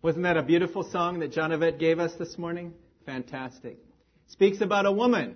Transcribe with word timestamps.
Wasn't 0.00 0.22
that 0.22 0.36
a 0.36 0.42
beautiful 0.44 0.84
song 0.84 1.18
that 1.18 1.32
John 1.32 1.50
Yvette 1.50 1.80
gave 1.80 1.98
us 1.98 2.14
this 2.14 2.38
morning? 2.38 2.72
Fantastic. 3.04 3.78
Speaks 4.28 4.60
about 4.60 4.86
a 4.86 4.92
woman 4.92 5.34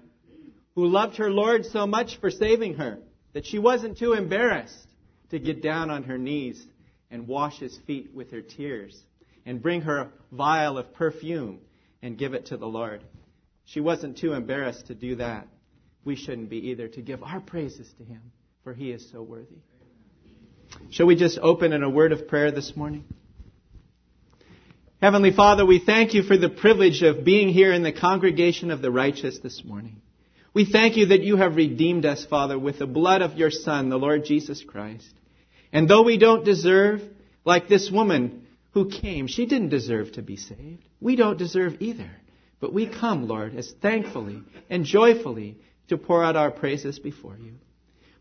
who 0.77 0.87
loved 0.87 1.17
her 1.17 1.33
Lord 1.33 1.67
so 1.67 1.85
much 1.85 2.21
for 2.21 2.31
saving 2.31 2.75
her 2.75 3.01
that 3.33 3.45
she 3.45 3.59
wasn't 3.59 3.99
too 3.99 4.13
embarrassed 4.13 4.87
to 5.31 5.41
get 5.41 5.63
down 5.63 5.91
on 5.91 6.05
her 6.05 6.17
knees 6.17 6.65
and 7.11 7.27
wash 7.27 7.59
his 7.59 7.77
feet 7.89 8.15
with 8.15 8.31
her 8.31 8.41
tears 8.41 8.97
and 9.45 9.61
bring 9.61 9.81
her 9.81 10.13
vial 10.31 10.79
of 10.79 10.95
perfume 10.95 11.59
and 12.01 12.17
give 12.17 12.33
it 12.33 12.47
to 12.47 12.57
the 12.57 12.67
Lord. 12.67 13.03
She 13.65 13.81
wasn't 13.81 14.19
too 14.19 14.33
embarrassed 14.33 14.87
to 14.87 14.95
do 14.95 15.17
that. 15.17 15.49
We 16.05 16.15
shouldn't 16.15 16.51
be 16.51 16.69
either 16.69 16.87
to 16.87 17.03
give 17.03 17.25
our 17.25 17.41
praises 17.41 17.93
to 17.99 18.05
him, 18.05 18.23
for 18.63 18.75
he 18.75 18.93
is 18.93 19.11
so 19.11 19.23
worthy. 19.23 19.59
Shall 20.91 21.07
we 21.07 21.17
just 21.17 21.41
open 21.43 21.73
in 21.73 21.83
a 21.83 21.91
word 21.91 22.13
of 22.13 22.29
prayer 22.29 22.53
this 22.53 22.77
morning? 22.77 23.05
Heavenly 25.03 25.33
Father, 25.33 25.67
we 25.67 25.81
thank 25.81 26.15
you 26.15 26.23
for 26.23 26.37
the 26.37 26.49
privilege 26.49 27.03
of 27.03 27.25
being 27.25 27.49
here 27.49 27.73
in 27.73 27.83
the 27.83 27.91
congregation 27.91 28.71
of 28.71 28.81
the 28.81 28.91
righteous 28.93 29.37
this 29.41 29.65
morning. 29.65 30.01
We 30.55 30.65
thank 30.65 30.97
you 30.97 31.07
that 31.07 31.25
you 31.25 31.39
have 31.39 31.57
redeemed 31.57 32.07
us, 32.07 32.25
Father, 32.25 32.57
with 32.57 32.79
the 32.79 32.87
blood 32.87 33.21
of 33.21 33.37
your 33.37 33.51
Son, 33.51 33.89
the 33.89 33.97
Lord 33.97 34.25
Jesus 34.25 34.63
Christ. 34.63 35.13
And 35.73 35.89
though 35.89 36.05
we 36.05 36.19
don't 36.19 36.45
deserve, 36.45 37.03
like 37.45 37.67
this 37.67 37.91
woman 37.91 38.47
who 38.75 38.91
came, 38.91 39.27
she 39.27 39.45
didn't 39.45 39.71
deserve 39.71 40.13
to 40.13 40.23
be 40.23 40.37
saved. 40.37 40.87
We 41.01 41.17
don't 41.17 41.37
deserve 41.37 41.79
either. 41.81 42.13
But 42.61 42.73
we 42.73 42.87
come, 42.87 43.27
Lord, 43.27 43.57
as 43.57 43.75
thankfully 43.83 44.41
and 44.71 44.85
joyfully 44.85 45.57
to 45.89 45.99
pour 45.99 46.23
out 46.23 46.37
our 46.37 46.53
praises 46.53 47.01
before 47.01 47.37
you. 47.37 47.55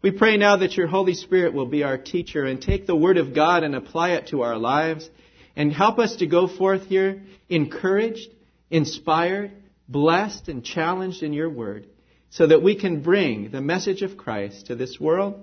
We 0.02 0.10
pray 0.10 0.36
now 0.38 0.58
that 0.58 0.76
your 0.76 0.88
Holy 0.88 1.14
Spirit 1.14 1.54
will 1.54 1.68
be 1.68 1.84
our 1.84 2.00
teacher 2.00 2.44
and 2.44 2.60
take 2.60 2.88
the 2.88 2.96
Word 2.96 3.20
of 3.20 3.36
God 3.36 3.62
and 3.62 3.76
apply 3.76 4.14
it 4.14 4.30
to 4.30 4.42
our 4.42 4.58
lives 4.58 5.08
and 5.56 5.74
help 5.74 6.00
us 6.00 6.18
to 6.18 6.28
go 6.28 6.48
forth 6.48 6.86
here 6.86 7.24
encouraged, 7.50 8.30
inspired, 8.70 9.52
blessed, 9.88 10.48
and 10.48 10.64
challenged 10.64 11.24
in 11.24 11.34
your 11.34 11.50
word 11.50 11.88
so 12.30 12.48
that 12.48 12.64
we 12.64 12.76
can 12.76 13.02
bring 13.02 13.52
the 13.52 13.62
message 13.62 14.02
of 14.02 14.18
Christ 14.18 14.68
to 14.68 14.76
this 14.76 15.00
world 15.00 15.42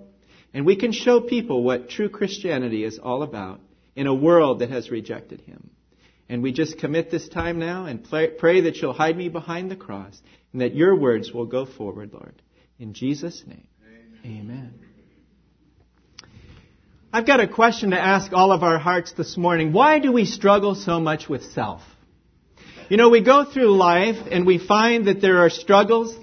and 0.55 0.65
we 0.65 0.77
can 0.77 0.93
show 0.93 1.21
people 1.21 1.63
what 1.63 1.91
true 1.91 2.09
Christianity 2.09 2.85
is 2.85 2.99
all 2.99 3.23
about 3.23 3.61
in 3.95 4.07
a 4.07 4.15
world 4.15 4.61
that 4.61 4.71
has 4.71 4.91
rejected 4.91 5.43
him. 5.43 5.71
And 6.29 6.43
we 6.43 6.53
just 6.53 6.79
commit 6.79 7.11
this 7.11 7.29
time 7.29 7.59
now 7.59 7.87
and 7.87 8.05
pray 8.05 8.61
that 8.63 8.77
you'll 8.77 8.93
hide 8.93 9.17
me 9.17 9.29
behind 9.29 9.71
the 9.71 9.77
cross 9.77 10.21
and 10.53 10.61
that 10.63 10.75
your 10.75 10.95
words 10.95 11.33
will 11.33 11.47
go 11.47 11.65
forward, 11.65 12.13
Lord. 12.13 12.43
In 12.79 12.93
Jesus' 12.93 13.43
name, 13.47 13.67
amen. 14.25 14.41
amen. 14.41 14.88
I've 17.11 17.27
got 17.27 17.41
a 17.41 17.49
question 17.49 17.93
to 17.93 17.99
ask 17.99 18.35
all 18.35 18.53
of 18.53 18.63
our 18.63 18.79
hearts 18.79 19.13
this 19.13 19.39
morning. 19.39 19.73
Why 19.73 19.99
do 19.99 20.13
we 20.13 20.27
struggle 20.27 20.75
so 20.75 21.01
much 21.01 21.27
with 21.27 21.43
self? 21.53 21.81
You 22.91 22.99
know, 22.99 23.09
we 23.09 23.23
go 23.23 23.45
through 23.45 23.75
life 23.75 24.17
and 24.31 24.47
we 24.47 24.59
find 24.59 25.07
that 25.07 25.23
there 25.23 25.39
are 25.39 25.49
struggles. 25.49 26.15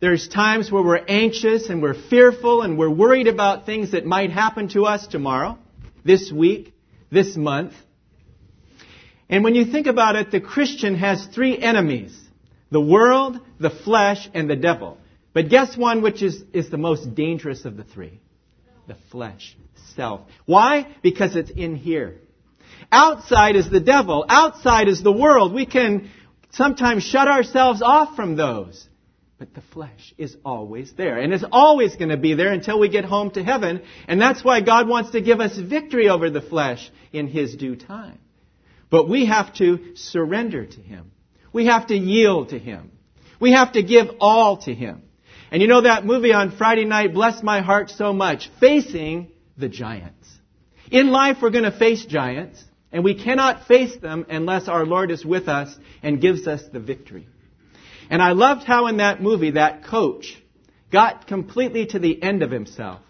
There's 0.00 0.28
times 0.28 0.72
where 0.72 0.82
we're 0.82 1.04
anxious 1.06 1.68
and 1.68 1.82
we're 1.82 2.08
fearful 2.08 2.62
and 2.62 2.78
we're 2.78 2.88
worried 2.88 3.26
about 3.26 3.66
things 3.66 3.92
that 3.92 4.06
might 4.06 4.30
happen 4.30 4.68
to 4.68 4.86
us 4.86 5.06
tomorrow, 5.06 5.58
this 6.06 6.32
week, 6.32 6.72
this 7.10 7.36
month. 7.36 7.74
And 9.28 9.44
when 9.44 9.54
you 9.54 9.66
think 9.66 9.86
about 9.86 10.16
it, 10.16 10.30
the 10.30 10.40
Christian 10.40 10.94
has 10.94 11.26
three 11.26 11.58
enemies. 11.58 12.18
The 12.70 12.80
world, 12.80 13.38
the 13.58 13.70
flesh, 13.70 14.26
and 14.32 14.48
the 14.48 14.56
devil. 14.56 14.96
But 15.34 15.50
guess 15.50 15.76
one 15.76 16.00
which 16.00 16.22
is, 16.22 16.42
is 16.54 16.70
the 16.70 16.78
most 16.78 17.14
dangerous 17.14 17.66
of 17.66 17.76
the 17.76 17.84
three? 17.84 18.20
The 18.90 18.96
flesh 19.12 19.56
self. 19.94 20.22
Why? 20.46 20.96
Because 21.00 21.36
it's 21.36 21.52
in 21.52 21.76
here. 21.76 22.16
Outside 22.90 23.54
is 23.54 23.70
the 23.70 23.78
devil. 23.78 24.26
Outside 24.28 24.88
is 24.88 25.00
the 25.00 25.12
world. 25.12 25.54
We 25.54 25.64
can 25.64 26.10
sometimes 26.50 27.04
shut 27.04 27.28
ourselves 27.28 27.82
off 27.82 28.16
from 28.16 28.34
those. 28.34 28.88
But 29.38 29.54
the 29.54 29.60
flesh 29.60 30.12
is 30.18 30.36
always 30.44 30.92
there. 30.94 31.18
And 31.18 31.32
it's 31.32 31.44
always 31.52 31.94
going 31.94 32.08
to 32.08 32.16
be 32.16 32.34
there 32.34 32.52
until 32.52 32.80
we 32.80 32.88
get 32.88 33.04
home 33.04 33.30
to 33.32 33.44
heaven. 33.44 33.82
And 34.08 34.20
that's 34.20 34.42
why 34.42 34.60
God 34.60 34.88
wants 34.88 35.12
to 35.12 35.20
give 35.20 35.38
us 35.38 35.56
victory 35.56 36.08
over 36.08 36.28
the 36.28 36.40
flesh 36.42 36.90
in 37.12 37.28
His 37.28 37.54
due 37.54 37.76
time. 37.76 38.18
But 38.90 39.08
we 39.08 39.26
have 39.26 39.54
to 39.58 39.94
surrender 39.94 40.66
to 40.66 40.80
Him. 40.80 41.12
We 41.52 41.66
have 41.66 41.86
to 41.86 41.94
yield 41.94 42.48
to 42.48 42.58
Him. 42.58 42.90
We 43.38 43.52
have 43.52 43.70
to 43.74 43.84
give 43.84 44.08
all 44.18 44.56
to 44.62 44.74
Him. 44.74 45.02
And 45.50 45.60
you 45.60 45.68
know 45.68 45.80
that 45.80 46.04
movie 46.04 46.32
on 46.32 46.56
Friday 46.56 46.84
night 46.84 47.12
blessed 47.12 47.42
my 47.42 47.60
heart 47.60 47.90
so 47.90 48.12
much. 48.12 48.50
Facing 48.60 49.32
the 49.56 49.68
giants. 49.68 50.28
In 50.90 51.10
life, 51.10 51.38
we're 51.42 51.50
going 51.50 51.64
to 51.64 51.76
face 51.76 52.04
giants, 52.04 52.62
and 52.92 53.04
we 53.04 53.14
cannot 53.14 53.66
face 53.66 53.96
them 53.96 54.26
unless 54.28 54.68
our 54.68 54.86
Lord 54.86 55.10
is 55.10 55.24
with 55.24 55.48
us 55.48 55.76
and 56.02 56.20
gives 56.20 56.46
us 56.46 56.62
the 56.72 56.80
victory. 56.80 57.26
And 58.10 58.20
I 58.20 58.32
loved 58.32 58.64
how 58.64 58.86
in 58.88 58.96
that 58.98 59.22
movie, 59.22 59.52
that 59.52 59.84
coach 59.84 60.40
got 60.90 61.26
completely 61.26 61.86
to 61.86 61.98
the 61.98 62.20
end 62.20 62.42
of 62.42 62.50
himself. 62.50 63.00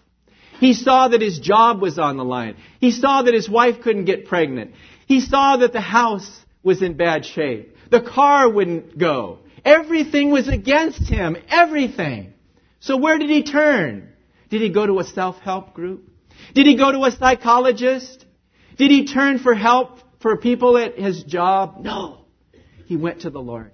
He 0.59 0.73
saw 0.73 1.07
that 1.07 1.21
his 1.21 1.39
job 1.39 1.81
was 1.81 1.97
on 1.97 2.17
the 2.17 2.23
line. 2.23 2.55
He 2.79 2.91
saw 2.91 3.23
that 3.23 3.33
his 3.33 3.49
wife 3.49 3.81
couldn't 3.81 4.05
get 4.05 4.25
pregnant. 4.25 4.75
He 5.07 5.19
saw 5.19 5.57
that 5.57 5.73
the 5.73 5.81
house 5.81 6.29
was 6.61 6.83
in 6.83 6.97
bad 6.97 7.25
shape. 7.25 7.75
The 7.89 8.01
car 8.01 8.47
wouldn't 8.47 8.97
go. 8.97 9.39
Everything 9.63 10.31
was 10.31 10.47
against 10.47 11.07
him. 11.07 11.37
Everything. 11.49 12.33
So 12.79 12.97
where 12.97 13.17
did 13.17 13.29
he 13.29 13.43
turn? 13.43 14.09
Did 14.49 14.61
he 14.61 14.69
go 14.69 14.85
to 14.85 14.99
a 14.99 15.03
self-help 15.03 15.73
group? 15.73 16.09
Did 16.53 16.65
he 16.65 16.75
go 16.75 16.91
to 16.91 17.05
a 17.05 17.11
psychologist? 17.11 18.25
Did 18.77 18.91
he 18.91 19.05
turn 19.05 19.39
for 19.39 19.53
help 19.53 19.99
for 20.21 20.37
people 20.37 20.77
at 20.77 20.97
his 20.97 21.23
job? 21.23 21.77
No. 21.81 22.25
He 22.85 22.97
went 22.97 23.21
to 23.21 23.29
the 23.29 23.41
Lord. 23.41 23.71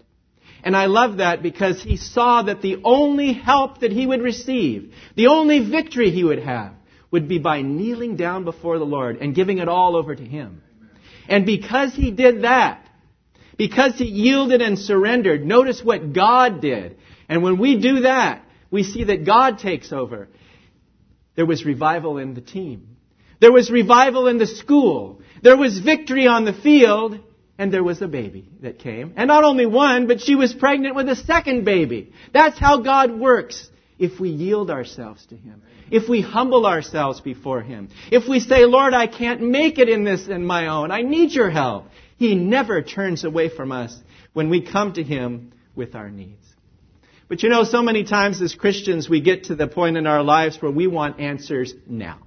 And 0.63 0.75
I 0.75 0.87
love 0.87 1.17
that 1.17 1.41
because 1.41 1.81
he 1.81 1.97
saw 1.97 2.43
that 2.43 2.61
the 2.61 2.81
only 2.83 3.33
help 3.33 3.79
that 3.79 3.91
he 3.91 4.05
would 4.05 4.21
receive, 4.21 4.93
the 5.15 5.27
only 5.27 5.59
victory 5.59 6.11
he 6.11 6.23
would 6.23 6.39
have, 6.39 6.73
would 7.09 7.27
be 7.27 7.39
by 7.39 7.61
kneeling 7.61 8.15
down 8.15 8.43
before 8.43 8.77
the 8.77 8.85
Lord 8.85 9.17
and 9.17 9.33
giving 9.33 9.59
it 9.59 9.69
all 9.69 9.95
over 9.95 10.13
to 10.13 10.23
him. 10.23 10.61
And 11.29 11.45
because 11.45 11.93
he 11.93 12.11
did 12.11 12.43
that, 12.43 12.86
because 13.57 13.95
he 13.95 14.05
yielded 14.05 14.61
and 14.61 14.77
surrendered, 14.77 15.45
notice 15.45 15.83
what 15.83 16.13
God 16.13 16.61
did. 16.61 16.97
And 17.27 17.43
when 17.43 17.57
we 17.57 17.79
do 17.79 18.01
that, 18.01 18.43
we 18.69 18.83
see 18.83 19.05
that 19.05 19.25
God 19.25 19.59
takes 19.59 19.91
over. 19.91 20.27
There 21.35 21.45
was 21.45 21.65
revival 21.65 22.17
in 22.17 22.33
the 22.33 22.41
team. 22.41 22.97
There 23.39 23.51
was 23.51 23.69
revival 23.69 24.27
in 24.27 24.37
the 24.37 24.47
school. 24.47 25.21
There 25.43 25.57
was 25.57 25.79
victory 25.79 26.27
on 26.27 26.45
the 26.45 26.53
field. 26.53 27.19
And 27.59 27.73
there 27.73 27.83
was 27.83 28.01
a 28.03 28.07
baby 28.07 28.47
that 28.61 28.77
came. 28.77 29.13
And 29.15 29.27
not 29.27 29.43
only 29.43 29.65
one, 29.65 30.05
but 30.05 30.21
she 30.21 30.35
was 30.35 30.53
pregnant 30.53 30.95
with 30.95 31.09
a 31.09 31.15
second 31.15 31.65
baby. 31.65 32.13
That's 32.31 32.59
how 32.59 32.81
God 32.81 33.19
works 33.19 33.67
if 33.97 34.19
we 34.19 34.29
yield 34.29 34.69
ourselves 34.69 35.25
to 35.27 35.35
Him. 35.35 35.63
If 35.89 36.07
we 36.07 36.21
humble 36.21 36.67
ourselves 36.67 37.19
before 37.19 37.61
Him. 37.61 37.89
If 38.11 38.27
we 38.27 38.41
say, 38.41 38.65
Lord, 38.65 38.93
I 38.93 39.07
can't 39.07 39.41
make 39.41 39.79
it 39.79 39.89
in 39.89 40.03
this 40.03 40.27
in 40.27 40.45
my 40.45 40.67
own. 40.67 40.91
I 40.91 41.01
need 41.01 41.31
your 41.31 41.49
help. 41.49 41.87
He 42.17 42.35
never 42.35 42.81
turns 42.81 43.23
away 43.23 43.49
from 43.49 43.71
us 43.71 43.97
when 44.33 44.49
we 44.49 44.61
come 44.61 44.93
to 44.93 45.03
Him 45.03 45.53
with 45.75 45.95
our 45.95 46.09
needs. 46.09 46.45
But 47.27 47.43
you 47.43 47.49
know, 47.49 47.63
so 47.63 47.81
many 47.81 48.03
times 48.03 48.41
as 48.41 48.55
Christians, 48.55 49.09
we 49.09 49.21
get 49.21 49.45
to 49.45 49.55
the 49.55 49.67
point 49.67 49.97
in 49.97 50.07
our 50.07 50.23
lives 50.23 50.61
where 50.61 50.71
we 50.71 50.87
want 50.87 51.19
answers 51.19 51.73
now. 51.85 52.19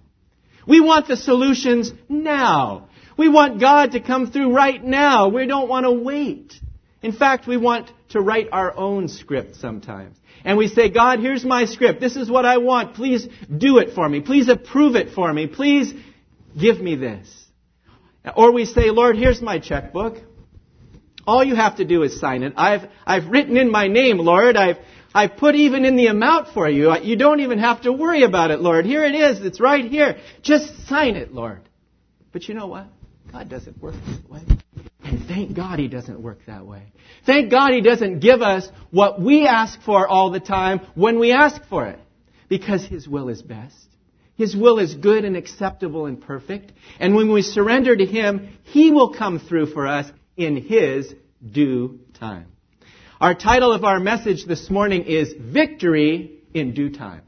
We 0.67 0.81
want 0.81 1.09
the 1.09 1.17
solutions 1.17 1.93
now. 2.09 2.89
We 3.17 3.29
want 3.29 3.61
God 3.61 3.93
to 3.93 4.01
come 4.01 4.31
through 4.31 4.53
right 4.55 4.83
now. 4.83 5.29
We 5.29 5.47
don't 5.47 5.69
want 5.69 5.85
to 5.85 5.93
wait. 5.93 6.55
In 7.03 7.13
fact, 7.13 7.47
we 7.47 7.57
want 7.57 7.91
to 8.11 8.21
write 8.21 8.49
our 8.53 8.77
own 8.77 9.09
script 9.09 9.57
sometimes. 9.57 10.17
And 10.45 10.59
we 10.59 10.69
say, 10.69 10.91
God, 10.91 11.19
here's 11.21 11.45
my 11.45 11.65
script. 11.65 12.01
This 12.01 12.17
is 12.17 12.31
what 12.31 12.45
I 12.45 12.59
want. 12.59 12.95
Please 12.95 13.27
do 13.55 13.79
it 13.79 13.95
for 13.95 14.09
me. 14.09 14.21
Please 14.21 14.49
approve 14.49 14.97
it 14.97 15.11
for 15.11 15.33
me. 15.33 15.47
Please 15.47 15.93
give 16.59 16.81
me 16.81 16.95
this. 16.95 17.29
Or 18.37 18.53
we 18.53 18.65
say, 18.65 18.91
Lord, 18.91 19.17
here's 19.17 19.41
my 19.41 19.59
checkbook. 19.59 20.19
All 21.27 21.45
you 21.45 21.55
have 21.55 21.77
to 21.77 21.85
do 21.85 22.03
is 22.03 22.19
sign 22.19 22.43
it. 22.43 22.55
I've, 22.57 22.89
I've 23.07 23.27
written 23.29 23.57
in 23.57 23.71
my 23.71 23.89
name, 23.89 24.19
Lord. 24.19 24.57
I've, 24.57 24.79
I've 25.15 25.37
put 25.37 25.55
even 25.55 25.85
in 25.85 25.97
the 25.97 26.07
amount 26.07 26.49
for 26.55 26.69
you. 26.69 26.97
You 26.99 27.17
don't 27.17 27.41
even 27.41 27.59
have 27.59 27.83
to 27.83 27.93
worry 27.93 28.23
about 28.23 28.51
it, 28.51 28.61
Lord. 28.61 28.85
Here 28.85 29.05
it 29.05 29.15
is. 29.15 29.41
It's 29.41 29.61
right 29.61 29.85
here. 29.85 30.19
Just 30.43 30.87
sign 30.87 31.17
it, 31.17 31.33
Lord. 31.33 31.63
But 32.33 32.49
you 32.49 32.55
know 32.55 32.67
what? 32.67 32.87
God 33.33 33.49
doesn't 33.49 33.81
work 33.81 33.95
that 34.07 34.31
way. 34.31 34.43
And 35.03 35.27
thank 35.27 35.55
God 35.55 35.79
He 35.79 35.89
doesn't 35.89 36.21
work 36.21 36.41
that 36.47 36.67
way. 36.67 36.93
Thank 37.27 37.51
God 37.51 37.73
He 37.73 37.81
doesn't 37.81 38.21
give 38.21 38.43
us 38.43 38.69
what 38.91 39.21
we 39.21 39.47
ask 39.47 39.81
for 39.83 40.07
all 40.07 40.31
the 40.31 40.41
time 40.41 40.81
when 40.95 41.19
we 41.19 41.33
ask 41.33 41.63
for 41.69 41.87
it. 41.87 41.99
Because 42.49 42.85
His 42.85 43.09
will 43.09 43.29
is 43.29 43.43
best. 43.43 43.75
His 44.41 44.57
will 44.57 44.79
is 44.79 44.95
good 44.95 45.27
and 45.27 45.37
acceptable 45.37 46.07
and 46.07 46.19
perfect. 46.19 46.73
And 46.99 47.15
when 47.15 47.31
we 47.31 47.43
surrender 47.43 47.95
to 47.95 48.07
Him, 48.07 48.57
He 48.63 48.91
will 48.91 49.13
come 49.13 49.39
through 49.39 49.67
for 49.67 49.87
us 49.87 50.11
in 50.35 50.57
His 50.57 51.15
due 51.47 52.01
time. 52.19 52.47
Our 53.21 53.35
title 53.35 53.71
of 53.71 53.85
our 53.85 54.01
message 54.01 54.47
this 54.47 54.71
morning 54.71 55.03
is 55.05 55.35
Victory 55.39 56.39
in 56.55 56.73
Due 56.73 56.89
Time. 56.89 57.21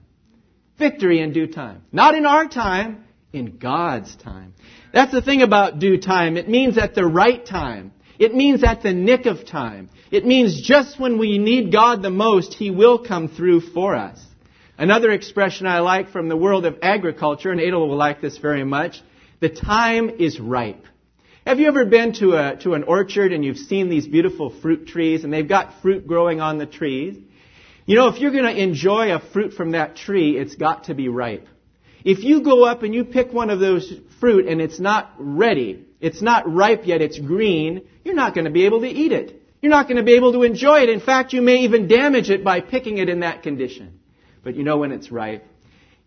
Victory 0.78 1.20
in 1.20 1.34
due 1.34 1.48
time. 1.48 1.82
Not 1.92 2.14
in 2.14 2.24
our 2.24 2.48
time, 2.48 3.04
In 3.34 3.58
God's 3.58 4.16
time. 4.16 4.54
That's 4.94 5.12
the 5.12 5.20
thing 5.20 5.42
about 5.42 5.80
due 5.80 5.98
time. 5.98 6.38
It 6.38 6.48
means 6.48 6.78
at 6.78 6.94
the 6.94 7.04
right 7.04 7.44
time. 7.44 7.92
It 8.18 8.34
means 8.34 8.64
at 8.64 8.82
the 8.82 8.94
nick 8.94 9.26
of 9.26 9.44
time. 9.44 9.90
It 10.10 10.24
means 10.24 10.62
just 10.62 10.98
when 10.98 11.18
we 11.18 11.36
need 11.36 11.72
God 11.72 12.02
the 12.02 12.08
most, 12.08 12.54
He 12.54 12.70
will 12.70 13.04
come 13.04 13.28
through 13.28 13.60
for 13.60 13.94
us. 13.94 14.18
Another 14.78 15.10
expression 15.10 15.66
I 15.66 15.80
like 15.80 16.10
from 16.10 16.28
the 16.28 16.36
world 16.36 16.64
of 16.64 16.78
agriculture, 16.82 17.50
and 17.50 17.60
Adel 17.60 17.88
will 17.88 17.96
like 17.96 18.20
this 18.20 18.38
very 18.38 18.64
much, 18.64 19.02
the 19.40 19.50
time 19.50 20.08
is 20.08 20.40
ripe. 20.40 20.84
Have 21.46 21.58
you 21.58 21.66
ever 21.66 21.84
been 21.84 22.12
to, 22.14 22.34
a, 22.34 22.56
to 22.58 22.74
an 22.74 22.84
orchard 22.84 23.32
and 23.32 23.44
you've 23.44 23.58
seen 23.58 23.88
these 23.88 24.06
beautiful 24.06 24.50
fruit 24.50 24.86
trees 24.86 25.24
and 25.24 25.32
they've 25.32 25.48
got 25.48 25.82
fruit 25.82 26.06
growing 26.06 26.40
on 26.40 26.58
the 26.58 26.66
trees? 26.66 27.16
You 27.84 27.96
know, 27.96 28.08
if 28.08 28.20
you're 28.20 28.30
going 28.30 28.44
to 28.44 28.62
enjoy 28.62 29.12
a 29.12 29.18
fruit 29.18 29.52
from 29.52 29.72
that 29.72 29.96
tree, 29.96 30.38
it's 30.38 30.54
got 30.54 30.84
to 30.84 30.94
be 30.94 31.08
ripe. 31.08 31.48
If 32.04 32.22
you 32.22 32.42
go 32.42 32.64
up 32.64 32.82
and 32.84 32.94
you 32.94 33.04
pick 33.04 33.32
one 33.32 33.50
of 33.50 33.58
those 33.58 33.92
fruit 34.20 34.46
and 34.46 34.60
it's 34.60 34.78
not 34.78 35.12
ready, 35.18 35.84
it's 36.00 36.22
not 36.22 36.52
ripe 36.52 36.86
yet, 36.86 37.02
it's 37.02 37.18
green, 37.18 37.82
you're 38.04 38.14
not 38.14 38.34
going 38.34 38.44
to 38.44 38.50
be 38.50 38.66
able 38.66 38.80
to 38.80 38.88
eat 38.88 39.12
it. 39.12 39.42
You're 39.60 39.70
not 39.70 39.86
going 39.86 39.96
to 39.96 40.02
be 40.02 40.14
able 40.14 40.32
to 40.32 40.44
enjoy 40.44 40.80
it. 40.80 40.88
In 40.88 41.00
fact, 41.00 41.32
you 41.32 41.42
may 41.42 41.58
even 41.58 41.88
damage 41.88 42.30
it 42.30 42.42
by 42.42 42.60
picking 42.60 42.98
it 42.98 43.08
in 43.08 43.20
that 43.20 43.42
condition. 43.42 44.00
But 44.42 44.56
you 44.56 44.64
know 44.64 44.78
when 44.78 44.92
it's 44.92 45.10
ripe. 45.10 45.46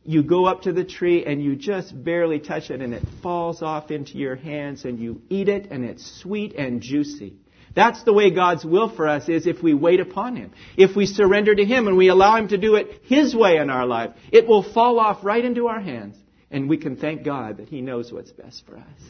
You 0.03 0.21
go 0.21 0.45
up 0.45 0.63
to 0.63 0.73
the 0.73 0.83
tree 0.83 1.25
and 1.25 1.43
you 1.43 1.55
just 1.55 2.03
barely 2.03 2.39
touch 2.39 2.69
it 2.69 2.81
and 2.81 2.93
it 2.93 3.03
falls 3.23 3.61
off 3.61 3.89
into 3.89 4.17
your 4.17 4.35
hands 4.35 4.85
and 4.85 4.99
you 4.99 5.21
eat 5.29 5.49
it 5.49 5.71
and 5.71 5.83
it's 5.83 6.21
sweet 6.21 6.53
and 6.53 6.81
juicy. 6.81 7.33
That's 7.75 8.03
the 8.03 8.13
way 8.13 8.29
God's 8.29 8.63
will 8.63 8.87
for 8.87 9.07
us 9.07 9.27
is 9.27 9.47
if 9.47 9.61
we 9.61 9.73
wait 9.73 9.99
upon 9.99 10.35
Him. 10.35 10.51
If 10.77 10.95
we 10.95 11.05
surrender 11.07 11.53
to 11.55 11.65
Him 11.65 11.87
and 11.87 11.97
we 11.97 12.07
allow 12.07 12.37
Him 12.37 12.49
to 12.49 12.57
do 12.57 12.75
it 12.75 13.01
His 13.03 13.35
way 13.35 13.57
in 13.57 13.69
our 13.69 13.85
life, 13.85 14.11
it 14.31 14.47
will 14.47 14.63
fall 14.63 14.99
off 14.99 15.25
right 15.25 15.43
into 15.43 15.67
our 15.67 15.81
hands 15.81 16.15
and 16.51 16.69
we 16.69 16.77
can 16.77 16.95
thank 16.95 17.23
God 17.23 17.57
that 17.57 17.69
He 17.69 17.81
knows 17.81 18.13
what's 18.13 18.31
best 18.31 18.65
for 18.65 18.77
us. 18.77 19.01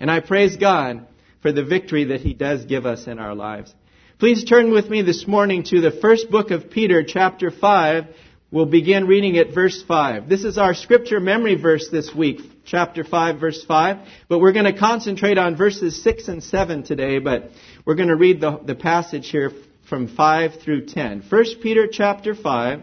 And 0.00 0.10
I 0.10 0.20
praise 0.20 0.56
God 0.56 1.06
for 1.42 1.52
the 1.52 1.64
victory 1.64 2.04
that 2.06 2.20
He 2.20 2.34
does 2.34 2.64
give 2.64 2.86
us 2.86 3.06
in 3.06 3.18
our 3.18 3.34
lives. 3.34 3.72
Please 4.18 4.44
turn 4.44 4.72
with 4.72 4.88
me 4.88 5.02
this 5.02 5.26
morning 5.26 5.64
to 5.64 5.80
the 5.80 5.90
first 5.90 6.30
book 6.30 6.50
of 6.50 6.70
Peter, 6.70 7.04
chapter 7.04 7.50
5. 7.50 8.06
We'll 8.52 8.66
begin 8.66 9.06
reading 9.06 9.38
at 9.38 9.54
verse 9.54 9.82
5. 9.88 10.28
This 10.28 10.44
is 10.44 10.58
our 10.58 10.74
scripture 10.74 11.20
memory 11.20 11.54
verse 11.54 11.88
this 11.90 12.14
week, 12.14 12.42
chapter 12.66 13.02
5, 13.02 13.40
verse 13.40 13.64
5. 13.64 14.06
But 14.28 14.40
we're 14.40 14.52
going 14.52 14.70
to 14.70 14.78
concentrate 14.78 15.38
on 15.38 15.56
verses 15.56 16.02
6 16.02 16.28
and 16.28 16.44
7 16.44 16.82
today, 16.82 17.18
but 17.18 17.48
we're 17.86 17.94
going 17.94 18.10
to 18.10 18.14
read 18.14 18.42
the, 18.42 18.60
the 18.62 18.74
passage 18.74 19.30
here 19.30 19.52
from 19.88 20.06
5 20.06 20.60
through 20.60 20.84
10. 20.84 21.24
1 21.30 21.44
Peter 21.62 21.88
chapter 21.90 22.34
5, 22.34 22.82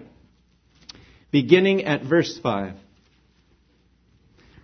beginning 1.30 1.84
at 1.84 2.02
verse 2.02 2.40
5. 2.42 2.74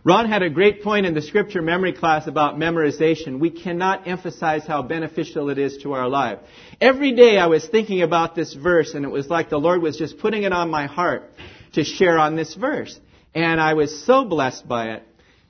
Ron 0.06 0.30
had 0.30 0.44
a 0.44 0.52
great 0.52 0.84
point 0.84 1.07
in 1.07 1.16
the 1.16 1.22
scripture 1.24 1.63
memory 1.63 1.92
class 1.92 2.28
about 2.28 2.57
memorization. 2.57 3.40
We 3.40 3.50
cannot 3.50 4.07
emphasize 4.07 4.63
how 4.63 4.84
beneficial 4.84 5.50
it 5.50 5.57
is 5.57 5.80
to 5.81 5.94
our 5.94 6.07
life. 6.07 6.38
Every 6.80 7.13
day 7.13 7.40
I 7.40 7.48
was 7.48 7.68
thinking 7.68 8.04
about 8.04 8.36
this 8.36 8.54
verse 8.54 8.94
and 8.94 9.04
it 9.04 9.10
was 9.10 9.30
like 9.30 9.50
the 9.50 9.57
Lord 9.57 9.81
was 9.81 9.98
just 9.98 10.19
putting 10.19 10.44
it 10.44 10.54
on 10.54 10.69
my 10.69 10.86
heart 10.86 11.31
to 11.74 11.84
share 11.84 12.19
on 12.19 12.36
this 12.36 12.54
verse. 12.54 13.00
And 13.34 13.60
I 13.60 13.74
was 13.74 14.06
so 14.06 14.24
blessed 14.25 14.68
by 14.68 14.92
it 14.92 15.04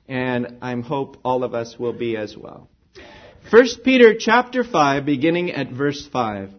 and 0.08 0.56
I 0.62 0.74
hope 0.80 1.18
all 1.22 1.44
of 1.44 1.52
us 1.52 1.78
will 1.78 1.92
be 1.92 2.16
as 2.16 2.34
well. 2.34 2.70
1 3.50 3.66
Peter 3.84 4.14
chapter 4.18 4.64
5 4.64 5.04
beginning 5.04 5.52
at 5.52 5.70
verse 5.70 6.08
5. 6.10 6.50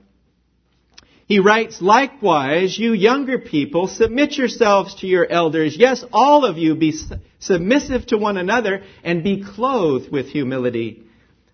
He 1.27 1.39
writes, 1.39 1.81
likewise, 1.81 2.79
you 2.79 2.93
younger 2.93 3.37
people, 3.37 3.89
submit 3.89 4.37
yourselves 4.37 4.95
to 5.01 5.07
your 5.07 5.29
elders. 5.29 5.75
Yes, 5.77 6.05
all 6.13 6.45
of 6.45 6.57
you 6.57 6.73
be 6.73 6.97
submissive 7.39 8.07
to 8.07 8.17
one 8.17 8.37
another 8.37 8.83
and 9.03 9.25
be 9.25 9.43
clothed 9.43 10.09
with 10.09 10.27
humility. 10.27 11.03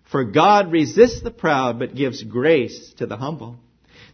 For 0.04 0.22
God 0.22 0.70
resists 0.70 1.22
the 1.22 1.32
proud 1.32 1.80
but 1.80 1.96
gives 1.96 2.22
grace 2.22 2.94
to 2.98 3.06
the 3.06 3.16
humble. 3.16 3.56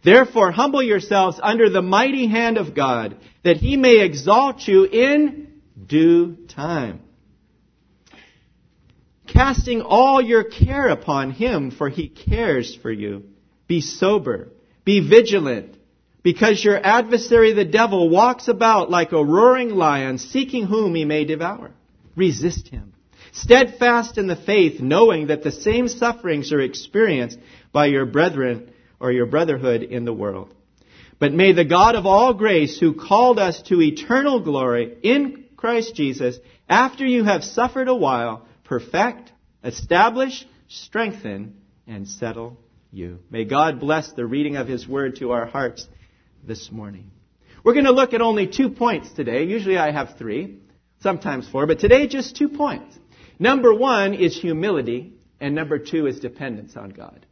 Therefore, 0.03 0.49
humble 0.49 0.81
yourselves 0.81 1.39
under 1.41 1.69
the 1.69 1.83
mighty 1.83 2.25
hand 2.25 2.57
of 2.57 2.73
God 2.73 3.17
that 3.43 3.57
he 3.57 3.77
may 3.77 3.99
exalt 3.99 4.67
you 4.67 4.85
in 4.85 5.61
due 5.85 6.37
time. 6.47 7.01
Casting 9.27 9.83
all 9.83 10.19
your 10.19 10.43
care 10.43 10.87
upon 10.87 11.29
him 11.29 11.69
for 11.69 11.87
he 11.87 12.09
cares 12.09 12.75
for 12.75 12.91
you. 12.91 13.25
Be 13.67 13.79
sober 13.79 14.49
be 14.91 15.07
vigilant, 15.07 15.77
because 16.21 16.61
your 16.61 16.77
adversary 16.85 17.53
the 17.53 17.63
devil 17.63 18.09
walks 18.09 18.49
about 18.49 18.91
like 18.91 19.13
a 19.13 19.23
roaring 19.23 19.69
lion, 19.69 20.17
seeking 20.17 20.65
whom 20.65 20.93
he 20.95 21.05
may 21.05 21.23
devour. 21.23 21.71
Resist 22.17 22.67
him. 22.67 22.93
Steadfast 23.31 24.17
in 24.17 24.27
the 24.27 24.35
faith, 24.35 24.81
knowing 24.81 25.27
that 25.27 25.43
the 25.43 25.51
same 25.53 25.87
sufferings 25.87 26.51
are 26.51 26.59
experienced 26.59 27.39
by 27.71 27.85
your 27.85 28.05
brethren 28.05 28.69
or 28.99 29.13
your 29.13 29.27
brotherhood 29.27 29.81
in 29.81 30.03
the 30.03 30.19
world. 30.23 30.53
But 31.19 31.31
may 31.31 31.53
the 31.53 31.63
God 31.63 31.95
of 31.95 32.05
all 32.05 32.33
grace, 32.33 32.77
who 32.77 32.93
called 32.93 33.39
us 33.39 33.61
to 33.69 33.81
eternal 33.81 34.41
glory 34.41 34.97
in 35.03 35.45
Christ 35.55 35.95
Jesus, 35.95 36.37
after 36.67 37.05
you 37.05 37.23
have 37.23 37.45
suffered 37.45 37.87
a 37.87 37.95
while, 37.95 38.45
perfect, 38.65 39.31
establish, 39.63 40.45
strengthen, 40.67 41.55
and 41.87 42.09
settle 42.09 42.57
you. 42.91 43.19
May 43.29 43.45
God 43.45 43.79
bless 43.79 44.11
the 44.11 44.25
reading 44.25 44.57
of 44.57 44.67
His 44.67 44.87
Word 44.87 45.15
to 45.17 45.31
our 45.31 45.45
hearts 45.45 45.87
this 46.45 46.71
morning. 46.71 47.09
We're 47.63 47.73
going 47.73 47.85
to 47.85 47.91
look 47.91 48.13
at 48.13 48.21
only 48.21 48.47
two 48.47 48.69
points 48.69 49.11
today. 49.13 49.45
Usually 49.45 49.77
I 49.77 49.91
have 49.91 50.17
three, 50.17 50.59
sometimes 51.01 51.47
four, 51.47 51.67
but 51.67 51.79
today 51.79 52.07
just 52.07 52.35
two 52.35 52.49
points. 52.49 52.97
Number 53.39 53.73
one 53.73 54.13
is 54.13 54.39
humility, 54.39 55.13
and 55.39 55.55
number 55.55 55.79
two 55.79 56.05
is 56.05 56.19
dependence 56.19 56.75
on 56.75 56.89
God. 56.89 57.25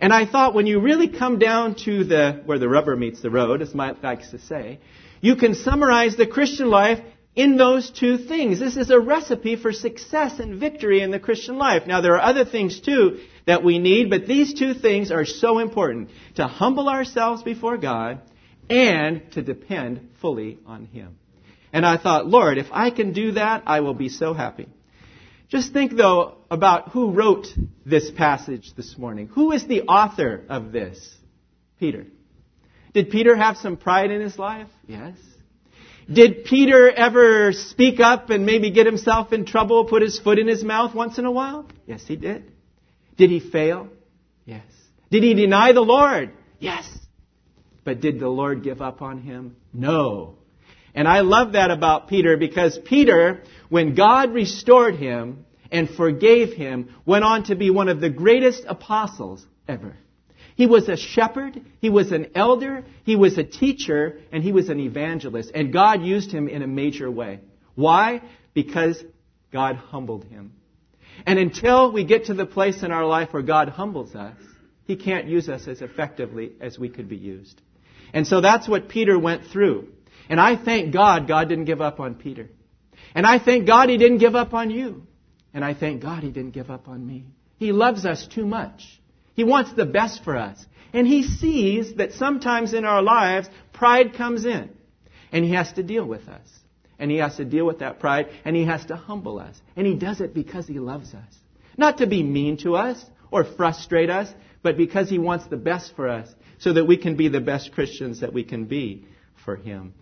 And 0.00 0.12
I 0.12 0.26
thought 0.26 0.54
when 0.54 0.66
you 0.66 0.80
really 0.80 1.08
come 1.08 1.38
down 1.38 1.76
to 1.84 2.04
the, 2.04 2.42
where 2.44 2.58
the 2.58 2.68
rubber 2.68 2.96
meets 2.96 3.22
the 3.22 3.30
road, 3.30 3.62
as 3.62 3.74
Mike 3.74 4.02
likes 4.02 4.30
to 4.30 4.38
say, 4.38 4.80
you 5.20 5.36
can 5.36 5.54
summarize 5.54 6.16
the 6.16 6.26
Christian 6.26 6.70
life 6.70 7.00
in 7.34 7.56
those 7.56 7.90
two 7.90 8.18
things. 8.18 8.58
This 8.58 8.76
is 8.76 8.90
a 8.90 8.98
recipe 8.98 9.56
for 9.56 9.72
success 9.72 10.38
and 10.40 10.58
victory 10.58 11.02
in 11.02 11.10
the 11.10 11.20
Christian 11.20 11.56
life. 11.56 11.86
Now, 11.86 12.00
there 12.00 12.14
are 12.14 12.22
other 12.22 12.44
things 12.44 12.80
too 12.80 13.20
that 13.46 13.62
we 13.62 13.78
need, 13.78 14.10
but 14.10 14.26
these 14.26 14.54
two 14.54 14.74
things 14.74 15.10
are 15.10 15.24
so 15.24 15.58
important 15.58 16.10
to 16.34 16.46
humble 16.46 16.88
ourselves 16.88 17.42
before 17.42 17.76
God 17.76 18.20
and 18.68 19.30
to 19.32 19.42
depend 19.42 20.10
fully 20.20 20.58
on 20.66 20.86
Him. 20.86 21.16
And 21.72 21.86
I 21.86 21.96
thought, 21.96 22.26
Lord, 22.26 22.58
if 22.58 22.66
I 22.72 22.90
can 22.90 23.12
do 23.12 23.32
that, 23.32 23.62
I 23.66 23.80
will 23.80 23.94
be 23.94 24.08
so 24.08 24.34
happy. 24.34 24.68
Just 25.48 25.72
think, 25.72 25.96
though, 25.96 26.38
about 26.50 26.90
who 26.90 27.12
wrote 27.12 27.46
this 27.86 28.10
passage 28.10 28.74
this 28.74 28.98
morning. 28.98 29.28
Who 29.28 29.52
is 29.52 29.66
the 29.66 29.82
author 29.82 30.44
of 30.48 30.72
this? 30.72 31.14
Peter. 31.78 32.06
Did 32.92 33.10
Peter 33.10 33.36
have 33.36 33.56
some 33.56 33.76
pride 33.76 34.10
in 34.10 34.20
his 34.20 34.38
life? 34.38 34.68
Yes. 34.86 35.14
Did 36.10 36.44
Peter 36.44 36.90
ever 36.90 37.52
speak 37.52 38.00
up 38.00 38.30
and 38.30 38.46
maybe 38.46 38.70
get 38.70 38.86
himself 38.86 39.32
in 39.32 39.44
trouble, 39.44 39.84
put 39.84 40.00
his 40.00 40.18
foot 40.18 40.38
in 40.38 40.48
his 40.48 40.64
mouth 40.64 40.94
once 40.94 41.18
in 41.18 41.26
a 41.26 41.30
while? 41.30 41.66
Yes, 41.86 42.02
he 42.06 42.16
did. 42.16 42.50
Did 43.18 43.30
he 43.30 43.40
fail? 43.40 43.88
Yes. 44.46 44.64
Did 45.10 45.22
he 45.22 45.34
deny 45.34 45.72
the 45.72 45.82
Lord? 45.82 46.32
Yes. 46.58 46.88
But 47.84 48.00
did 48.00 48.20
the 48.20 48.28
Lord 48.28 48.62
give 48.62 48.80
up 48.80 49.02
on 49.02 49.18
him? 49.18 49.56
No. 49.72 50.36
And 50.94 51.06
I 51.06 51.20
love 51.20 51.52
that 51.52 51.70
about 51.70 52.08
Peter 52.08 52.36
because 52.38 52.78
Peter, 52.86 53.42
when 53.68 53.94
God 53.94 54.32
restored 54.32 54.96
him 54.96 55.44
and 55.70 55.90
forgave 55.90 56.54
him, 56.54 56.94
went 57.04 57.24
on 57.24 57.44
to 57.44 57.54
be 57.54 57.70
one 57.70 57.88
of 57.88 58.00
the 58.00 58.10
greatest 58.10 58.64
apostles 58.66 59.44
ever. 59.66 59.96
He 60.58 60.66
was 60.66 60.88
a 60.88 60.96
shepherd, 60.96 61.62
he 61.80 61.88
was 61.88 62.10
an 62.10 62.32
elder, 62.34 62.84
he 63.04 63.14
was 63.14 63.38
a 63.38 63.44
teacher, 63.44 64.18
and 64.32 64.42
he 64.42 64.50
was 64.50 64.68
an 64.68 64.80
evangelist. 64.80 65.52
And 65.54 65.72
God 65.72 66.02
used 66.02 66.32
him 66.32 66.48
in 66.48 66.62
a 66.62 66.66
major 66.66 67.08
way. 67.08 67.38
Why? 67.76 68.22
Because 68.54 69.00
God 69.52 69.76
humbled 69.76 70.24
him. 70.24 70.54
And 71.24 71.38
until 71.38 71.92
we 71.92 72.02
get 72.02 72.24
to 72.24 72.34
the 72.34 72.44
place 72.44 72.82
in 72.82 72.90
our 72.90 73.06
life 73.06 73.32
where 73.32 73.44
God 73.44 73.68
humbles 73.68 74.16
us, 74.16 74.34
he 74.84 74.96
can't 74.96 75.28
use 75.28 75.48
us 75.48 75.68
as 75.68 75.80
effectively 75.80 76.54
as 76.60 76.76
we 76.76 76.88
could 76.88 77.08
be 77.08 77.16
used. 77.16 77.62
And 78.12 78.26
so 78.26 78.40
that's 78.40 78.68
what 78.68 78.88
Peter 78.88 79.16
went 79.16 79.46
through. 79.46 79.86
And 80.28 80.40
I 80.40 80.56
thank 80.56 80.92
God 80.92 81.28
God 81.28 81.48
didn't 81.48 81.66
give 81.66 81.80
up 81.80 82.00
on 82.00 82.16
Peter. 82.16 82.50
And 83.14 83.24
I 83.24 83.38
thank 83.38 83.64
God 83.68 83.90
he 83.90 83.96
didn't 83.96 84.18
give 84.18 84.34
up 84.34 84.52
on 84.54 84.70
you. 84.70 85.06
And 85.54 85.64
I 85.64 85.74
thank 85.74 86.02
God 86.02 86.24
he 86.24 86.32
didn't 86.32 86.50
give 86.50 86.68
up 86.68 86.88
on 86.88 87.06
me. 87.06 87.26
He 87.58 87.70
loves 87.70 88.04
us 88.04 88.26
too 88.26 88.44
much. 88.44 89.00
He 89.38 89.44
wants 89.44 89.72
the 89.72 89.86
best 89.86 90.24
for 90.24 90.36
us. 90.36 90.58
And 90.92 91.06
He 91.06 91.22
sees 91.22 91.94
that 91.94 92.14
sometimes 92.14 92.74
in 92.74 92.84
our 92.84 93.00
lives, 93.00 93.48
pride 93.72 94.14
comes 94.14 94.44
in. 94.44 94.68
And 95.30 95.44
He 95.44 95.52
has 95.52 95.72
to 95.74 95.84
deal 95.84 96.04
with 96.04 96.26
us. 96.26 96.48
And 96.98 97.08
He 97.08 97.18
has 97.18 97.36
to 97.36 97.44
deal 97.44 97.64
with 97.64 97.78
that 97.78 98.00
pride, 98.00 98.30
and 98.44 98.56
He 98.56 98.64
has 98.64 98.84
to 98.86 98.96
humble 98.96 99.38
us. 99.38 99.54
And 99.76 99.86
He 99.86 99.94
does 99.94 100.20
it 100.20 100.34
because 100.34 100.66
He 100.66 100.80
loves 100.80 101.14
us. 101.14 101.32
Not 101.76 101.98
to 101.98 102.08
be 102.08 102.24
mean 102.24 102.56
to 102.64 102.74
us 102.74 103.00
or 103.30 103.44
frustrate 103.44 104.10
us, 104.10 104.28
but 104.64 104.76
because 104.76 105.08
He 105.08 105.20
wants 105.20 105.46
the 105.46 105.56
best 105.56 105.94
for 105.94 106.08
us 106.08 106.28
so 106.58 106.72
that 106.72 106.86
we 106.86 106.96
can 106.96 107.14
be 107.14 107.28
the 107.28 107.40
best 107.40 107.70
Christians 107.70 108.22
that 108.22 108.32
we 108.32 108.42
can 108.42 108.64
be 108.64 109.06
for 109.44 109.54
Him. 109.54 109.94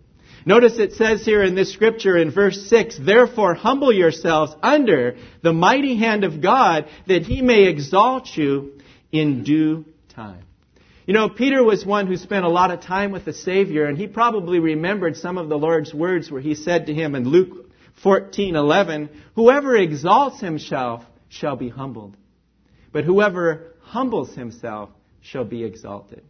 Notice 0.47 0.79
it 0.79 0.93
says 0.93 1.23
here 1.23 1.43
in 1.43 1.53
this 1.53 1.71
scripture 1.71 2.17
in 2.17 2.31
verse 2.31 2.67
6, 2.69 2.97
Therefore 2.97 3.53
humble 3.53 3.93
yourselves 3.93 4.55
under 4.63 5.17
the 5.43 5.53
mighty 5.53 5.95
hand 5.97 6.23
of 6.23 6.41
God 6.41 6.87
that 7.05 7.23
he 7.23 7.41
may 7.41 7.65
exalt 7.65 8.35
you 8.35 8.76
in 9.11 9.43
due 9.43 9.85
time. 10.09 10.43
You 11.05 11.13
know, 11.13 11.29
Peter 11.29 11.63
was 11.63 11.85
one 11.85 12.07
who 12.07 12.17
spent 12.17 12.45
a 12.45 12.49
lot 12.49 12.69
of 12.71 12.81
time 12.81 13.11
with 13.11 13.23
the 13.23 13.31
Savior, 13.31 13.85
and 13.85 13.97
he 13.97 14.07
probably 14.07 14.59
remembered 14.59 15.15
some 15.15 15.37
of 15.37 15.47
the 15.47 15.57
Lord's 15.57 15.93
words 15.93 16.29
where 16.29 16.41
he 16.41 16.53
said 16.53 16.87
to 16.87 16.93
him 16.93 17.15
in 17.15 17.29
Luke 17.29 17.71
14:11, 18.03 19.09
"Whoever 19.35 19.75
exalts 19.75 20.41
himself 20.41 21.05
shall 21.29 21.55
be 21.55 21.69
humbled, 21.69 22.15
but 22.91 23.05
whoever 23.05 23.73
humbles 23.81 24.35
himself 24.35 24.89
shall 25.21 25.45
be 25.45 25.63
exalted." 25.63 26.23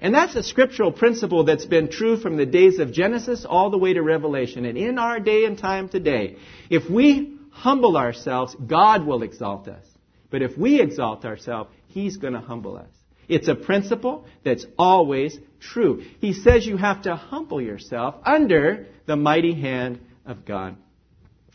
And 0.00 0.14
that's 0.14 0.34
a 0.34 0.42
scriptural 0.42 0.90
principle 0.90 1.44
that's 1.44 1.66
been 1.66 1.88
true 1.88 2.16
from 2.16 2.36
the 2.36 2.46
days 2.46 2.80
of 2.80 2.90
Genesis 2.90 3.44
all 3.44 3.70
the 3.70 3.78
way 3.78 3.92
to 3.92 4.02
Revelation. 4.02 4.64
And 4.64 4.76
in 4.76 4.98
our 4.98 5.20
day 5.20 5.44
and 5.44 5.56
time 5.56 5.88
today, 5.88 6.36
if 6.70 6.90
we 6.90 7.34
humble 7.50 7.96
ourselves, 7.96 8.56
God 8.66 9.06
will 9.06 9.22
exalt 9.22 9.68
us. 9.68 9.91
But 10.32 10.42
if 10.42 10.56
we 10.58 10.80
exalt 10.80 11.24
ourselves, 11.24 11.70
He's 11.86 12.16
going 12.16 12.32
to 12.32 12.40
humble 12.40 12.76
us. 12.78 12.88
It's 13.28 13.48
a 13.48 13.54
principle 13.54 14.26
that's 14.42 14.66
always 14.78 15.38
true. 15.60 16.02
He 16.20 16.32
says 16.32 16.66
you 16.66 16.78
have 16.78 17.02
to 17.02 17.14
humble 17.14 17.60
yourself 17.60 18.16
under 18.24 18.86
the 19.06 19.14
mighty 19.14 19.54
hand 19.54 20.00
of 20.26 20.44
God. 20.44 20.76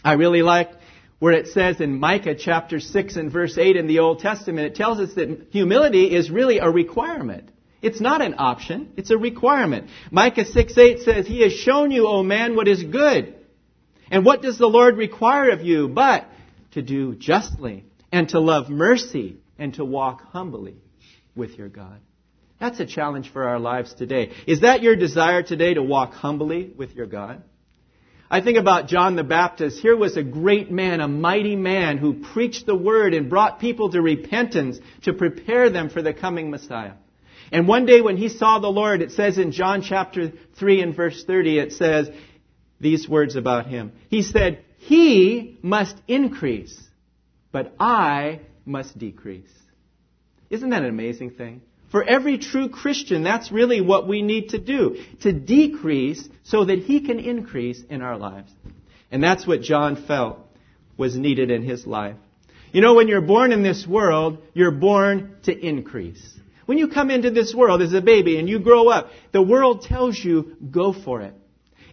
I 0.03 0.13
really 0.13 0.43
like 0.43 0.69
where 1.19 1.34
it 1.34 1.48
says 1.48 1.81
in 1.81 2.00
Micah 2.00 2.36
chapter 2.36 2.79
6 2.79 3.15
and 3.15 3.31
verse 3.31 3.57
8 3.57 3.75
in 3.75 3.88
the 3.88 4.00
Old 4.00 4.19
Testament, 4.19 4.67
it 4.67 4.75
tells 4.75 5.00
us 5.00 5.15
that 5.15 5.48
humility 5.50 6.15
is 6.15 6.29
really 6.29 6.60
a 6.60 6.69
requirement. 6.69 7.50
It's 7.81 8.00
not 8.00 8.22
an 8.22 8.36
option, 8.38 8.93
it's 8.96 9.10
a 9.10 9.17
requirement. 9.17 9.89
Micah 10.12 10.46
6 10.46 10.77
8 10.77 11.00
says, 11.00 11.27
He 11.27 11.41
has 11.41 11.53
shown 11.53 11.89
you, 11.89 12.07
O 12.07 12.22
man, 12.22 12.55
what 12.55 12.67
is 12.67 12.84
good. 12.84 13.34
And 14.12 14.24
what 14.24 14.43
does 14.43 14.60
the 14.60 14.67
Lord 14.67 14.98
require 14.98 15.50
of 15.50 15.62
you 15.62 15.88
but 15.88 16.25
to 16.72 16.84
do 16.84 17.15
justly 17.15 17.87
and 18.11 18.29
to 18.29 18.39
love 18.39 18.69
mercy 18.69 19.37
and 19.57 19.73
to 19.75 19.85
walk 19.85 20.21
humbly 20.31 20.75
with 21.35 21.57
your 21.57 21.69
God. 21.69 21.99
That's 22.59 22.79
a 22.79 22.85
challenge 22.85 23.31
for 23.31 23.47
our 23.47 23.59
lives 23.59 23.93
today. 23.93 24.31
Is 24.47 24.61
that 24.61 24.81
your 24.81 24.95
desire 24.95 25.43
today 25.43 25.75
to 25.75 25.83
walk 25.83 26.13
humbly 26.13 26.71
with 26.75 26.95
your 26.95 27.05
God? 27.05 27.43
I 28.29 28.41
think 28.41 28.57
about 28.57 28.87
John 28.87 29.15
the 29.15 29.23
Baptist. 29.23 29.79
Here 29.79 29.95
was 29.95 30.17
a 30.17 30.23
great 30.23 30.69
man, 30.69 30.99
a 30.99 31.07
mighty 31.07 31.55
man 31.55 31.97
who 31.97 32.21
preached 32.33 32.65
the 32.65 32.75
word 32.75 33.13
and 33.13 33.29
brought 33.29 33.59
people 33.59 33.91
to 33.91 34.01
repentance 34.01 34.79
to 35.03 35.13
prepare 35.13 35.69
them 35.69 35.89
for 35.89 36.01
the 36.01 36.13
coming 36.13 36.49
Messiah. 36.49 36.93
And 37.51 37.67
one 37.67 37.85
day 37.85 38.01
when 38.01 38.17
he 38.17 38.27
saw 38.27 38.59
the 38.59 38.67
Lord, 38.67 39.01
it 39.01 39.11
says 39.11 39.37
in 39.37 39.53
John 39.53 39.81
chapter 39.81 40.33
3 40.57 40.81
and 40.81 40.95
verse 40.95 41.23
30, 41.23 41.59
it 41.59 41.73
says 41.73 42.09
these 42.81 43.07
words 43.07 43.37
about 43.37 43.67
him. 43.67 43.93
He 44.09 44.21
said, 44.21 44.65
He 44.79 45.57
must 45.61 45.95
increase, 46.07 46.77
but 47.51 47.74
I 47.80 48.42
must 48.66 48.98
decrease. 48.98 49.51
Isn't 50.50 50.70
that 50.70 50.84
an 50.84 50.89
amazing 50.89 51.32
thing? 51.32 51.62
For 51.92 52.04
every 52.04 52.38
true 52.38 52.70
Christian, 52.70 53.24
that's 53.24 53.51
really 53.51 53.80
what 53.82 54.08
we 54.08 54.22
need 54.22 54.50
to 54.50 54.58
do. 54.58 55.04
To 55.22 55.32
decrease 55.32 56.27
so 56.44 56.66
that 56.66 56.80
he 56.80 57.01
can 57.01 57.20
increase 57.20 57.82
in 57.89 58.01
our 58.01 58.18
lives. 58.18 58.51
And 59.10 59.24
that's 59.24 59.48
what 59.48 59.62
John 59.62 59.96
felt 59.96 60.39
was 60.98 61.16
needed 61.16 61.50
in 61.50 61.63
his 61.63 61.88
life. 61.88 62.18
You 62.74 62.82
know, 62.82 62.96
when 62.96 63.08
you're 63.08 63.22
born 63.22 63.54
in 63.54 63.63
this 63.63 63.88
world, 63.88 64.39
you're 64.54 64.72
born 64.72 65.38
to 65.44 65.58
increase. 65.58 66.38
When 66.66 66.77
you 66.77 66.89
come 66.89 67.10
into 67.10 67.32
this 67.32 67.56
world 67.56 67.82
as 67.82 67.94
a 67.94 68.01
baby 68.01 68.38
and 68.38 68.50
you 68.50 68.60
grow 68.60 68.89
up, 68.89 69.10
the 69.32 69.42
world 69.42 69.84
tells 69.84 70.18
you, 70.22 70.58
go 70.70 70.92
for 70.92 71.22
it. 71.22 71.34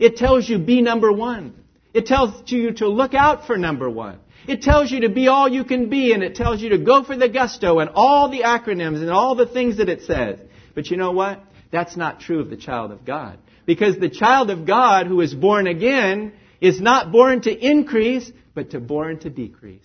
It 0.00 0.16
tells 0.16 0.48
you, 0.48 0.58
be 0.58 0.82
number 0.82 1.12
one. 1.12 1.54
It 1.92 2.06
tells 2.06 2.50
you 2.50 2.72
to 2.72 2.88
look 2.88 3.14
out 3.14 3.46
for 3.46 3.56
number 3.56 3.88
one. 3.88 4.18
It 4.46 4.62
tells 4.62 4.90
you 4.90 5.00
to 5.00 5.08
be 5.08 5.28
all 5.28 5.48
you 5.48 5.64
can 5.64 5.88
be, 5.88 6.12
and 6.12 6.22
it 6.22 6.34
tells 6.34 6.60
you 6.60 6.70
to 6.70 6.78
go 6.78 7.02
for 7.02 7.16
the 7.16 7.28
gusto 7.28 7.78
and 7.78 7.90
all 7.94 8.28
the 8.28 8.42
acronyms 8.42 9.00
and 9.00 9.10
all 9.10 9.34
the 9.34 9.46
things 9.46 9.78
that 9.78 9.88
it 9.88 10.02
says. 10.02 10.38
But 10.74 10.90
you 10.90 10.96
know 10.96 11.12
what? 11.12 11.42
That's 11.70 11.96
not 11.96 12.20
true 12.20 12.40
of 12.40 12.50
the 12.50 12.56
child 12.56 12.90
of 12.92 13.04
God. 13.04 13.38
Because 13.66 13.96
the 13.96 14.10
child 14.10 14.50
of 14.50 14.66
God 14.66 15.06
who 15.06 15.20
is 15.20 15.34
born 15.34 15.66
again 15.66 16.34
is 16.60 16.80
not 16.80 17.10
born 17.10 17.40
to 17.42 17.50
increase, 17.50 18.30
but 18.54 18.70
to 18.70 18.80
born 18.80 19.18
to 19.20 19.30
decrease. 19.30 19.80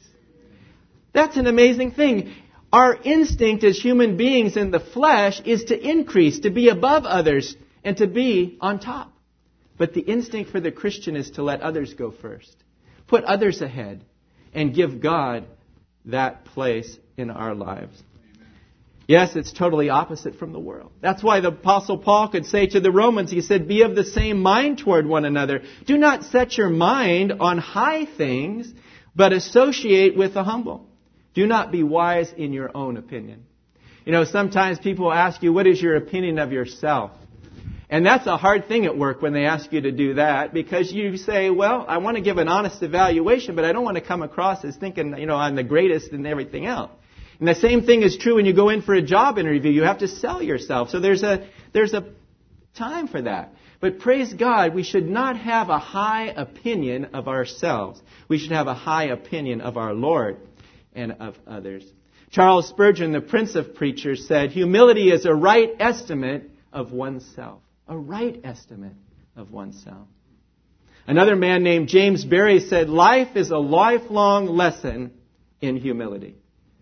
That's 1.13 1.37
an 1.37 1.47
amazing 1.47 1.91
thing. 1.91 2.33
Our 2.71 2.95
instinct 2.95 3.63
as 3.63 3.79
human 3.79 4.17
beings 4.17 4.57
in 4.57 4.71
the 4.71 4.79
flesh 4.79 5.41
is 5.45 5.65
to 5.65 5.89
increase, 5.89 6.41
to 6.41 6.51
be 6.51 6.69
above 6.69 7.05
others, 7.05 7.55
and 7.83 7.97
to 7.97 8.07
be 8.07 8.57
on 8.61 8.79
top. 8.79 9.11
But 9.77 9.93
the 9.93 10.01
instinct 10.01 10.51
for 10.51 10.59
the 10.59 10.71
Christian 10.71 11.15
is 11.15 11.31
to 11.31 11.43
let 11.43 11.61
others 11.61 11.93
go 11.93 12.11
first. 12.11 12.55
Put 13.07 13.23
others 13.23 13.61
ahead 13.61 14.05
and 14.53 14.73
give 14.73 15.01
God 15.01 15.45
that 16.05 16.45
place 16.45 16.97
in 17.17 17.29
our 17.29 17.53
lives. 17.53 18.01
Yes, 19.07 19.35
it's 19.35 19.51
totally 19.51 19.89
opposite 19.89 20.35
from 20.35 20.53
the 20.53 20.59
world. 20.59 20.91
That's 21.01 21.23
why 21.23 21.39
the 21.39 21.47
apostle 21.47 21.97
Paul 21.97 22.29
could 22.29 22.45
say 22.45 22.67
to 22.67 22.79
the 22.79 22.91
Romans, 22.91 23.31
he 23.31 23.41
said, 23.41 23.67
be 23.67 23.81
of 23.81 23.95
the 23.95 24.03
same 24.03 24.39
mind 24.39 24.77
toward 24.77 25.07
one 25.07 25.25
another. 25.25 25.63
Do 25.87 25.97
not 25.97 26.25
set 26.25 26.59
your 26.59 26.69
mind 26.69 27.33
on 27.39 27.57
high 27.57 28.05
things, 28.05 28.71
but 29.15 29.33
associate 29.33 30.15
with 30.15 30.35
the 30.35 30.43
humble. 30.43 30.85
Do 31.33 31.47
not 31.47 31.71
be 31.71 31.81
wise 31.81 32.31
in 32.37 32.53
your 32.53 32.69
own 32.77 32.97
opinion. 32.97 33.45
You 34.05 34.11
know, 34.11 34.25
sometimes 34.25 34.77
people 34.77 35.11
ask 35.11 35.41
you, 35.41 35.53
what 35.53 35.65
is 35.65 35.81
your 35.81 35.95
opinion 35.95 36.37
of 36.37 36.51
yourself? 36.51 37.11
And 37.91 38.05
that's 38.05 38.27
a 38.27 38.37
hard 38.37 38.67
thing 38.67 38.85
at 38.85 38.95
work 38.95 39.21
when 39.23 39.33
they 39.33 39.45
ask 39.45 39.73
you 39.73 39.81
to 39.81 39.91
do 39.91 40.13
that 40.15 40.53
because 40.53 40.91
you 40.91 41.17
say, 41.17 41.49
well, 41.49 41.85
I 41.87 41.97
want 41.97 42.17
to 42.17 42.21
give 42.21 42.37
an 42.37 42.47
honest 42.47 42.83
evaluation, 42.83 43.55
but 43.55 43.65
I 43.65 43.71
don't 43.71 43.83
want 43.83 43.95
to 43.95 44.01
come 44.01 44.21
across 44.21 44.63
as 44.63 44.75
thinking, 44.75 45.17
you 45.17 45.25
know, 45.25 45.35
I'm 45.35 45.55
the 45.55 45.63
greatest 45.63 46.11
and 46.11 46.27
everything 46.27 46.67
else. 46.67 46.91
And 47.39 47.47
the 47.47 47.55
same 47.55 47.83
thing 47.83 48.03
is 48.03 48.15
true 48.15 48.35
when 48.35 48.45
you 48.45 48.53
go 48.53 48.69
in 48.69 48.83
for 48.83 48.93
a 48.93 49.01
job 49.01 49.39
interview. 49.39 49.71
You 49.71 49.83
have 49.83 49.99
to 49.99 50.07
sell 50.07 50.43
yourself. 50.43 50.89
So 50.89 50.99
there's 50.99 51.23
a, 51.23 51.47
there's 51.73 51.93
a 51.93 52.05
time 52.75 53.07
for 53.07 53.23
that. 53.23 53.55
But 53.79 53.99
praise 53.99 54.33
God, 54.33 54.75
we 54.75 54.83
should 54.83 55.09
not 55.09 55.37
have 55.37 55.69
a 55.69 55.79
high 55.79 56.27
opinion 56.27 57.05
of 57.13 57.27
ourselves. 57.27 57.99
We 58.27 58.37
should 58.37 58.51
have 58.51 58.67
a 58.67 58.73
high 58.75 59.05
opinion 59.05 59.61
of 59.61 59.77
our 59.77 59.93
Lord 59.95 60.37
and 60.93 61.13
of 61.13 61.35
others. 61.47 61.85
Charles 62.29 62.67
Spurgeon, 62.67 63.13
the 63.13 63.21
prince 63.21 63.55
of 63.55 63.73
preachers, 63.73 64.27
said, 64.27 64.51
humility 64.51 65.09
is 65.11 65.25
a 65.25 65.33
right 65.33 65.71
estimate 65.79 66.51
of 66.71 66.91
oneself 66.91 67.61
a 67.89 67.97
right 67.97 68.39
estimate 68.43 68.93
of 69.35 69.51
oneself. 69.51 70.07
Another 71.07 71.35
man 71.35 71.63
named 71.63 71.87
James 71.87 72.23
Barrie 72.23 72.59
said, 72.59 72.87
Life 72.87 73.35
is 73.35 73.49
a 73.49 73.57
lifelong 73.57 74.45
lesson 74.45 75.11
in 75.59 75.75
humility. 75.75 76.35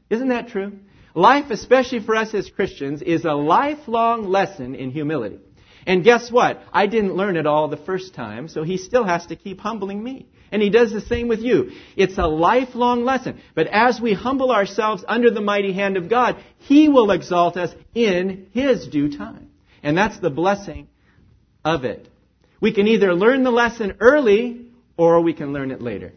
Isn't 0.10 0.30
that 0.30 0.50
true? 0.50 0.74
Life, 1.16 1.50
especially 1.50 2.02
for 2.02 2.16
us 2.16 2.34
as 2.34 2.50
Christians, 2.50 3.02
is 3.02 3.24
a 3.24 3.34
lifelong 3.34 4.26
lesson 4.26 4.76
in 4.76 4.92
humility. 4.92 5.40
And 5.86 6.04
guess 6.04 6.30
what? 6.30 6.62
I 6.74 6.88
didn't 6.88 7.16
learn 7.16 7.38
it 7.38 7.48
all 7.48 7.70
the 7.70 7.78
first 7.78 8.14
time, 8.14 8.50
so 8.50 8.64
he 8.64 8.78
still 8.78 9.06
has 9.06 9.26
to 9.28 9.38
keep 9.38 9.62
humbling 9.62 10.04
me. 10.04 10.28
And 10.52 10.62
he 10.62 10.70
does 10.70 10.92
the 10.92 11.02
same 11.02 11.30
with 11.30 11.40
you. 11.40 11.72
It's 11.96 12.18
a 12.18 12.28
lifelong 12.28 13.06
lesson. 13.06 13.42
But 13.56 13.68
as 13.68 14.00
we 14.00 14.14
humble 14.14 14.52
ourselves 14.52 15.06
under 15.08 15.32
the 15.32 15.42
mighty 15.42 15.72
hand 15.72 15.96
of 15.96 16.10
God, 16.10 16.38
he 16.58 16.90
will 16.90 17.12
exalt 17.12 17.56
us 17.56 17.74
in 17.96 18.48
his 18.52 18.88
due 18.88 19.18
time. 19.18 19.50
And 19.82 19.98
that's 19.98 20.20
the 20.20 20.30
blessing 20.30 20.90
of 21.68 21.84
it. 21.84 22.08
We 22.62 22.74
can 22.74 22.88
either 22.88 23.14
learn 23.14 23.44
the 23.44 23.52
lesson 23.52 23.98
early 24.00 24.68
or 24.96 25.22
we 25.22 25.34
can 25.34 25.54
learn 25.54 25.72
it 25.72 25.82
later. 25.82 26.14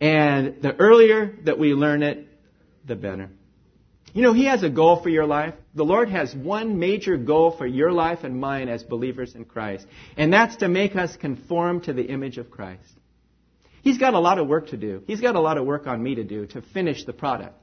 And 0.00 0.62
the 0.62 0.74
earlier 0.76 1.36
that 1.44 1.58
we 1.58 1.74
learn 1.74 2.02
it, 2.02 2.26
the 2.86 2.96
better. 2.96 3.28
You 4.14 4.22
know, 4.22 4.32
He 4.32 4.44
has 4.44 4.62
a 4.62 4.70
goal 4.70 5.02
for 5.02 5.08
your 5.08 5.26
life. 5.26 5.54
The 5.74 5.84
Lord 5.84 6.08
has 6.08 6.34
one 6.34 6.78
major 6.78 7.16
goal 7.16 7.50
for 7.56 7.66
your 7.66 7.92
life 7.92 8.24
and 8.24 8.40
mine 8.40 8.68
as 8.68 8.82
believers 8.82 9.34
in 9.34 9.44
Christ. 9.44 9.86
And 10.16 10.32
that's 10.32 10.56
to 10.56 10.68
make 10.68 10.96
us 10.96 11.16
conform 11.16 11.80
to 11.82 11.92
the 11.92 12.04
image 12.04 12.38
of 12.38 12.50
Christ. 12.50 12.92
He's 13.82 13.98
got 13.98 14.14
a 14.14 14.20
lot 14.20 14.38
of 14.38 14.46
work 14.46 14.68
to 14.68 14.76
do. 14.76 15.02
He's 15.06 15.20
got 15.20 15.34
a 15.34 15.40
lot 15.40 15.58
of 15.58 15.66
work 15.66 15.86
on 15.86 16.02
me 16.02 16.14
to 16.14 16.24
do 16.24 16.46
to 16.46 16.62
finish 16.62 17.04
the 17.04 17.12
product, 17.12 17.58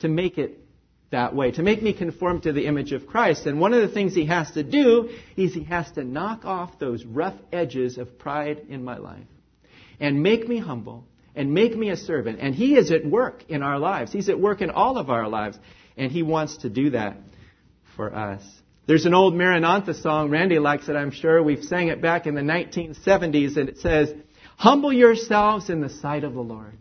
to 0.00 0.08
make 0.08 0.38
it 0.38 0.60
that 1.10 1.34
way, 1.34 1.52
to 1.52 1.62
make 1.62 1.82
me 1.82 1.92
conform 1.92 2.40
to 2.40 2.52
the 2.52 2.66
image 2.66 2.92
of 2.92 3.06
Christ. 3.06 3.46
And 3.46 3.60
one 3.60 3.72
of 3.72 3.82
the 3.82 3.94
things 3.94 4.14
he 4.14 4.26
has 4.26 4.50
to 4.52 4.62
do 4.62 5.10
is 5.36 5.54
he 5.54 5.64
has 5.64 5.90
to 5.92 6.04
knock 6.04 6.44
off 6.44 6.78
those 6.78 7.04
rough 7.04 7.36
edges 7.52 7.96
of 7.96 8.18
pride 8.18 8.66
in 8.68 8.84
my 8.84 8.98
life 8.98 9.26
and 10.00 10.22
make 10.22 10.48
me 10.48 10.58
humble 10.58 11.04
and 11.34 11.52
make 11.52 11.76
me 11.76 11.90
a 11.90 11.96
servant. 11.96 12.38
And 12.40 12.54
he 12.54 12.76
is 12.76 12.90
at 12.90 13.06
work 13.06 13.44
in 13.48 13.62
our 13.62 13.78
lives. 13.78 14.12
He's 14.12 14.28
at 14.28 14.40
work 14.40 14.62
in 14.62 14.70
all 14.70 14.98
of 14.98 15.10
our 15.10 15.28
lives. 15.28 15.58
And 15.96 16.10
he 16.10 16.22
wants 16.22 16.58
to 16.58 16.70
do 16.70 16.90
that 16.90 17.16
for 17.94 18.14
us. 18.14 18.42
There's 18.86 19.06
an 19.06 19.14
old 19.14 19.34
Maranatha 19.34 19.94
song. 19.94 20.30
Randy 20.30 20.58
likes 20.58 20.88
it, 20.88 20.96
I'm 20.96 21.10
sure. 21.10 21.42
We've 21.42 21.64
sang 21.64 21.88
it 21.88 22.00
back 22.00 22.26
in 22.26 22.34
the 22.34 22.42
1970s, 22.42 23.56
and 23.56 23.68
it 23.68 23.78
says, 23.78 24.12
Humble 24.56 24.92
yourselves 24.92 25.70
in 25.70 25.80
the 25.80 25.88
sight 25.88 26.22
of 26.22 26.34
the 26.34 26.40
Lord 26.40 26.75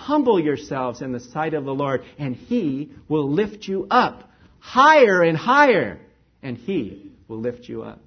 Humble 0.00 0.40
yourselves 0.40 1.02
in 1.02 1.12
the 1.12 1.20
sight 1.20 1.52
of 1.52 1.66
the 1.66 1.74
Lord, 1.74 2.02
and 2.18 2.34
He 2.34 2.90
will 3.06 3.30
lift 3.30 3.68
you 3.68 3.86
up 3.90 4.30
higher 4.58 5.22
and 5.22 5.36
higher, 5.36 6.00
and 6.42 6.56
He 6.56 7.12
will 7.28 7.40
lift 7.40 7.68
you 7.68 7.82
up. 7.82 8.00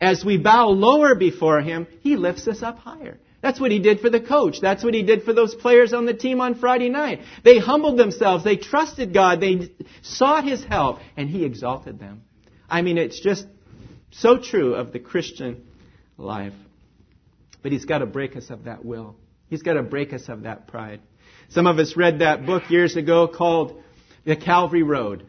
As 0.00 0.24
we 0.24 0.38
bow 0.38 0.68
lower 0.68 1.14
before 1.14 1.60
Him, 1.60 1.86
He 2.00 2.16
lifts 2.16 2.48
us 2.48 2.62
up 2.62 2.78
higher. 2.78 3.18
That's 3.42 3.60
what 3.60 3.70
He 3.70 3.78
did 3.78 4.00
for 4.00 4.08
the 4.08 4.20
coach. 4.20 4.56
That's 4.62 4.82
what 4.82 4.94
He 4.94 5.02
did 5.02 5.24
for 5.24 5.34
those 5.34 5.54
players 5.54 5.92
on 5.92 6.06
the 6.06 6.14
team 6.14 6.40
on 6.40 6.54
Friday 6.54 6.88
night. 6.88 7.20
They 7.44 7.58
humbled 7.58 7.98
themselves. 7.98 8.42
They 8.42 8.56
trusted 8.56 9.12
God. 9.12 9.40
They 9.40 9.70
sought 10.00 10.44
His 10.44 10.64
help, 10.64 10.98
and 11.14 11.28
He 11.28 11.44
exalted 11.44 12.00
them. 12.00 12.22
I 12.70 12.80
mean, 12.80 12.96
it's 12.96 13.20
just 13.20 13.46
so 14.12 14.38
true 14.38 14.74
of 14.74 14.92
the 14.92 14.98
Christian 14.98 15.62
life. 16.16 16.54
But 17.62 17.72
He's 17.72 17.84
got 17.84 17.98
to 17.98 18.06
break 18.06 18.34
us 18.34 18.48
of 18.48 18.64
that 18.64 18.82
will. 18.82 19.16
He's 19.48 19.62
got 19.62 19.74
to 19.74 19.82
break 19.82 20.14
us 20.14 20.28
of 20.28 20.42
that 20.42 20.68
pride. 20.68 21.00
Some 21.50 21.66
of 21.66 21.78
us 21.78 21.96
read 21.96 22.18
that 22.20 22.46
book 22.46 22.70
years 22.70 22.96
ago 22.96 23.28
called 23.28 23.82
The 24.24 24.36
Calvary 24.36 24.82
Road. 24.82 25.26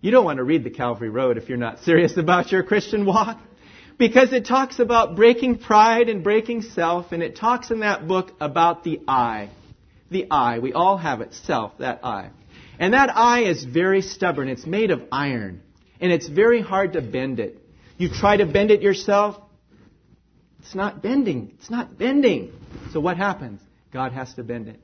You 0.00 0.10
don't 0.10 0.24
want 0.24 0.38
to 0.38 0.44
read 0.44 0.64
The 0.64 0.70
Calvary 0.70 1.10
Road 1.10 1.38
if 1.38 1.48
you're 1.48 1.58
not 1.58 1.80
serious 1.80 2.16
about 2.16 2.52
your 2.52 2.62
Christian 2.62 3.06
walk. 3.06 3.38
Because 3.96 4.32
it 4.32 4.44
talks 4.44 4.80
about 4.80 5.14
breaking 5.14 5.58
pride 5.58 6.08
and 6.08 6.24
breaking 6.24 6.62
self, 6.62 7.12
and 7.12 7.22
it 7.22 7.36
talks 7.36 7.70
in 7.70 7.80
that 7.80 8.08
book 8.08 8.32
about 8.40 8.82
the 8.82 9.00
I. 9.06 9.50
The 10.10 10.26
I. 10.30 10.58
We 10.58 10.72
all 10.72 10.96
have 10.96 11.20
it, 11.20 11.32
self, 11.32 11.78
that 11.78 12.04
I. 12.04 12.30
And 12.78 12.92
that 12.92 13.16
I 13.16 13.44
is 13.44 13.62
very 13.62 14.02
stubborn. 14.02 14.48
It's 14.48 14.66
made 14.66 14.90
of 14.90 15.02
iron. 15.12 15.62
And 16.00 16.10
it's 16.10 16.26
very 16.26 16.60
hard 16.60 16.94
to 16.94 17.02
bend 17.02 17.38
it. 17.38 17.60
You 17.96 18.08
try 18.08 18.36
to 18.36 18.46
bend 18.46 18.72
it 18.72 18.82
yourself, 18.82 19.40
it's 20.64 20.74
not 20.74 21.02
bending. 21.02 21.52
It's 21.58 21.70
not 21.70 21.98
bending. 21.98 22.52
So 22.92 23.00
what 23.00 23.16
happens? 23.16 23.60
God 23.92 24.12
has 24.12 24.32
to 24.34 24.42
bend 24.42 24.68
it. 24.68 24.80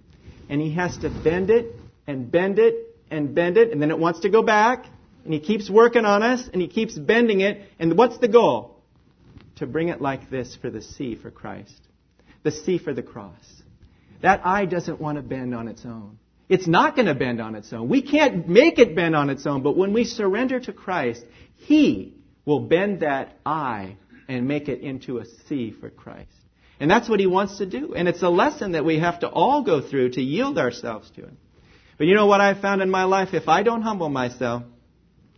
And 0.51 0.61
He 0.61 0.75
has 0.75 0.99
to 0.99 1.09
bend 1.09 1.49
it 1.49 1.75
and 2.07 2.31
bend 2.31 2.59
it 2.59 2.75
and 3.11 3.35
bend 3.35 3.57
it, 3.57 3.73
and 3.73 3.81
then 3.81 3.91
it 3.91 3.99
wants 3.99 4.21
to 4.21 4.29
go 4.29 4.43
back. 4.43 4.85
And 5.25 5.33
He 5.33 5.41
keeps 5.41 5.71
working 5.71 6.05
on 6.05 6.23
us, 6.23 6.49
and 6.53 6.61
He 6.61 6.69
keeps 6.69 6.99
bending 6.99 7.41
it. 7.41 7.63
And 7.79 7.97
what's 7.97 8.19
the 8.19 8.29
goal? 8.29 8.83
To 9.57 9.67
bring 9.67 9.89
it 9.89 10.01
like 10.01 10.29
this 10.29 10.57
for 10.57 10.69
the 10.69 10.83
C 10.83 11.15
for 11.15 11.31
Christ. 11.31 11.81
The 12.43 12.51
C 12.51 12.79
for 12.79 12.93
the 12.93 13.03
cross. 13.03 13.63
That 14.23 14.45
I 14.45 14.67
doesn't 14.67 15.01
want 15.01 15.17
to 15.17 15.23
bend 15.23 15.55
on 15.55 15.69
its 15.69 15.85
own. 15.85 16.19
It's 16.49 16.67
not 16.67 16.97
going 16.97 17.07
to 17.07 17.15
bend 17.15 17.41
on 17.41 17.55
its 17.55 17.73
own. 17.73 17.89
We 17.89 18.03
can't 18.03 18.49
make 18.49 18.79
it 18.79 18.97
bend 18.97 19.15
on 19.15 19.31
its 19.31 19.47
own, 19.47 19.63
but 19.63 19.77
when 19.77 19.93
we 19.93 20.05
surrender 20.05 20.59
to 20.59 20.73
Christ, 20.73 21.25
He 21.55 22.15
will 22.45 22.61
bend 22.61 23.01
that 23.01 23.39
I 23.47 23.97
and 24.27 24.49
make 24.49 24.69
it 24.69 24.81
into 24.81 25.19
a 25.19 25.25
C 25.49 25.71
for 25.71 25.91
Christ. 25.91 26.40
And 26.81 26.91
that's 26.91 27.09
what 27.09 27.21
he 27.21 27.27
wants 27.27 27.59
to 27.59 27.67
do. 27.67 27.95
And 27.95 28.09
it's 28.09 28.23
a 28.23 28.31
lesson 28.31 28.73
that 28.73 28.87
we 28.87 28.99
have 28.99 29.21
to 29.21 29.29
all 29.29 29.63
go 29.63 29.83
through 29.83 30.13
to 30.13 30.23
yield 30.23 30.59
ourselves 30.59 31.11
to 31.11 31.23
him. 31.23 31.37
But 31.99 32.07
you 32.07 32.15
know 32.15 32.27
what 32.27 32.41
I 32.41 32.59
found 32.59 32.81
in 32.81 32.91
my 32.91 33.05
life? 33.05 33.35
If 33.35 33.49
I 33.49 33.63
don't 33.63 33.83
humble 33.83 34.09
myself, 34.09 34.63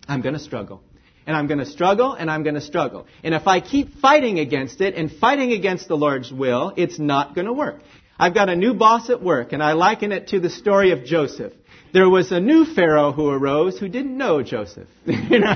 I'm 0.07 0.21
going 0.21 0.35
to 0.35 0.41
struggle. 0.41 0.81
And 1.27 1.37
I'm 1.37 1.49
going 1.49 1.59
to 1.59 1.67
struggle 1.67 2.15
and 2.15 2.31
I'm 2.31 2.45
going 2.45 2.55
to 2.55 2.61
struggle. 2.61 3.07
And 3.25 3.35
if 3.35 3.49
I 3.49 3.61
keep 3.61 3.97
fighting 3.97 4.39
against 4.39 4.81
it 4.81 4.95
and 4.95 5.11
fighting 5.11 5.53
against 5.53 5.89
the 5.89 5.97
Lord's 5.97 6.33
will, 6.33 6.73
it's 6.77 7.01
not 7.01 7.35
going 7.35 7.47
to 7.47 7.53
work. 7.53 7.81
I've 8.19 8.35
got 8.35 8.49
a 8.49 8.55
new 8.55 8.75
boss 8.75 9.11
at 9.11 9.21
work 9.21 9.53
and 9.53 9.63
I 9.63 9.73
liken 9.73 10.13
it 10.13 10.29
to 10.29 10.39
the 10.39 10.51
story 10.51 10.93
of 10.93 11.05
Joseph. 11.05 11.53
There 11.93 12.09
was 12.09 12.31
a 12.31 12.41
new 12.41 12.65
Pharaoh 12.65 13.11
who 13.13 13.29
arose 13.29 13.79
who 13.79 13.89
didn't 13.89 14.17
know 14.17 14.43
Joseph. 14.43 14.89
you 15.05 15.41
know? 15.41 15.55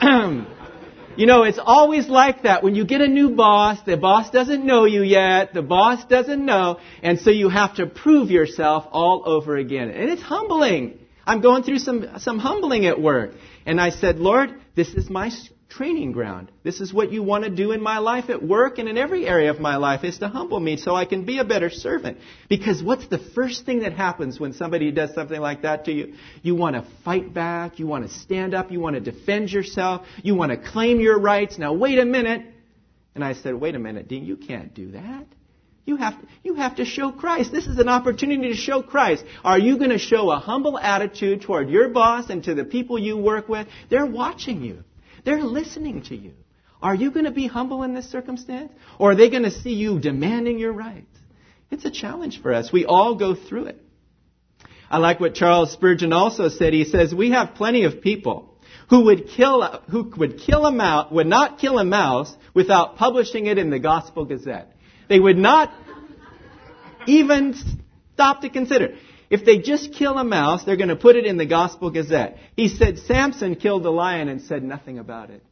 You 1.18 1.26
know, 1.26 1.42
it's 1.42 1.58
always 1.58 2.06
like 2.08 2.44
that. 2.44 2.62
When 2.62 2.76
you 2.76 2.84
get 2.86 3.00
a 3.00 3.08
new 3.08 3.30
boss, 3.30 3.82
the 3.84 3.96
boss 3.96 4.30
doesn't 4.30 4.64
know 4.64 4.84
you 4.84 5.02
yet, 5.02 5.52
the 5.52 5.62
boss 5.62 6.04
doesn't 6.04 6.46
know, 6.46 6.78
and 7.02 7.18
so 7.18 7.30
you 7.30 7.48
have 7.48 7.74
to 7.74 7.88
prove 7.88 8.30
yourself 8.30 8.86
all 8.92 9.24
over 9.26 9.56
again. 9.56 9.90
And 9.90 10.10
it's 10.10 10.22
humbling. 10.22 10.96
I'm 11.26 11.40
going 11.40 11.64
through 11.64 11.80
some, 11.80 12.06
some 12.18 12.38
humbling 12.38 12.86
at 12.86 13.02
work. 13.02 13.32
And 13.66 13.80
I 13.80 13.90
said, 13.90 14.20
Lord, 14.20 14.54
this 14.76 14.94
is 14.94 15.10
my 15.10 15.32
training 15.68 16.12
ground. 16.12 16.50
This 16.62 16.80
is 16.80 16.92
what 16.92 17.12
you 17.12 17.22
want 17.22 17.44
to 17.44 17.50
do 17.50 17.72
in 17.72 17.82
my 17.82 17.98
life 17.98 18.30
at 18.30 18.42
work 18.42 18.78
and 18.78 18.88
in 18.88 18.96
every 18.96 19.26
area 19.26 19.50
of 19.50 19.60
my 19.60 19.76
life 19.76 20.02
is 20.02 20.18
to 20.18 20.28
humble 20.28 20.58
me 20.58 20.76
so 20.76 20.94
I 20.94 21.04
can 21.04 21.24
be 21.24 21.38
a 21.38 21.44
better 21.44 21.68
servant. 21.68 22.18
Because 22.48 22.82
what's 22.82 23.06
the 23.08 23.18
first 23.18 23.66
thing 23.66 23.80
that 23.80 23.92
happens 23.92 24.40
when 24.40 24.54
somebody 24.54 24.90
does 24.90 25.14
something 25.14 25.40
like 25.40 25.62
that 25.62 25.84
to 25.84 25.92
you? 25.92 26.14
You 26.42 26.54
want 26.54 26.76
to 26.76 26.86
fight 27.04 27.34
back. 27.34 27.78
You 27.78 27.86
want 27.86 28.08
to 28.08 28.12
stand 28.12 28.54
up. 28.54 28.70
You 28.70 28.80
want 28.80 28.94
to 28.94 29.00
defend 29.00 29.50
yourself. 29.50 30.06
You 30.22 30.34
want 30.34 30.52
to 30.52 30.58
claim 30.58 31.00
your 31.00 31.18
rights. 31.18 31.58
Now 31.58 31.74
wait 31.74 31.98
a 31.98 32.04
minute. 32.04 32.46
And 33.14 33.24
I 33.24 33.34
said, 33.34 33.54
wait 33.54 33.74
a 33.74 33.78
minute, 33.78 34.08
Dean, 34.08 34.24
you 34.24 34.36
can't 34.36 34.72
do 34.72 34.92
that. 34.92 35.26
You 35.84 35.96
have, 35.96 36.20
to, 36.20 36.28
you 36.44 36.54
have 36.54 36.76
to 36.76 36.84
show 36.84 37.10
Christ. 37.10 37.50
This 37.50 37.66
is 37.66 37.78
an 37.78 37.88
opportunity 37.88 38.50
to 38.50 38.54
show 38.54 38.82
Christ. 38.82 39.24
Are 39.42 39.58
you 39.58 39.78
going 39.78 39.90
to 39.90 39.98
show 39.98 40.30
a 40.30 40.38
humble 40.38 40.78
attitude 40.78 41.42
toward 41.42 41.70
your 41.70 41.88
boss 41.88 42.28
and 42.28 42.44
to 42.44 42.54
the 42.54 42.64
people 42.64 42.98
you 42.98 43.16
work 43.16 43.48
with? 43.48 43.66
They're 43.88 44.06
watching 44.06 44.62
you. 44.62 44.84
They're 45.28 45.44
listening 45.44 46.04
to 46.04 46.16
you. 46.16 46.32
Are 46.80 46.94
you 46.94 47.10
going 47.10 47.26
to 47.26 47.30
be 47.30 47.46
humble 47.46 47.82
in 47.82 47.92
this 47.92 48.10
circumstance? 48.10 48.72
Or 48.98 49.10
are 49.10 49.14
they 49.14 49.28
going 49.28 49.42
to 49.42 49.50
see 49.50 49.74
you 49.74 49.98
demanding 50.00 50.58
your 50.58 50.72
rights? 50.72 51.14
It's 51.70 51.84
a 51.84 51.90
challenge 51.90 52.40
for 52.40 52.54
us. 52.54 52.72
We 52.72 52.86
all 52.86 53.14
go 53.14 53.34
through 53.34 53.66
it. 53.66 53.78
I 54.90 54.96
like 54.96 55.20
what 55.20 55.34
Charles 55.34 55.70
Spurgeon 55.70 56.14
also 56.14 56.48
said. 56.48 56.72
He 56.72 56.84
says, 56.84 57.14
we 57.14 57.32
have 57.32 57.56
plenty 57.56 57.84
of 57.84 58.00
people 58.00 58.56
who 58.88 59.04
would 59.04 59.28
kill, 59.28 59.82
who 59.90 60.10
would 60.16 60.38
kill 60.38 60.64
a 60.64 60.72
mouse, 60.72 61.12
would 61.12 61.26
not 61.26 61.58
kill 61.58 61.78
a 61.78 61.84
mouse 61.84 62.34
without 62.54 62.96
publishing 62.96 63.44
it 63.44 63.58
in 63.58 63.68
the 63.68 63.78
Gospel 63.78 64.24
Gazette. 64.24 64.74
They 65.10 65.20
would 65.20 65.36
not 65.36 65.70
even 67.06 67.54
stop 68.14 68.40
to 68.40 68.48
consider. 68.48 68.94
If 69.30 69.44
they 69.44 69.58
just 69.58 69.92
kill 69.92 70.16
a 70.16 70.24
mouse, 70.24 70.64
they're 70.64 70.76
going 70.76 70.88
to 70.88 70.96
put 70.96 71.16
it 71.16 71.26
in 71.26 71.36
the 71.36 71.46
Gospel 71.46 71.90
Gazette. 71.90 72.38
He 72.56 72.68
said 72.68 72.98
Samson 73.00 73.56
killed 73.56 73.84
a 73.84 73.90
lion 73.90 74.28
and 74.28 74.40
said 74.40 74.62
nothing 74.62 74.98
about 74.98 75.30
it. 75.30 75.42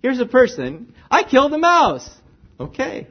Here's 0.00 0.20
a 0.20 0.26
person, 0.26 0.94
I 1.10 1.22
killed 1.22 1.52
a 1.54 1.58
mouse. 1.58 2.08
Okay. 2.60 3.08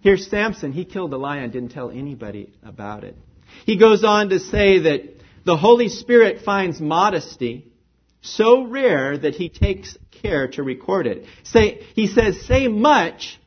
Here's 0.00 0.28
Samson, 0.28 0.72
he 0.72 0.84
killed 0.84 1.14
a 1.14 1.16
lion, 1.16 1.50
didn't 1.50 1.70
tell 1.70 1.90
anybody 1.90 2.52
about 2.64 3.04
it. 3.04 3.16
He 3.64 3.78
goes 3.78 4.02
on 4.02 4.30
to 4.30 4.40
say 4.40 4.80
that 4.80 5.02
the 5.44 5.56
Holy 5.56 5.88
Spirit 5.88 6.44
finds 6.44 6.80
modesty 6.80 7.72
so 8.20 8.64
rare 8.66 9.16
that 9.16 9.34
he 9.34 9.48
takes 9.48 9.96
care 10.22 10.48
to 10.48 10.62
record 10.62 11.06
it. 11.06 11.26
Say, 11.44 11.86
he 11.94 12.06
says, 12.06 12.44
say 12.46 12.68
much 12.68 13.40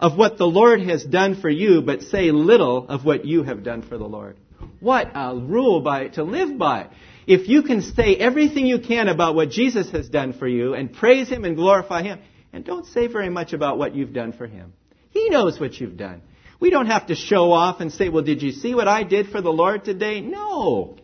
of 0.00 0.16
what 0.16 0.38
the 0.38 0.46
Lord 0.46 0.80
has 0.82 1.04
done 1.04 1.40
for 1.40 1.50
you, 1.50 1.82
but 1.82 2.02
say 2.02 2.30
little 2.30 2.88
of 2.88 3.04
what 3.04 3.24
you 3.24 3.42
have 3.42 3.64
done 3.64 3.82
for 3.82 3.98
the 3.98 4.06
Lord. 4.06 4.36
What 4.80 5.10
a 5.14 5.34
rule 5.34 5.80
by, 5.80 6.08
to 6.08 6.22
live 6.22 6.56
by. 6.56 6.88
If 7.26 7.48
you 7.48 7.62
can 7.62 7.82
say 7.82 8.16
everything 8.16 8.66
you 8.66 8.78
can 8.78 9.08
about 9.08 9.34
what 9.34 9.50
Jesus 9.50 9.90
has 9.90 10.08
done 10.08 10.32
for 10.32 10.46
you 10.48 10.74
and 10.74 10.92
praise 10.92 11.28
Him 11.28 11.44
and 11.44 11.56
glorify 11.56 12.02
Him, 12.02 12.20
and 12.52 12.64
don't 12.64 12.86
say 12.86 13.08
very 13.08 13.28
much 13.28 13.52
about 13.52 13.76
what 13.76 13.94
you've 13.94 14.12
done 14.12 14.32
for 14.32 14.46
Him. 14.46 14.72
He 15.10 15.28
knows 15.28 15.60
what 15.60 15.74
you've 15.80 15.96
done. 15.96 16.22
We 16.60 16.70
don't 16.70 16.86
have 16.86 17.08
to 17.08 17.14
show 17.14 17.52
off 17.52 17.80
and 17.80 17.92
say, 17.92 18.08
well, 18.08 18.24
did 18.24 18.42
you 18.42 18.52
see 18.52 18.74
what 18.74 18.88
I 18.88 19.02
did 19.02 19.28
for 19.28 19.40
the 19.40 19.52
Lord 19.52 19.84
today? 19.84 20.20
No. 20.20 20.96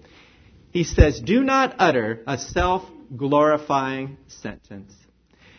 He 0.71 0.85
says, 0.85 1.21
do 1.21 1.45
not 1.45 1.77
utter 1.79 2.23
a 2.27 2.39
self-glorifying 2.39 4.19
sentence. 4.27 4.93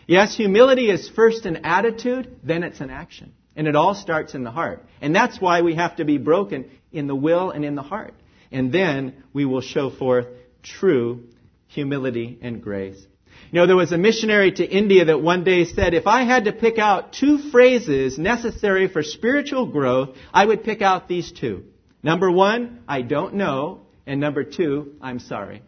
Yes, 0.06 0.36
humility 0.36 0.90
is 0.90 1.08
first 1.08 1.46
an 1.46 1.64
attitude, 1.64 2.36
then 2.44 2.62
it's 2.62 2.80
an 2.80 2.90
action. 2.90 3.32
And 3.56 3.66
it 3.66 3.74
all 3.74 3.94
starts 3.94 4.34
in 4.34 4.44
the 4.44 4.50
heart. 4.50 4.84
And 5.00 5.14
that's 5.14 5.40
why 5.40 5.62
we 5.62 5.74
have 5.74 5.96
to 5.96 6.04
be 6.04 6.18
broken 6.18 6.70
in 6.92 7.06
the 7.06 7.16
will 7.16 7.50
and 7.50 7.64
in 7.64 7.74
the 7.74 7.82
heart. 7.82 8.14
And 8.52 8.72
then 8.72 9.24
we 9.32 9.44
will 9.44 9.62
show 9.62 9.90
forth 9.90 10.26
true 10.62 11.24
humility 11.66 12.38
and 12.42 12.62
grace. 12.62 13.04
You 13.50 13.60
know, 13.60 13.66
there 13.66 13.76
was 13.76 13.92
a 13.92 13.98
missionary 13.98 14.52
to 14.52 14.64
India 14.64 15.06
that 15.06 15.22
one 15.22 15.44
day 15.44 15.64
said, 15.64 15.94
if 15.94 16.06
I 16.06 16.24
had 16.24 16.44
to 16.44 16.52
pick 16.52 16.78
out 16.78 17.12
two 17.12 17.50
phrases 17.50 18.18
necessary 18.18 18.88
for 18.88 19.02
spiritual 19.02 19.66
growth, 19.66 20.16
I 20.32 20.44
would 20.44 20.64
pick 20.64 20.82
out 20.82 21.08
these 21.08 21.32
two. 21.32 21.64
Number 22.02 22.30
one, 22.30 22.82
I 22.86 23.02
don't 23.02 23.34
know. 23.34 23.82
And 24.06 24.20
number 24.20 24.44
two, 24.44 24.94
I'm 25.00 25.18
sorry. 25.18 25.62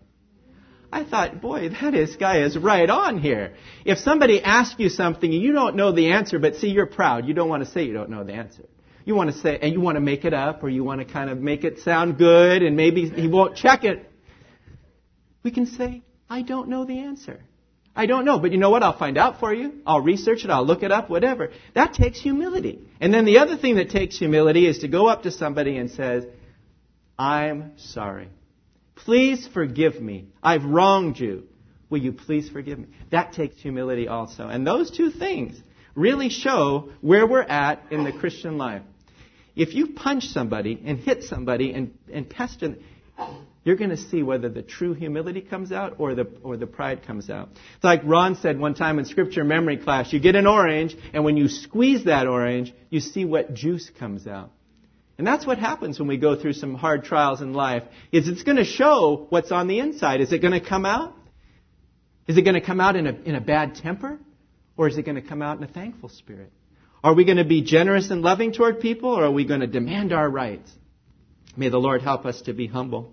I 0.91 1.05
thought, 1.05 1.41
boy, 1.41 1.69
that 1.69 1.95
is, 1.95 2.17
guy 2.17 2.43
is 2.43 2.57
right 2.57 2.89
on 2.89 3.19
here. 3.19 3.55
If 3.85 3.99
somebody 3.99 4.43
asks 4.43 4.79
you 4.79 4.89
something 4.89 5.31
and 5.33 5.43
you 5.43 5.53
don't 5.53 5.77
know 5.77 5.93
the 5.93 6.13
answer, 6.13 6.39
but 6.39 6.57
see, 6.57 6.69
you're 6.69 6.87
proud. 6.87 7.27
You 7.27 7.35
don't 7.35 7.49
want 7.49 7.65
to 7.65 7.71
say 7.71 7.85
you 7.85 7.93
don't 7.93 8.11
know 8.11 8.25
the 8.25 8.33
answer. 8.33 8.65
You 9.05 9.15
want 9.15 9.31
to 9.33 9.39
say, 9.39 9.59
and 9.61 9.73
you 9.73 9.81
want 9.81 9.97
to 9.97 10.01
make 10.01 10.25
it 10.25 10.35
up, 10.35 10.63
or 10.63 10.69
you 10.69 10.85
want 10.85 11.01
to 11.01 11.05
kind 11.07 11.31
of 11.31 11.39
make 11.39 11.65
it 11.65 11.81
sound 11.81 12.19
good, 12.19 12.63
and 12.63 12.77
maybe 12.77 13.09
he 13.09 13.27
won't 13.27 13.57
check 13.57 13.85
it. 13.85 14.11
We 15.43 15.51
can 15.51 15.67
say, 15.67 16.03
I 16.29 16.43
don't 16.43 16.69
know 16.69 16.85
the 16.85 16.99
answer. 17.01 17.41
I 17.97 18.07
don't 18.07 18.25
know, 18.25 18.39
but 18.39 18.53
you 18.53 18.59
know 18.59 18.71
what? 18.71 18.83
I'll 18.83 18.97
find 18.97 19.19
out 19.19 19.41
for 19.41 19.53
you. 19.53 19.81
I'll 19.87 20.01
research 20.01 20.45
it. 20.45 20.51
I'll 20.51 20.65
look 20.65 20.83
it 20.83 20.93
up, 20.93 21.11
whatever. 21.11 21.51
That 21.75 21.95
takes 21.95 22.21
humility. 22.21 22.81
And 23.01 23.13
then 23.13 23.25
the 23.25 23.39
other 23.39 23.57
thing 23.57 23.77
that 23.77 23.91
takes 23.91 24.19
humility 24.19 24.67
is 24.67 24.79
to 24.81 24.89
go 24.89 25.09
up 25.09 25.25
to 25.25 25.31
somebody 25.31 25.79
and 25.79 25.91
says, 25.91 26.25
I'm 27.19 27.73
sorry. 27.77 28.29
Please 29.05 29.49
forgive 29.53 30.01
me. 30.01 30.27
I've 30.43 30.65
wronged 30.65 31.19
you. 31.19 31.45
Will 31.91 32.01
you 32.01 32.13
please 32.13 32.49
forgive 32.51 32.79
me? 32.79 32.87
That 33.11 33.33
takes 33.33 33.61
humility 33.61 34.09
also. 34.09 34.49
And 34.49 34.67
those 34.67 34.91
two 34.91 35.11
things 35.11 35.61
really 35.95 36.29
show 36.29 36.91
where 37.01 37.27
we're 37.27 37.43
at 37.43 37.83
in 37.91 38.05
the 38.05 38.13
Christian 38.13 38.59
life. 38.59 38.83
If 39.57 39.75
you 39.75 39.89
punch 39.89 40.25
somebody 40.25 40.81
and 40.85 40.99
hit 40.99 41.25
somebody 41.25 41.73
and, 41.73 41.97
and 42.13 42.29
pester, 42.29 42.69
them, 42.69 42.85
you're 43.65 43.77
going 43.77 43.91
to 43.91 43.97
see 43.97 44.23
whether 44.23 44.49
the 44.49 44.63
true 44.63 44.95
humility 44.95 45.41
comes 45.41 45.73
out 45.73 45.97
or 45.99 46.15
the, 46.15 46.27
or 46.43 46.57
the 46.57 46.67
pride 46.67 47.05
comes 47.07 47.29
out. 47.29 47.51
It's 47.75 47.85
like 47.85 48.03
Ron 48.05 48.37
said 48.37 48.59
one 48.59 48.75
time 48.75 48.99
in 48.99 49.05
scripture 49.05 49.45
memory 49.45 49.77
class, 49.77 50.13
you 50.13 50.21
get 50.21 50.37
an 50.37 50.47
orange, 50.47 50.97
and 51.13 51.25
when 51.25 51.37
you 51.37 51.49
squeeze 51.49 52.05
that 52.05 52.27
orange, 52.27 52.73
you 52.91 53.01
see 53.01 53.25
what 53.25 53.55
juice 53.55 53.91
comes 53.99 54.27
out. 54.27 54.53
And 55.19 55.27
that's 55.27 55.45
what 55.45 55.59
happens 55.59 55.99
when 55.99 56.07
we 56.07 56.17
go 56.17 56.41
through 56.41 56.53
some 56.53 56.75
hard 56.75 57.03
trials 57.05 57.43
in 57.43 57.53
life, 57.53 57.83
is 58.13 58.29
it's 58.29 58.45
going 58.45 58.57
to 58.57 58.65
show 58.65 59.27
what's 59.31 59.51
on 59.51 59.67
the 59.67 59.81
inside. 59.81 60.21
Is 60.21 60.33
it 60.33 60.39
going 60.39 60.59
to 60.59 60.67
come 60.67 60.87
out? 60.87 61.13
Is 62.29 62.39
it 62.39 62.43
going 62.43 62.55
to 62.55 62.61
come 62.61 62.81
out 62.81 62.95
in 62.95 63.07
a, 63.09 63.13
in 63.13 63.35
a 63.35 63.41
bad 63.41 63.75
temper? 63.75 64.21
Or 64.77 64.87
is 64.87 64.97
it 64.97 65.03
going 65.03 65.17
to 65.17 65.23
come 65.23 65.43
out 65.43 65.59
in 65.59 65.65
a 65.65 65.69
thankful 65.69 66.09
spirit? 66.09 66.53
Are 67.03 67.15
we 67.15 67.25
going 67.25 67.39
to 67.39 67.45
be 67.45 67.63
generous 67.63 68.11
and 68.11 68.23
loving 68.23 68.53
toward 68.53 68.81
people, 68.81 69.11
or 69.11 69.25
are 69.25 69.31
we 69.31 69.45
going 69.45 69.61
to 69.61 69.67
demand 69.67 70.13
our 70.13 70.29
rights? 70.29 70.71
May 71.57 71.69
the 71.69 71.79
Lord 71.79 72.03
help 72.03 72.25
us 72.25 72.43
to 72.43 72.53
be 72.53 72.69
humble. 72.69 73.13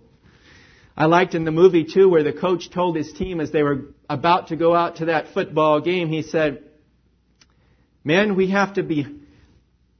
I 0.95 1.05
liked 1.07 1.33
in 1.33 1.43
the 1.43 1.51
movie, 1.51 1.85
too, 1.85 2.07
where 2.07 2.23
the 2.23 2.33
coach 2.33 2.69
told 2.69 2.95
his 2.95 3.11
team 3.13 3.41
as 3.41 3.51
they 3.51 3.63
were 3.63 3.85
about 4.07 4.49
to 4.49 4.55
go 4.55 4.75
out 4.75 4.97
to 4.97 5.05
that 5.05 5.33
football 5.33 5.81
game, 5.81 6.09
he 6.09 6.21
said, 6.21 6.63
Men, 8.03 8.35
we 8.35 8.51
have 8.51 8.75
to 8.75 8.83
be 8.83 9.07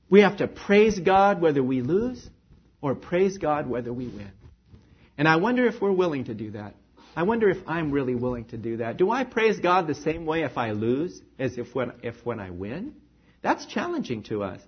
we 0.10 0.22
have 0.22 0.38
to 0.38 0.48
praise 0.48 1.00
God 1.00 1.42
whether 1.42 1.64
we 1.64 1.82
lose 1.82 2.30
or 2.82 2.96
praise 2.96 3.38
God 3.38 3.68
whether 3.68 3.92
we 3.92 4.08
win. 4.08 4.32
And 5.18 5.28
I 5.28 5.38
wonder 5.38 5.66
if 5.66 5.82
we're 5.82 5.92
willing 5.92 6.26
to 6.26 6.34
do 6.34 6.52
that. 6.52 6.76
I 7.16 7.24
wonder 7.24 7.50
if 7.50 7.58
I'm 7.66 7.92
really 7.92 8.16
willing 8.16 8.46
to 8.46 8.58
do 8.58 8.78
that. 8.78 8.98
Do 8.98 9.10
I 9.10 9.24
praise 9.24 9.60
God 9.60 9.88
the 9.88 9.96
same 9.96 10.26
way 10.26 10.44
if 10.44 10.58
I 10.58 10.72
lose 10.72 11.22
as 11.40 11.58
if 11.58 11.74
when, 11.74 11.94
if 12.04 12.26
when 12.26 12.40
I 12.40 12.50
win? 12.50 12.94
That's 13.42 13.66
challenging 13.66 14.24
to 14.24 14.44
us. 14.44 14.60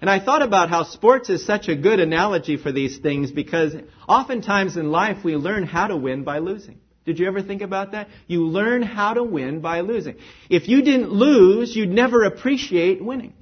And 0.00 0.10
I 0.10 0.22
thought 0.22 0.42
about 0.42 0.68
how 0.68 0.82
sports 0.82 1.30
is 1.30 1.46
such 1.46 1.68
a 1.68 1.76
good 1.76 2.00
analogy 2.00 2.56
for 2.56 2.72
these 2.72 2.98
things 2.98 3.30
because 3.30 3.74
oftentimes 4.08 4.76
in 4.76 4.90
life 4.90 5.24
we 5.24 5.36
learn 5.36 5.64
how 5.64 5.86
to 5.86 5.96
win 5.96 6.24
by 6.24 6.40
losing. 6.40 6.80
Did 7.06 7.20
you 7.20 7.28
ever 7.28 7.40
think 7.40 7.62
about 7.62 7.92
that? 7.92 8.08
You 8.26 8.46
learn 8.46 8.82
how 8.82 9.14
to 9.14 9.22
win 9.22 9.60
by 9.60 9.80
losing. 9.80 10.16
If 10.50 10.68
you 10.68 10.82
didn't 10.82 11.12
lose, 11.12 11.74
you'd 11.74 11.88
never 11.88 12.24
appreciate 12.24 13.02
winning. 13.02 13.32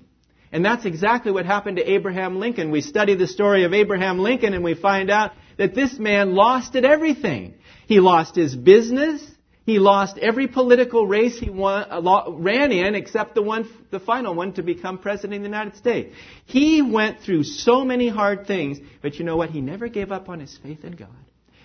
And 0.55 0.65
that's 0.65 0.85
exactly 0.85 1.33
what 1.33 1.47
happened 1.47 1.79
to 1.79 1.91
Abraham 1.91 2.39
Lincoln. 2.39 2.71
We 2.71 2.81
study 2.81 3.17
the 3.17 3.27
story 3.27 3.65
of 3.65 3.75
Abraham 3.75 4.21
Lincoln 4.21 4.55
and 4.55 4.63
we 4.63 4.75
find 4.75 5.11
out 5.11 5.33
that 5.59 5.75
this 5.75 5.99
man 5.99 6.37
lost 6.37 6.77
at 6.77 6.85
everything. 6.85 7.55
He 7.89 7.99
lost 7.99 8.37
his 8.37 8.55
business. 8.55 9.21
He 9.67 9.81
lost 9.81 10.17
every 10.17 10.47
political 10.47 11.09
race 11.09 11.37
he 11.41 11.51
won, 11.51 11.87
uh, 11.91 12.31
ran 12.31 12.71
in 12.71 12.95
except 12.95 13.35
the 13.35 13.43
one, 13.43 13.69
the 13.91 13.99
final 13.99 14.33
one 14.33 14.53
to 14.53 14.63
become 14.63 14.99
president 14.99 15.35
of 15.35 15.41
the 15.41 15.49
United 15.49 15.75
States. 15.75 16.15
He 16.45 16.83
went 16.83 17.23
through 17.23 17.43
so 17.43 17.85
many 17.85 18.09
hard 18.09 18.47
things, 18.47 18.79
but 19.03 19.17
you 19.17 19.25
know 19.25 19.37
what? 19.37 19.51
He 19.51 19.61
never 19.61 19.89
gave 19.89 20.13
up 20.13 20.29
on 20.29 20.39
his 20.39 20.57
faith 20.63 20.85
in 20.85 20.93
God. 20.93 21.09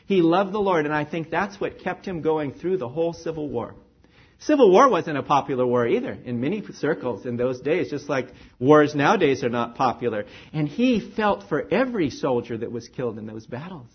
He 0.07 0.23
loved 0.23 0.51
the 0.51 0.59
Lord, 0.59 0.85
and 0.85 0.95
I 0.95 1.05
think 1.05 1.29
that's 1.29 1.61
what 1.61 1.77
kept 1.77 2.07
him 2.07 2.21
going 2.21 2.53
through 2.53 2.77
the 2.77 2.89
whole 2.89 3.13
Civil 3.13 3.49
War. 3.49 3.75
Civil 4.39 4.71
War 4.71 4.89
wasn't 4.89 5.17
a 5.17 5.23
popular 5.23 5.65
war 5.65 5.85
either 5.85 6.17
in 6.23 6.39
many 6.39 6.63
circles 6.73 7.25
in 7.25 7.35
those 7.35 7.59
days, 7.59 7.89
just 7.89 8.07
like 8.07 8.29
wars 8.57 8.95
nowadays 8.95 9.43
are 9.43 9.49
not 9.49 9.75
popular. 9.75 10.25
And 10.53 10.67
he 10.67 11.01
felt 11.01 11.49
for 11.49 11.67
every 11.71 12.09
soldier 12.09 12.57
that 12.57 12.71
was 12.71 12.87
killed 12.87 13.17
in 13.17 13.25
those 13.25 13.45
battles. 13.45 13.87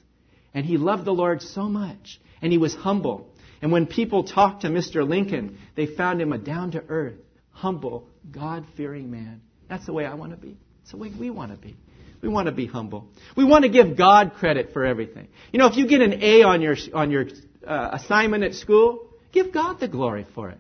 And 0.53 0.67
he 0.67 0.77
loved 0.77 1.07
the 1.07 1.15
Lord 1.15 1.41
so 1.41 1.65
much. 1.69 2.21
And 2.43 2.53
he 2.53 2.59
was 2.59 2.75
humble. 2.75 3.33
And 3.63 3.73
when 3.73 3.87
people 3.87 4.25
talked 4.25 4.63
to 4.63 4.69
Mr. 4.69 5.09
Lincoln, 5.09 5.59
they 5.77 5.87
found 5.87 6.21
him 6.21 6.33
a 6.35 6.39
down 6.39 6.73
to 6.73 6.85
earth, 6.89 7.21
humble, 7.51 8.07
God 8.31 8.67
fearing 8.77 9.11
man. 9.11 9.41
That's 9.71 9.87
the 9.87 9.95
way 9.95 10.05
I 10.05 10.13
want 10.13 10.33
to 10.33 10.37
be. 10.37 10.59
It's 10.83 10.91
the 10.91 10.99
way 10.99 11.11
we 11.19 11.31
want 11.31 11.53
to 11.53 11.57
be. 11.57 11.75
We 12.21 12.29
want 12.29 12.47
to 12.47 12.53
be 12.53 12.67
humble. 12.67 13.09
We 13.35 13.45
want 13.45 13.65
to 13.65 13.71
give 13.71 13.97
God 13.97 14.35
credit 14.35 14.75
for 14.75 14.85
everything. 14.85 15.29
You 15.53 15.59
know, 15.59 15.67
if 15.67 15.77
you 15.77 15.87
get 15.87 16.03
an 16.03 16.23
A 16.23 16.43
on 16.43 16.61
your, 16.61 16.77
on 16.93 17.11
your 17.11 17.27
uh, 17.67 17.91
assignment 17.93 18.45
at 18.45 18.55
school, 18.55 19.14
Give 19.35 19.53
God 19.53 19.81
the 19.81 19.89
glory 19.89 20.27
for 20.33 20.51
it. 20.51 20.59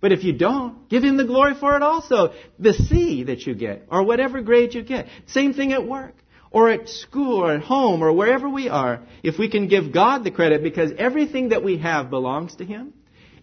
But 0.00 0.10
if 0.10 0.24
you 0.24 0.32
don't, 0.32 0.88
give 0.88 1.04
Him 1.04 1.18
the 1.18 1.24
glory 1.26 1.54
for 1.54 1.76
it 1.76 1.82
also. 1.82 2.32
The 2.58 2.72
C 2.72 3.24
that 3.24 3.46
you 3.46 3.54
get, 3.54 3.86
or 3.90 4.02
whatever 4.02 4.40
grade 4.40 4.74
you 4.74 4.82
get. 4.82 5.06
Same 5.26 5.52
thing 5.52 5.74
at 5.74 5.86
work, 5.86 6.14
or 6.50 6.70
at 6.70 6.88
school, 6.88 7.42
or 7.42 7.52
at 7.52 7.60
home, 7.60 8.02
or 8.02 8.10
wherever 8.14 8.48
we 8.48 8.70
are. 8.70 9.02
If 9.22 9.38
we 9.38 9.50
can 9.50 9.68
give 9.68 9.92
God 9.92 10.24
the 10.24 10.30
credit, 10.30 10.62
because 10.62 10.92
everything 10.96 11.50
that 11.50 11.62
we 11.62 11.76
have 11.78 12.08
belongs 12.08 12.56
to 12.56 12.64
Him. 12.64 12.94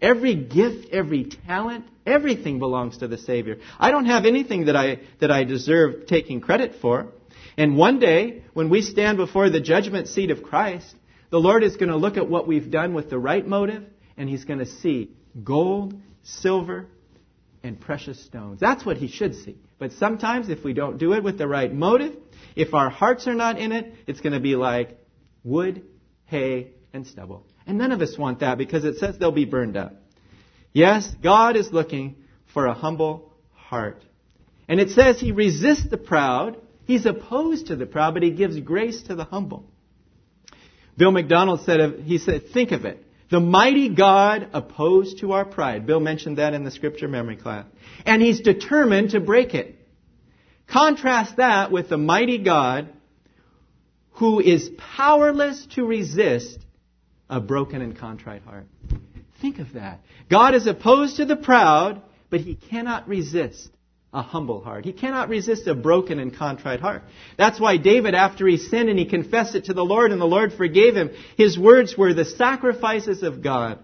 Every 0.01 0.35
gift, 0.35 0.89
every 0.91 1.25
talent, 1.25 1.85
everything 2.05 2.57
belongs 2.57 2.97
to 2.97 3.07
the 3.07 3.17
Savior. 3.17 3.59
I 3.79 3.91
don't 3.91 4.07
have 4.07 4.25
anything 4.25 4.65
that 4.65 4.75
I, 4.75 5.01
that 5.21 5.31
I 5.31 5.43
deserve 5.43 6.07
taking 6.07 6.41
credit 6.41 6.75
for. 6.81 7.09
And 7.57 7.77
one 7.77 7.99
day, 7.99 8.43
when 8.53 8.69
we 8.69 8.81
stand 8.81 9.17
before 9.17 9.51
the 9.51 9.61
judgment 9.61 10.07
seat 10.07 10.31
of 10.31 10.41
Christ, 10.41 10.93
the 11.29 11.39
Lord 11.39 11.63
is 11.63 11.77
going 11.77 11.89
to 11.89 11.95
look 11.95 12.17
at 12.17 12.27
what 12.27 12.47
we've 12.47 12.69
done 12.71 12.93
with 12.95 13.11
the 13.11 13.19
right 13.19 13.47
motive 13.47 13.83
and 14.17 14.29
he's 14.29 14.45
going 14.45 14.59
to 14.59 14.65
see 14.65 15.11
gold, 15.43 15.95
silver, 16.23 16.87
and 17.63 17.79
precious 17.79 18.23
stones. 18.23 18.59
That's 18.59 18.85
what 18.85 18.97
he 18.97 19.07
should 19.07 19.35
see. 19.35 19.57
But 19.79 19.93
sometimes, 19.93 20.49
if 20.49 20.63
we 20.63 20.73
don't 20.73 20.97
do 20.97 21.13
it 21.13 21.23
with 21.23 21.37
the 21.37 21.47
right 21.47 21.73
motive, 21.73 22.15
if 22.55 22.73
our 22.73 22.89
hearts 22.89 23.27
are 23.27 23.33
not 23.33 23.57
in 23.57 23.71
it, 23.71 23.93
it's 24.05 24.21
going 24.21 24.33
to 24.33 24.39
be 24.39 24.55
like 24.55 24.97
wood, 25.43 25.83
hay, 26.25 26.71
and 26.93 27.07
stubble. 27.07 27.45
And 27.65 27.77
none 27.77 27.91
of 27.91 28.01
us 28.01 28.17
want 28.17 28.39
that 28.41 28.57
because 28.57 28.83
it 28.83 28.97
says 28.97 29.17
they'll 29.17 29.31
be 29.31 29.45
burned 29.45 29.77
up. 29.77 29.95
Yes, 30.73 31.09
God 31.21 31.55
is 31.55 31.71
looking 31.71 32.15
for 32.53 32.65
a 32.65 32.73
humble 32.73 33.33
heart. 33.53 34.03
And 34.67 34.79
it 34.79 34.89
says 34.89 35.19
he 35.19 35.31
resists 35.31 35.89
the 35.89 35.97
proud. 35.97 36.57
He's 36.85 37.05
opposed 37.05 37.67
to 37.67 37.75
the 37.75 37.85
proud, 37.85 38.13
but 38.13 38.23
he 38.23 38.31
gives 38.31 38.59
grace 38.59 39.03
to 39.03 39.15
the 39.15 39.23
humble. 39.23 39.65
Bill 40.97 41.11
MacDonald 41.11 41.61
said, 41.61 42.01
he 42.03 42.17
said, 42.17 42.49
think 42.53 42.71
of 42.71 42.85
it. 42.85 43.05
The 43.29 43.39
mighty 43.39 43.89
God 43.89 44.49
opposed 44.53 45.19
to 45.19 45.31
our 45.33 45.45
pride. 45.45 45.85
Bill 45.85 45.99
mentioned 45.99 46.37
that 46.37 46.53
in 46.53 46.63
the 46.63 46.71
scripture 46.71 47.07
memory 47.07 47.35
class. 47.35 47.65
And 48.05 48.21
he's 48.21 48.41
determined 48.41 49.11
to 49.11 49.19
break 49.19 49.53
it. 49.53 49.75
Contrast 50.67 51.37
that 51.37 51.71
with 51.71 51.89
the 51.89 51.97
mighty 51.97 52.37
God 52.37 52.89
who 54.13 54.39
is 54.39 54.69
powerless 54.97 55.65
to 55.75 55.85
resist 55.85 56.59
a 57.29 57.39
broken 57.39 57.81
and 57.81 57.97
contrite 57.97 58.43
heart. 58.43 58.67
Think 59.41 59.59
of 59.59 59.73
that. 59.73 59.99
God 60.29 60.55
is 60.55 60.67
opposed 60.67 61.17
to 61.17 61.25
the 61.25 61.35
proud, 61.35 62.01
but 62.29 62.41
he 62.41 62.55
cannot 62.55 63.07
resist 63.07 63.69
a 64.13 64.21
humble 64.21 64.63
heart. 64.63 64.85
He 64.85 64.93
cannot 64.93 65.29
resist 65.29 65.65
a 65.67 65.73
broken 65.73 66.19
and 66.19 66.35
contrite 66.35 66.81
heart. 66.81 67.03
That's 67.37 67.59
why 67.59 67.77
David, 67.77 68.13
after 68.13 68.47
he 68.47 68.57
sinned 68.57 68.89
and 68.89 68.99
he 68.99 69.05
confessed 69.05 69.55
it 69.55 69.65
to 69.65 69.73
the 69.73 69.83
Lord 69.83 70.11
and 70.11 70.21
the 70.21 70.25
Lord 70.25 70.53
forgave 70.53 70.95
him, 70.95 71.11
his 71.35 71.57
words 71.57 71.97
were, 71.97 72.13
the 72.13 72.25
sacrifices 72.25 73.23
of 73.23 73.41
God 73.41 73.79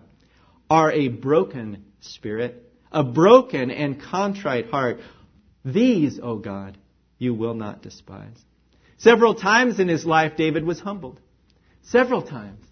are 0.69 0.91
a 0.91 1.07
broken 1.07 1.85
spirit, 2.01 2.71
a 2.91 3.03
broken 3.03 3.71
and 3.71 4.01
contrite 4.01 4.69
heart. 4.69 4.99
These, 5.65 6.19
O 6.21 6.37
God, 6.37 6.77
you 7.17 7.33
will 7.33 7.55
not 7.55 7.81
despise. 7.81 8.37
Several 8.97 9.33
times 9.33 9.79
in 9.79 9.87
his 9.87 10.05
life, 10.05 10.33
David 10.37 10.63
was 10.63 10.79
humbled. 10.79 11.19
Several 11.83 12.21
times. 12.21 12.63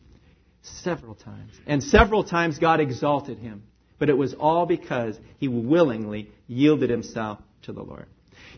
Several 0.62 1.16
times. 1.16 1.54
And 1.66 1.84
several 1.84 2.24
times 2.24 2.60
God 2.60 2.80
exalted 2.80 3.40
him. 3.40 3.64
But 3.98 4.10
it 4.10 4.18
was 4.18 4.36
all 4.36 4.68
because 4.68 5.18
he 5.40 5.48
willingly 5.48 6.30
yielded 6.46 6.92
himself 6.92 7.40
to 7.68 7.74
the 7.74 7.84
Lord. 7.84 8.06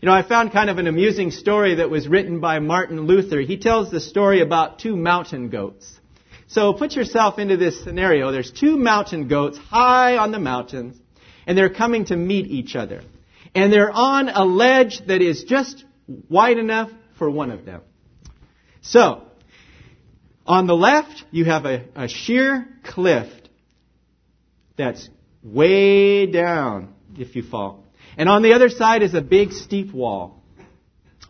You 0.00 0.06
know, 0.06 0.14
I 0.14 0.22
found 0.22 0.52
kind 0.52 0.70
of 0.70 0.78
an 0.78 0.86
amusing 0.86 1.32
story 1.32 1.74
that 1.76 1.90
was 1.90 2.06
written 2.06 2.38
by 2.38 2.60
Martin 2.60 3.02
Luther. 3.02 3.40
He 3.40 3.58
tells 3.58 3.90
the 3.90 4.00
story 4.00 4.40
about 4.40 4.78
two 4.78 4.96
mountain 4.96 5.50
goats. 5.50 6.00
So 6.46 6.72
put 6.72 6.92
yourself 6.92 7.40
into 7.40 7.56
this 7.56 7.82
scenario. 7.82 8.30
There's 8.30 8.52
two 8.52 8.76
mountain 8.76 9.26
goats 9.26 9.58
high 9.58 10.16
on 10.16 10.30
the 10.30 10.38
mountains, 10.38 10.96
and 11.44 11.58
they're 11.58 11.74
coming 11.74 12.04
to 12.06 12.16
meet 12.16 12.46
each 12.46 12.76
other. 12.76 13.02
And 13.52 13.72
they're 13.72 13.90
on 13.90 14.28
a 14.28 14.44
ledge 14.44 15.04
that 15.08 15.20
is 15.20 15.42
just 15.42 15.84
wide 16.28 16.58
enough 16.58 16.90
for 17.18 17.28
one 17.28 17.50
of 17.50 17.64
them. 17.64 17.82
So, 18.80 19.24
on 20.46 20.68
the 20.68 20.76
left, 20.76 21.24
you 21.32 21.46
have 21.46 21.66
a, 21.66 21.84
a 21.96 22.06
sheer 22.06 22.68
cliff 22.84 23.28
that's 24.76 25.08
way 25.42 26.26
down 26.26 26.94
if 27.18 27.34
you 27.34 27.42
fall. 27.42 27.84
And 28.16 28.28
on 28.28 28.42
the 28.42 28.52
other 28.52 28.68
side 28.68 29.02
is 29.02 29.14
a 29.14 29.20
big 29.20 29.52
steep 29.52 29.92
wall. 29.92 30.42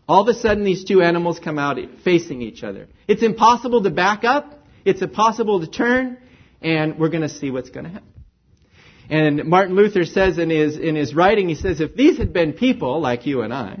All 0.07 0.21
of 0.21 0.27
a 0.27 0.33
sudden, 0.33 0.63
these 0.63 0.83
two 0.83 1.01
animals 1.01 1.39
come 1.39 1.57
out 1.57 1.77
facing 2.03 2.41
each 2.41 2.63
other. 2.63 2.87
It's 3.07 3.23
impossible 3.23 3.83
to 3.83 3.89
back 3.89 4.23
up. 4.23 4.65
It's 4.83 5.01
impossible 5.01 5.61
to 5.61 5.67
turn. 5.67 6.17
And 6.61 6.99
we're 6.99 7.09
going 7.09 7.21
to 7.21 7.29
see 7.29 7.49
what's 7.51 7.69
going 7.69 7.85
to 7.85 7.91
happen. 7.91 8.07
And 9.09 9.45
Martin 9.45 9.75
Luther 9.75 10.05
says 10.05 10.37
in 10.37 10.49
his, 10.49 10.77
in 10.77 10.95
his 10.95 11.13
writing, 11.13 11.49
he 11.49 11.55
says, 11.55 11.81
if 11.81 11.95
these 11.95 12.17
had 12.17 12.31
been 12.31 12.53
people 12.53 13.01
like 13.01 13.25
you 13.25 13.41
and 13.41 13.53
I, 13.53 13.79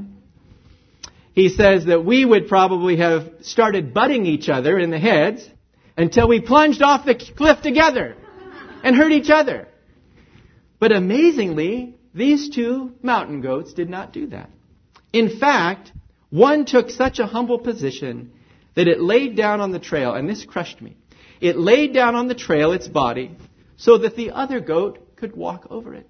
he 1.33 1.49
says 1.49 1.85
that 1.85 2.03
we 2.03 2.25
would 2.25 2.47
probably 2.47 2.97
have 2.97 3.29
started 3.41 3.93
butting 3.93 4.25
each 4.25 4.49
other 4.49 4.77
in 4.77 4.89
the 4.89 4.99
heads 4.99 5.47
until 5.95 6.27
we 6.27 6.41
plunged 6.41 6.81
off 6.81 7.05
the 7.05 7.15
cliff 7.15 7.61
together 7.61 8.15
and 8.83 8.95
hurt 8.95 9.13
each 9.13 9.29
other. 9.29 9.67
But 10.79 10.91
amazingly, 10.91 11.95
these 12.13 12.49
two 12.49 12.93
mountain 13.01 13.41
goats 13.41 13.73
did 13.73 13.89
not 13.89 14.13
do 14.13 14.27
that. 14.27 14.49
In 15.13 15.39
fact, 15.39 15.91
one 16.29 16.65
took 16.65 16.89
such 16.89 17.19
a 17.19 17.25
humble 17.25 17.59
position 17.59 18.31
that 18.75 18.87
it 18.87 19.01
laid 19.01 19.35
down 19.35 19.61
on 19.61 19.71
the 19.71 19.79
trail, 19.79 20.13
and 20.13 20.29
this 20.29 20.45
crushed 20.45 20.81
me. 20.81 20.95
it 21.41 21.57
laid 21.57 21.91
down 21.93 22.13
on 22.15 22.27
the 22.27 22.35
trail 22.35 22.71
its 22.71 22.87
body 22.87 23.35
so 23.75 23.97
that 23.97 24.15
the 24.15 24.29
other 24.31 24.59
goat 24.59 25.15
could 25.15 25.35
walk 25.35 25.65
over 25.71 25.95
it. 25.95 26.07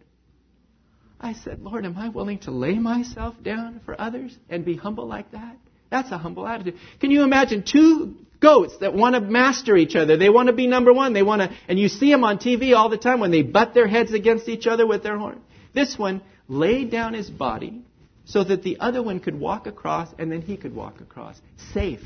I 1.22 1.34
said, 1.34 1.62
Lord, 1.62 1.86
am 1.86 1.98
I 1.98 2.10
willing 2.10 2.40
to 2.40 2.52
lay 2.52 2.74
myself 2.74 3.36
down 3.42 3.80
for 3.86 4.00
others 4.00 4.38
and 4.50 4.66
be 4.66 4.76
humble 4.76 5.08
like 5.08 5.32
that? 5.32 5.56
That's 5.90 6.12
a 6.12 6.18
humble 6.18 6.48
attitude. 6.48 6.76
Can 7.00 7.12
you 7.12 7.24
imagine 7.24 7.64
two 7.64 8.16
goats 8.40 8.78
that 8.80 8.94
want 8.94 9.16
to 9.16 9.22
master 9.22 9.78
each 9.78 9.96
other? 9.96 10.18
They 10.18 10.30
want 10.30 10.48
to 10.48 10.54
be 10.54 10.68
number 10.68 10.92
one. 10.92 11.14
They 11.14 11.22
want 11.22 11.44
to, 11.44 11.56
and 11.68 11.80
you 11.80 11.90
see 11.90 12.10
them 12.10 12.24
on 12.24 12.40
TV 12.40 12.76
all 12.76 12.90
the 12.90 12.98
time 12.98 13.20
when 13.20 13.32
they 13.32 13.44
butt 13.44 13.74
their 13.74 13.88
heads 13.88 14.12
against 14.14 14.50
each 14.50 14.68
other 14.68 14.88
with 14.88 15.04
their 15.04 15.18
horn. 15.18 15.42
This 15.74 15.98
one 15.98 16.22
laid 16.48 16.92
down 16.92 17.14
his 17.14 17.30
body 17.30 17.84
so 18.26 18.44
that 18.44 18.64
the 18.64 18.80
other 18.80 19.02
one 19.02 19.20
could 19.20 19.40
walk 19.40 19.68
across 19.68 20.10
and 20.18 20.32
then 20.32 20.42
he 20.42 20.58
could 20.58 20.76
walk 20.76 21.02
across. 21.02 21.40
Safe. 21.74 22.02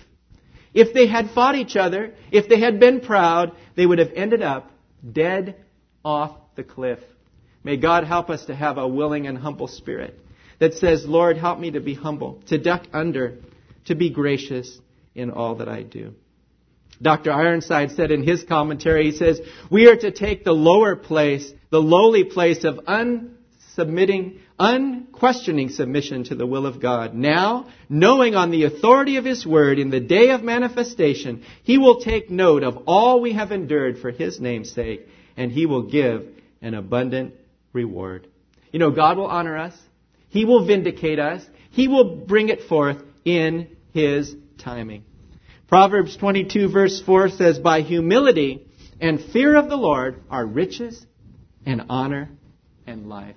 If 0.73 0.93
they 0.93 1.07
had 1.07 1.31
fought 1.31 1.55
each 1.55 1.75
other, 1.75 2.13
if 2.31 2.49
they 2.49 2.59
had 2.59 2.79
been 2.79 2.99
proud, 2.99 3.53
they 3.75 3.85
would 3.85 3.99
have 3.99 4.11
ended 4.15 4.41
up 4.41 4.71
dead 5.09 5.55
off 6.03 6.35
the 6.55 6.63
cliff. 6.63 6.99
May 7.63 7.77
God 7.77 8.03
help 8.03 8.29
us 8.29 8.45
to 8.45 8.55
have 8.55 8.77
a 8.77 8.87
willing 8.87 9.25
and 9.25 9.37
humble 9.37 9.67
spirit 9.67 10.19
that 10.59 10.75
says, 10.75 11.05
Lord, 11.05 11.37
help 11.37 11.59
me 11.59 11.71
to 11.71 11.79
be 11.79 11.93
humble, 11.93 12.41
to 12.47 12.57
duck 12.57 12.83
under, 12.93 13.37
to 13.85 13.95
be 13.95 14.09
gracious 14.09 14.79
in 15.13 15.31
all 15.31 15.55
that 15.55 15.69
I 15.69 15.83
do. 15.83 16.13
Dr. 17.01 17.31
Ironside 17.31 17.91
said 17.91 18.11
in 18.11 18.23
his 18.23 18.43
commentary, 18.43 19.11
he 19.11 19.17
says, 19.17 19.41
we 19.69 19.89
are 19.89 19.97
to 19.97 20.11
take 20.11 20.43
the 20.43 20.53
lower 20.53 20.95
place, 20.95 21.51
the 21.69 21.81
lowly 21.81 22.23
place 22.23 22.63
of 22.63 22.79
unsubmitting, 23.77 24.39
unquestioning 24.59 25.69
submission 25.69 26.23
to 26.25 26.35
the 26.35 26.45
will 26.45 26.65
of 26.65 26.81
God. 26.81 27.13
Now, 27.13 27.67
knowing 27.89 28.35
on 28.35 28.51
the 28.51 28.63
authority 28.63 29.17
of 29.17 29.25
his 29.25 29.45
word 29.45 29.79
in 29.79 29.89
the 29.89 29.99
day 29.99 30.29
of 30.29 30.43
manifestation, 30.43 31.43
he 31.63 31.77
will 31.77 32.01
take 32.01 32.29
note 32.29 32.63
of 32.63 32.83
all 32.87 33.21
we 33.21 33.33
have 33.33 33.51
endured 33.51 33.99
for 33.99 34.11
his 34.11 34.39
name's 34.39 34.71
sake, 34.71 35.07
and 35.37 35.51
he 35.51 35.65
will 35.65 35.83
give 35.83 36.27
an 36.61 36.73
abundant 36.73 37.33
reward. 37.73 38.27
You 38.71 38.79
know, 38.79 38.91
God 38.91 39.17
will 39.17 39.27
honor 39.27 39.57
us. 39.57 39.73
He 40.29 40.45
will 40.45 40.65
vindicate 40.65 41.19
us. 41.19 41.45
He 41.71 41.87
will 41.87 42.15
bring 42.25 42.49
it 42.49 42.63
forth 42.63 42.97
in 43.23 43.75
His 43.93 44.35
timing. 44.57 45.03
Proverbs 45.67 46.15
22 46.17 46.69
verse 46.69 47.01
4 47.01 47.29
says, 47.29 47.59
By 47.59 47.81
humility 47.81 48.67
and 48.99 49.21
fear 49.21 49.55
of 49.55 49.69
the 49.69 49.77
Lord 49.77 50.21
are 50.29 50.45
riches 50.45 51.05
and 51.65 51.83
honor 51.89 52.29
and 52.85 53.07
life. 53.07 53.35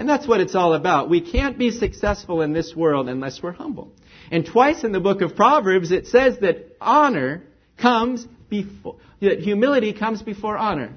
And 0.00 0.08
that's 0.08 0.26
what 0.26 0.40
it's 0.40 0.54
all 0.54 0.72
about. 0.72 1.10
We 1.10 1.20
can't 1.20 1.58
be 1.58 1.70
successful 1.70 2.40
in 2.40 2.54
this 2.54 2.74
world 2.74 3.06
unless 3.06 3.42
we're 3.42 3.52
humble. 3.52 3.92
And 4.30 4.46
twice 4.46 4.82
in 4.82 4.92
the 4.92 4.98
book 4.98 5.20
of 5.20 5.36
Proverbs 5.36 5.92
it 5.92 6.06
says 6.06 6.38
that 6.38 6.74
honor 6.80 7.42
comes 7.76 8.26
before, 8.48 8.96
that 9.20 9.40
humility 9.40 9.92
comes 9.92 10.22
before 10.22 10.56
honor. 10.56 10.94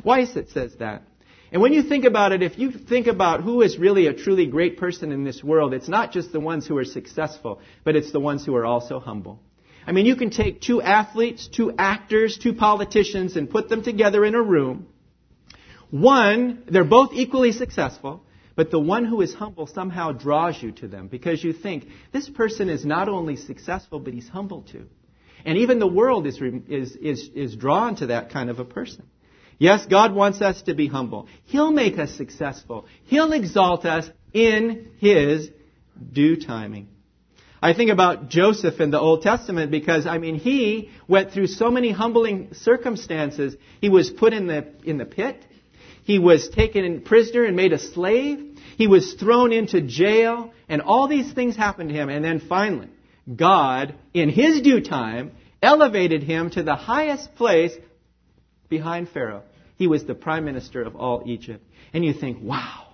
Twice 0.00 0.34
it 0.34 0.48
says 0.48 0.74
that. 0.78 1.02
And 1.52 1.60
when 1.60 1.74
you 1.74 1.82
think 1.82 2.06
about 2.06 2.32
it, 2.32 2.42
if 2.42 2.58
you 2.58 2.70
think 2.70 3.06
about 3.06 3.42
who 3.42 3.60
is 3.60 3.76
really 3.76 4.06
a 4.06 4.14
truly 4.14 4.46
great 4.46 4.78
person 4.78 5.12
in 5.12 5.24
this 5.24 5.44
world, 5.44 5.74
it's 5.74 5.90
not 5.90 6.10
just 6.10 6.32
the 6.32 6.40
ones 6.40 6.66
who 6.66 6.78
are 6.78 6.86
successful, 6.86 7.60
but 7.84 7.96
it's 7.96 8.12
the 8.12 8.20
ones 8.20 8.46
who 8.46 8.56
are 8.56 8.64
also 8.64 8.98
humble. 8.98 9.40
I 9.86 9.92
mean, 9.92 10.06
you 10.06 10.16
can 10.16 10.30
take 10.30 10.62
two 10.62 10.80
athletes, 10.80 11.48
two 11.48 11.74
actors, 11.76 12.38
two 12.38 12.54
politicians, 12.54 13.36
and 13.36 13.50
put 13.50 13.68
them 13.68 13.82
together 13.82 14.24
in 14.24 14.34
a 14.34 14.40
room. 14.40 14.86
One, 15.92 16.62
they're 16.70 16.84
both 16.84 17.10
equally 17.12 17.52
successful, 17.52 18.24
but 18.56 18.70
the 18.70 18.80
one 18.80 19.04
who 19.04 19.20
is 19.20 19.34
humble 19.34 19.66
somehow 19.66 20.12
draws 20.12 20.60
you 20.62 20.72
to 20.72 20.88
them 20.88 21.08
because 21.08 21.44
you 21.44 21.52
think, 21.52 21.86
this 22.12 22.30
person 22.30 22.70
is 22.70 22.86
not 22.86 23.10
only 23.10 23.36
successful, 23.36 24.00
but 24.00 24.14
he's 24.14 24.26
humble 24.26 24.62
too. 24.62 24.86
And 25.44 25.58
even 25.58 25.78
the 25.78 25.86
world 25.86 26.26
is, 26.26 26.40
is, 26.66 26.96
is, 26.96 27.28
is 27.34 27.56
drawn 27.56 27.96
to 27.96 28.06
that 28.06 28.30
kind 28.30 28.48
of 28.48 28.58
a 28.58 28.64
person. 28.64 29.04
Yes, 29.58 29.84
God 29.84 30.14
wants 30.14 30.40
us 30.40 30.62
to 30.62 30.72
be 30.72 30.86
humble. 30.86 31.28
He'll 31.44 31.70
make 31.70 31.98
us 31.98 32.10
successful. 32.16 32.86
He'll 33.04 33.34
exalt 33.34 33.84
us 33.84 34.08
in 34.32 34.92
His 34.98 35.50
due 36.10 36.36
timing. 36.40 36.88
I 37.60 37.74
think 37.74 37.90
about 37.90 38.30
Joseph 38.30 38.80
in 38.80 38.90
the 38.90 38.98
Old 38.98 39.20
Testament 39.20 39.70
because, 39.70 40.06
I 40.06 40.16
mean, 40.16 40.36
he 40.36 40.90
went 41.06 41.32
through 41.32 41.48
so 41.48 41.70
many 41.70 41.90
humbling 41.90 42.54
circumstances. 42.54 43.54
He 43.82 43.90
was 43.90 44.08
put 44.08 44.32
in 44.32 44.46
the, 44.46 44.72
in 44.84 44.96
the 44.96 45.04
pit. 45.04 45.44
He 46.04 46.18
was 46.18 46.48
taken 46.48 47.02
prisoner 47.02 47.44
and 47.44 47.56
made 47.56 47.72
a 47.72 47.78
slave. 47.78 48.58
He 48.76 48.86
was 48.86 49.14
thrown 49.14 49.52
into 49.52 49.80
jail. 49.80 50.52
And 50.68 50.82
all 50.82 51.08
these 51.08 51.32
things 51.32 51.56
happened 51.56 51.90
to 51.90 51.94
him. 51.94 52.08
And 52.08 52.24
then 52.24 52.40
finally, 52.40 52.88
God, 53.34 53.94
in 54.12 54.28
His 54.28 54.62
due 54.62 54.80
time, 54.80 55.32
elevated 55.62 56.22
him 56.22 56.50
to 56.50 56.62
the 56.62 56.74
highest 56.74 57.34
place 57.36 57.72
behind 58.68 59.08
Pharaoh. 59.08 59.44
He 59.76 59.86
was 59.86 60.04
the 60.04 60.14
prime 60.14 60.44
minister 60.44 60.82
of 60.82 60.96
all 60.96 61.22
Egypt. 61.26 61.64
And 61.92 62.04
you 62.04 62.12
think, 62.12 62.38
wow, 62.42 62.88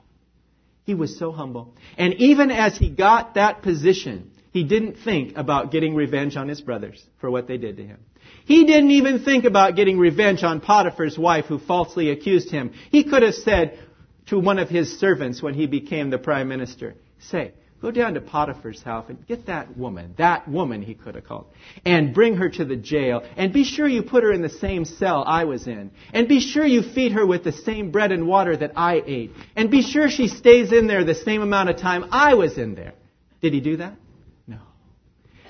he 0.85 0.95
was 0.95 1.19
so 1.19 1.33
humble. 1.33 1.75
And 1.97 2.15
even 2.15 2.51
as 2.51 2.77
he 2.77 2.91
got 2.91 3.35
that 3.35 3.63
position, 3.63 4.31
he 4.59 4.65
didn't 4.65 4.97
think 5.05 5.37
about 5.37 5.71
getting 5.71 5.95
revenge 5.95 6.37
on 6.37 6.49
his 6.49 6.61
brothers 6.61 7.01
for 7.21 7.31
what 7.31 7.47
they 7.47 7.59
did 7.59 7.77
to 7.77 7.87
him. 7.87 8.01
He 8.45 8.65
didn't 8.65 8.91
even 8.91 9.25
think 9.25 9.45
about 9.45 9.77
getting 9.77 10.01
revenge 10.01 10.43
on 10.43 10.61
Potiphar's 10.61 11.17
wife 11.17 11.45
who 11.45 11.61
falsely 11.61 12.11
accused 12.11 12.51
him. 12.51 12.73
He 12.91 13.05
could 13.05 13.23
have 13.23 13.35
said 13.35 13.79
to 14.27 14.39
one 14.41 14.59
of 14.59 14.69
his 14.69 14.99
servants 14.99 15.41
when 15.41 15.55
he 15.55 15.69
became 15.69 16.11
the 16.11 16.19
prime 16.19 16.49
minister, 16.49 16.97
say, 17.21 17.53
Go 17.81 17.93
down 17.93 18.15
to 18.15 18.21
Potiphar's 18.21 18.83
house 18.83 19.05
and 19.09 19.25
get 19.29 19.47
that 19.47 19.77
woman, 19.77 20.15
that 20.19 20.49
woman 20.49 20.83
he 20.83 20.95
could 20.95 21.15
have 21.15 21.25
called, 21.25 21.47
and 21.85 22.13
bring 22.13 22.35
her 22.35 22.49
to 22.49 22.65
the 22.65 22.75
jail. 22.75 23.23
And 23.37 23.53
be 23.53 23.63
sure 23.63 23.87
you 23.87 24.03
put 24.03 24.25
her 24.25 24.33
in 24.33 24.43
the 24.43 24.49
same 24.49 24.85
cell 24.85 25.23
I 25.25 25.45
was 25.45 25.69
in. 25.69 25.93
And 26.13 26.27
be 26.27 26.41
sure 26.41 26.67
you 26.67 26.83
feed 26.83 27.13
her 27.13 27.25
with 27.25 27.45
the 27.45 27.53
same 27.53 27.93
bread 27.93 28.11
and 28.11 28.27
water 28.27 28.57
that 28.57 28.73
I 28.75 29.05
ate. 29.07 29.31
And 29.55 29.71
be 29.71 29.83
sure 29.83 30.11
she 30.11 30.27
stays 30.27 30.73
in 30.73 30.89
there 30.89 31.05
the 31.05 31.15
same 31.15 31.43
amount 31.43 31.71
of 31.71 31.77
time 31.77 32.07
I 32.11 32.35
was 32.35 32.59
in 32.59 32.75
there. 32.75 32.95
Did 33.41 33.55
he 33.55 33.61
do 33.61 33.77
that? 33.77 33.95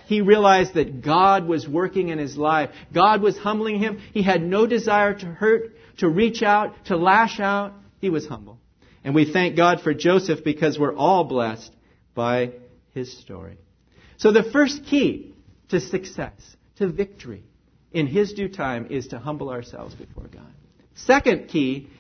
He 0.09 0.23
realized 0.23 0.73
that 0.73 1.03
God 1.03 1.47
was 1.47 1.69
working 1.69 2.09
in 2.09 2.17
his 2.17 2.35
life. 2.35 2.71
God 2.95 3.21
was 3.21 3.37
humbling 3.37 3.79
him. 3.79 4.01
He 4.15 4.23
had 4.23 4.43
no 4.43 4.67
desire 4.67 5.13
to 5.13 5.27
hurt, 5.27 5.77
to 5.99 6.09
reach 6.09 6.43
out, 6.43 6.87
to 6.87 6.97
lash 6.97 7.41
out. 7.41 7.75
He 8.01 8.09
was 8.09 8.27
humble. 8.27 8.59
And 9.05 9.15
we 9.15 9.31
thank 9.31 9.55
God 9.55 9.83
for 9.83 9.93
Joseph 9.93 10.43
because 10.43 10.79
we're 10.79 10.97
all 10.97 11.25
blessed 11.25 11.71
by 12.15 12.53
his 12.95 13.19
story. 13.19 13.59
So 14.17 14.33
the 14.33 14.45
first 14.45 14.87
key 14.87 15.35
to 15.69 15.79
success, 15.79 16.57
to 16.77 16.89
victory 16.89 17.43
in 17.93 18.07
his 18.07 18.33
due 18.33 18.49
time 18.49 18.87
is 18.89 19.09
to 19.09 19.19
humble 19.19 19.51
ourselves 19.51 19.95
before 19.95 20.29
God. 20.29 20.55
Second 20.95 21.49
key 21.49 21.91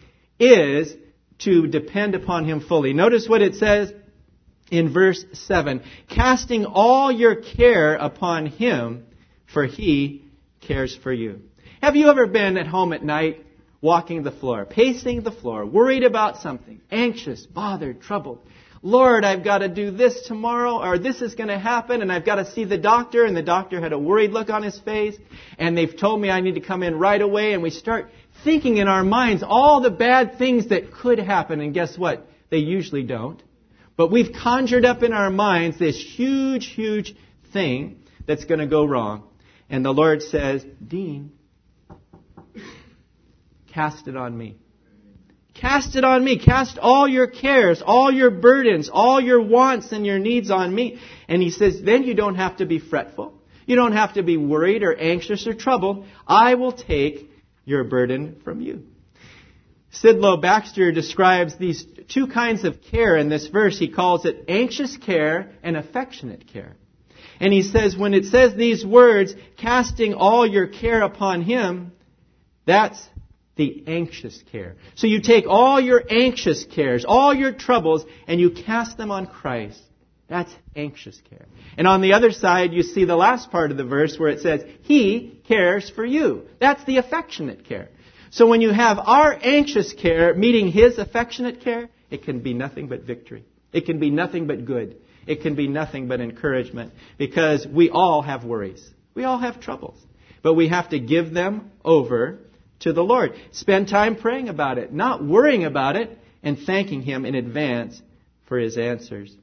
is 0.40 0.94
to 1.40 1.66
depend 1.66 2.14
upon 2.14 2.46
him 2.46 2.60
fully. 2.60 2.94
Notice 2.94 3.28
what 3.28 3.42
it 3.42 3.56
says 3.56 3.92
in 4.70 4.92
verse 4.92 5.24
7 5.32 5.82
casting 6.08 6.64
all 6.66 7.10
your 7.10 7.36
care 7.36 7.94
upon 7.94 8.46
him, 8.46 9.06
for 9.52 9.64
he 9.64 10.24
cares 10.60 10.96
for 10.96 11.12
you. 11.12 11.40
Have 11.80 11.96
you 11.96 12.08
ever 12.10 12.26
been 12.26 12.56
at 12.56 12.66
home 12.66 12.92
at 12.92 13.04
night, 13.04 13.44
walking 13.80 14.22
the 14.22 14.32
floor, 14.32 14.64
pacing 14.64 15.22
the 15.22 15.30
floor, 15.30 15.64
worried 15.64 16.04
about 16.04 16.42
something, 16.42 16.80
anxious, 16.90 17.46
bothered, 17.46 18.00
troubled? 18.00 18.40
Lord, 18.82 19.24
I've 19.24 19.42
got 19.42 19.58
to 19.58 19.68
do 19.68 19.90
this 19.90 20.22
tomorrow, 20.26 20.80
or 20.80 20.98
this 20.98 21.20
is 21.20 21.34
going 21.34 21.48
to 21.48 21.58
happen, 21.58 22.00
and 22.00 22.12
I've 22.12 22.24
got 22.24 22.36
to 22.36 22.50
see 22.50 22.64
the 22.64 22.78
doctor, 22.78 23.24
and 23.24 23.36
the 23.36 23.42
doctor 23.42 23.80
had 23.80 23.92
a 23.92 23.98
worried 23.98 24.30
look 24.30 24.50
on 24.50 24.62
his 24.62 24.78
face, 24.78 25.16
and 25.58 25.76
they've 25.76 25.96
told 25.96 26.20
me 26.20 26.30
I 26.30 26.40
need 26.40 26.54
to 26.54 26.60
come 26.60 26.84
in 26.84 26.96
right 26.96 27.20
away, 27.20 27.54
and 27.54 27.62
we 27.62 27.70
start 27.70 28.10
thinking 28.44 28.76
in 28.76 28.86
our 28.86 29.02
minds 29.02 29.42
all 29.44 29.80
the 29.80 29.90
bad 29.90 30.38
things 30.38 30.68
that 30.68 30.92
could 30.92 31.18
happen, 31.18 31.60
and 31.60 31.74
guess 31.74 31.98
what? 31.98 32.26
They 32.50 32.58
usually 32.58 33.02
don't. 33.02 33.42
But 33.98 34.12
we've 34.12 34.32
conjured 34.32 34.84
up 34.84 35.02
in 35.02 35.12
our 35.12 35.28
minds 35.28 35.76
this 35.76 36.00
huge, 36.00 36.66
huge 36.66 37.16
thing 37.52 38.04
that's 38.28 38.44
going 38.44 38.60
to 38.60 38.66
go 38.68 38.84
wrong. 38.84 39.24
And 39.68 39.84
the 39.84 39.90
Lord 39.90 40.22
says, 40.22 40.64
Dean, 40.86 41.32
cast 43.74 44.06
it 44.06 44.16
on 44.16 44.38
me. 44.38 44.56
Cast 45.52 45.96
it 45.96 46.04
on 46.04 46.22
me. 46.22 46.38
Cast 46.38 46.78
all 46.78 47.08
your 47.08 47.26
cares, 47.26 47.82
all 47.84 48.12
your 48.12 48.30
burdens, 48.30 48.88
all 48.88 49.20
your 49.20 49.42
wants 49.42 49.90
and 49.90 50.06
your 50.06 50.20
needs 50.20 50.52
on 50.52 50.72
me. 50.72 51.00
And 51.26 51.42
he 51.42 51.50
says, 51.50 51.82
then 51.82 52.04
you 52.04 52.14
don't 52.14 52.36
have 52.36 52.58
to 52.58 52.66
be 52.66 52.78
fretful. 52.78 53.34
You 53.66 53.74
don't 53.74 53.94
have 53.94 54.14
to 54.14 54.22
be 54.22 54.36
worried 54.36 54.84
or 54.84 54.94
anxious 54.94 55.44
or 55.48 55.54
troubled. 55.54 56.06
I 56.24 56.54
will 56.54 56.70
take 56.70 57.28
your 57.64 57.82
burden 57.82 58.40
from 58.44 58.60
you. 58.60 58.84
Sidlow 59.92 60.40
Baxter 60.40 60.92
describes 60.92 61.56
these 61.56 61.86
two 62.08 62.26
kinds 62.26 62.64
of 62.64 62.82
care 62.82 63.16
in 63.16 63.28
this 63.28 63.48
verse. 63.48 63.78
He 63.78 63.88
calls 63.88 64.24
it 64.24 64.44
anxious 64.48 64.96
care 64.96 65.50
and 65.62 65.76
affectionate 65.76 66.46
care. 66.46 66.76
And 67.40 67.52
he 67.52 67.62
says, 67.62 67.96
when 67.96 68.14
it 68.14 68.26
says 68.26 68.54
these 68.54 68.84
words, 68.84 69.34
casting 69.56 70.14
all 70.14 70.46
your 70.46 70.66
care 70.66 71.02
upon 71.02 71.42
him, 71.42 71.92
that's 72.66 73.02
the 73.56 73.84
anxious 73.86 74.42
care. 74.52 74.76
So 74.94 75.06
you 75.06 75.20
take 75.20 75.46
all 75.48 75.80
your 75.80 76.02
anxious 76.08 76.64
cares, 76.64 77.04
all 77.06 77.34
your 77.34 77.52
troubles, 77.52 78.04
and 78.26 78.40
you 78.40 78.50
cast 78.50 78.96
them 78.96 79.10
on 79.10 79.26
Christ. 79.26 79.80
That's 80.28 80.54
anxious 80.76 81.20
care. 81.30 81.46
And 81.76 81.86
on 81.86 82.02
the 82.02 82.12
other 82.12 82.30
side, 82.32 82.72
you 82.72 82.82
see 82.82 83.04
the 83.04 83.16
last 83.16 83.50
part 83.50 83.70
of 83.70 83.78
the 83.78 83.84
verse 83.84 84.18
where 84.18 84.28
it 84.28 84.40
says, 84.40 84.62
He 84.82 85.40
cares 85.48 85.88
for 85.88 86.04
you. 86.04 86.46
That's 86.60 86.84
the 86.84 86.98
affectionate 86.98 87.64
care. 87.64 87.88
So 88.30 88.46
when 88.46 88.60
you 88.60 88.70
have 88.70 88.98
our 88.98 89.36
anxious 89.40 89.92
care 89.92 90.34
meeting 90.34 90.68
His 90.68 90.98
affectionate 90.98 91.62
care, 91.62 91.88
it 92.10 92.24
can 92.24 92.40
be 92.40 92.54
nothing 92.54 92.88
but 92.88 93.02
victory. 93.02 93.44
It 93.72 93.86
can 93.86 93.98
be 93.98 94.10
nothing 94.10 94.46
but 94.46 94.64
good. 94.64 94.96
It 95.26 95.42
can 95.42 95.54
be 95.54 95.68
nothing 95.68 96.08
but 96.08 96.20
encouragement 96.20 96.92
because 97.18 97.66
we 97.66 97.90
all 97.90 98.22
have 98.22 98.44
worries. 98.44 98.88
We 99.14 99.24
all 99.24 99.38
have 99.38 99.60
troubles. 99.60 99.98
But 100.42 100.54
we 100.54 100.68
have 100.68 100.90
to 100.90 100.98
give 100.98 101.34
them 101.34 101.70
over 101.84 102.38
to 102.80 102.92
the 102.92 103.02
Lord. 103.02 103.34
Spend 103.52 103.88
time 103.88 104.16
praying 104.16 104.48
about 104.48 104.78
it, 104.78 104.92
not 104.92 105.24
worrying 105.24 105.64
about 105.64 105.96
it, 105.96 106.16
and 106.42 106.58
thanking 106.58 107.02
Him 107.02 107.26
in 107.26 107.34
advance 107.34 108.00
for 108.46 108.58
His 108.58 108.78
answers. 108.78 109.34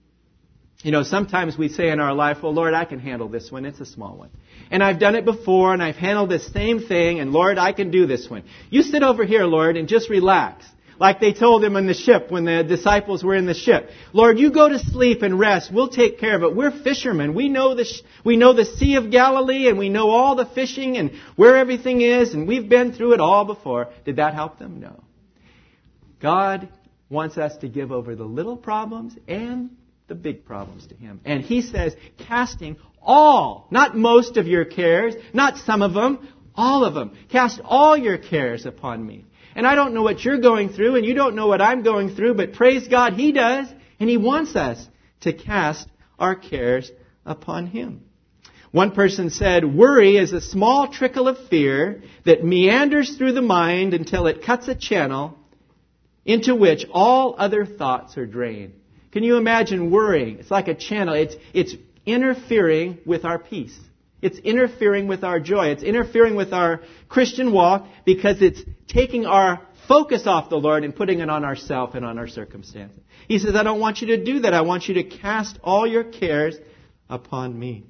You 0.85 0.91
know, 0.91 1.01
sometimes 1.01 1.57
we 1.57 1.69
say 1.69 1.89
in 1.89 1.99
our 1.99 2.13
life, 2.13 2.43
well, 2.43 2.53
Lord, 2.53 2.75
I 2.75 2.85
can 2.85 2.99
handle 2.99 3.27
this 3.27 3.51
one. 3.51 3.65
It's 3.65 3.79
a 3.79 3.87
small 3.87 4.15
one. 4.17 4.29
And 4.69 4.83
I've 4.83 4.99
done 4.99 5.15
it 5.15 5.25
before, 5.25 5.73
and 5.73 5.81
I've 5.81 5.95
handled 5.95 6.29
this 6.29 6.45
same 6.53 6.79
thing, 6.79 7.19
and 7.19 7.31
Lord, 7.31 7.57
I 7.57 7.73
can 7.73 7.89
do 7.89 8.05
this 8.05 8.29
one. 8.29 8.43
You 8.69 8.83
sit 8.83 9.01
over 9.01 9.25
here, 9.25 9.45
Lord, 9.45 9.77
and 9.77 9.87
just 9.87 10.11
relax. 10.11 10.63
Like 10.99 11.19
they 11.19 11.33
told 11.33 11.63
him 11.63 11.75
in 11.75 11.87
the 11.87 11.95
ship 11.95 12.29
when 12.29 12.45
the 12.45 12.63
disciples 12.63 13.23
were 13.23 13.33
in 13.33 13.47
the 13.47 13.55
ship. 13.55 13.89
Lord, 14.13 14.37
you 14.37 14.51
go 14.51 14.69
to 14.69 14.77
sleep 14.77 15.23
and 15.23 15.39
rest. 15.39 15.73
We'll 15.73 15.89
take 15.89 16.19
care 16.19 16.35
of 16.35 16.43
it. 16.43 16.55
We're 16.55 16.69
fishermen. 16.69 17.33
We 17.33 17.49
know 17.49 17.73
the, 17.73 17.85
sh- 17.85 18.03
we 18.23 18.37
know 18.37 18.53
the 18.53 18.65
Sea 18.65 18.97
of 18.97 19.09
Galilee 19.09 19.67
and 19.67 19.79
we 19.79 19.89
know 19.89 20.11
all 20.11 20.35
the 20.35 20.45
fishing 20.45 20.97
and 20.97 21.13
where 21.35 21.57
everything 21.57 22.01
is 22.01 22.35
and 22.35 22.47
we've 22.47 22.69
been 22.69 22.93
through 22.93 23.13
it 23.13 23.19
all 23.19 23.43
before. 23.43 23.87
Did 24.05 24.17
that 24.17 24.35
help 24.35 24.59
them? 24.59 24.79
No. 24.79 25.03
God 26.21 26.69
wants 27.09 27.39
us 27.39 27.57
to 27.57 27.67
give 27.67 27.91
over 27.91 28.15
the 28.15 28.23
little 28.23 28.55
problems 28.55 29.15
and 29.27 29.71
the 30.07 30.15
big 30.15 30.45
problems 30.45 30.87
to 30.87 30.95
Him. 30.95 31.21
And 31.25 31.43
He 31.43 31.61
says, 31.61 31.95
casting 32.27 32.77
all, 33.01 33.67
not 33.71 33.95
most 33.95 34.37
of 34.37 34.47
your 34.47 34.65
cares, 34.65 35.15
not 35.33 35.57
some 35.57 35.81
of 35.81 35.93
them, 35.93 36.27
all 36.55 36.85
of 36.85 36.93
them. 36.93 37.17
Cast 37.29 37.61
all 37.63 37.97
your 37.97 38.17
cares 38.17 38.65
upon 38.65 39.05
me. 39.05 39.25
And 39.55 39.65
I 39.65 39.75
don't 39.75 39.93
know 39.93 40.03
what 40.03 40.23
you're 40.23 40.39
going 40.39 40.69
through, 40.69 40.95
and 40.95 41.05
you 41.05 41.13
don't 41.13 41.35
know 41.35 41.47
what 41.47 41.61
I'm 41.61 41.83
going 41.83 42.15
through, 42.15 42.35
but 42.35 42.53
praise 42.53 42.87
God, 42.87 43.13
He 43.13 43.31
does, 43.31 43.67
and 43.99 44.09
He 44.09 44.17
wants 44.17 44.55
us 44.55 44.85
to 45.21 45.33
cast 45.33 45.87
our 46.19 46.35
cares 46.35 46.91
upon 47.25 47.67
Him. 47.67 48.03
One 48.71 48.91
person 48.91 49.29
said, 49.29 49.63
worry 49.63 50.17
is 50.17 50.33
a 50.33 50.41
small 50.41 50.89
trickle 50.89 51.29
of 51.29 51.47
fear 51.47 52.03
that 52.25 52.43
meanders 52.43 53.15
through 53.17 53.31
the 53.31 53.41
mind 53.41 53.93
until 53.93 54.27
it 54.27 54.43
cuts 54.43 54.67
a 54.67 54.75
channel 54.75 55.37
into 56.25 56.53
which 56.55 56.85
all 56.91 57.35
other 57.37 57.65
thoughts 57.65 58.17
are 58.17 58.25
drained. 58.25 58.73
Can 59.15 59.23
you 59.23 59.37
imagine 59.37 59.91
worrying? 59.91 60.39
It's 60.39 60.51
like 60.51 60.67
a 60.67 60.75
channel. 60.75 61.13
It's, 61.13 61.37
it's 61.53 61.73
interfering 62.05 62.97
with 63.05 63.23
our 63.23 63.39
peace. 63.39 63.79
It's 64.21 64.37
interfering 64.39 65.07
with 65.07 65.23
our 65.23 65.39
joy. 65.39 65.67
It's 65.67 65.83
interfering 65.83 66.35
with 66.35 66.51
our 66.51 66.81
Christian 67.07 67.53
walk 67.53 67.87
because 68.05 68.41
it's 68.41 68.61
taking 68.89 69.25
our 69.25 69.61
focus 69.87 70.27
off 70.27 70.49
the 70.49 70.57
Lord 70.57 70.83
and 70.83 70.93
putting 70.93 71.21
it 71.21 71.29
on 71.29 71.45
ourselves 71.45 71.95
and 71.95 72.03
on 72.03 72.19
our 72.19 72.27
circumstances. 72.27 72.99
He 73.29 73.39
says, 73.39 73.55
I 73.55 73.63
don't 73.63 73.79
want 73.79 74.01
you 74.01 74.07
to 74.07 74.21
do 74.21 74.41
that. 74.41 74.53
I 74.53 74.63
want 74.63 74.89
you 74.89 74.95
to 74.95 75.03
cast 75.05 75.59
all 75.63 75.87
your 75.87 76.03
cares 76.03 76.57
upon 77.09 77.57
me. 77.57 77.85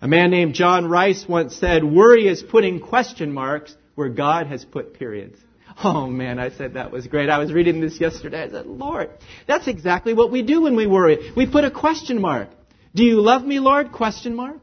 A 0.00 0.06
man 0.06 0.30
named 0.30 0.54
John 0.54 0.86
Rice 0.86 1.26
once 1.28 1.56
said, 1.56 1.82
worry 1.82 2.28
is 2.28 2.44
putting 2.44 2.78
question 2.78 3.32
marks 3.32 3.74
where 3.96 4.08
God 4.08 4.46
has 4.46 4.64
put 4.64 4.94
periods. 4.94 5.36
Oh 5.82 6.06
man, 6.06 6.38
I 6.38 6.50
said 6.50 6.74
that 6.74 6.90
was 6.90 7.06
great. 7.06 7.28
I 7.28 7.38
was 7.38 7.52
reading 7.52 7.80
this 7.80 8.00
yesterday. 8.00 8.42
I 8.42 8.50
said, 8.50 8.66
Lord, 8.66 9.10
that's 9.46 9.68
exactly 9.68 10.14
what 10.14 10.30
we 10.30 10.42
do 10.42 10.62
when 10.62 10.76
we 10.76 10.86
worry. 10.86 11.32
We 11.36 11.46
put 11.46 11.64
a 11.64 11.70
question 11.70 12.20
mark. 12.20 12.48
Do 12.94 13.04
you 13.04 13.20
love 13.20 13.44
me, 13.44 13.58
Lord? 13.58 13.92
Question 13.92 14.34
mark. 14.34 14.58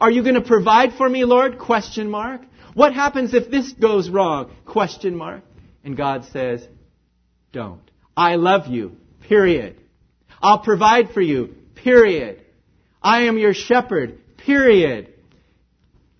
Are 0.00 0.10
you 0.10 0.22
going 0.22 0.34
to 0.34 0.40
provide 0.40 0.94
for 0.94 1.08
me, 1.08 1.24
Lord? 1.24 1.58
Question 1.58 2.10
mark. 2.10 2.42
What 2.74 2.92
happens 2.92 3.34
if 3.34 3.50
this 3.50 3.72
goes 3.72 4.08
wrong? 4.08 4.52
Question 4.64 5.16
mark. 5.16 5.42
And 5.84 5.96
God 5.96 6.24
says, 6.32 6.66
don't. 7.52 7.82
I 8.16 8.36
love 8.36 8.66
you. 8.66 8.96
Period. 9.28 9.80
I'll 10.40 10.58
provide 10.60 11.10
for 11.10 11.20
you. 11.20 11.54
Period. 11.74 12.44
I 13.02 13.22
am 13.22 13.38
your 13.38 13.54
shepherd. 13.54 14.18
Period. 14.38 15.14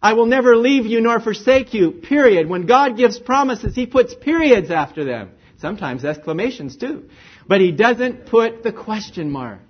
I 0.02 0.12
will 0.12 0.26
never 0.26 0.56
leave 0.56 0.86
you 0.86 1.00
nor 1.00 1.20
forsake 1.20 1.74
you. 1.74 1.90
Period. 1.90 2.48
When 2.48 2.66
God 2.66 2.96
gives 2.96 3.18
promises, 3.18 3.74
He 3.74 3.86
puts 3.86 4.14
periods 4.14 4.70
after 4.70 5.04
them. 5.04 5.30
Sometimes 5.58 6.04
exclamations 6.04 6.76
too. 6.76 7.08
But 7.46 7.60
He 7.60 7.72
doesn't 7.72 8.26
put 8.26 8.62
the 8.62 8.72
question 8.72 9.30
mark. 9.30 9.60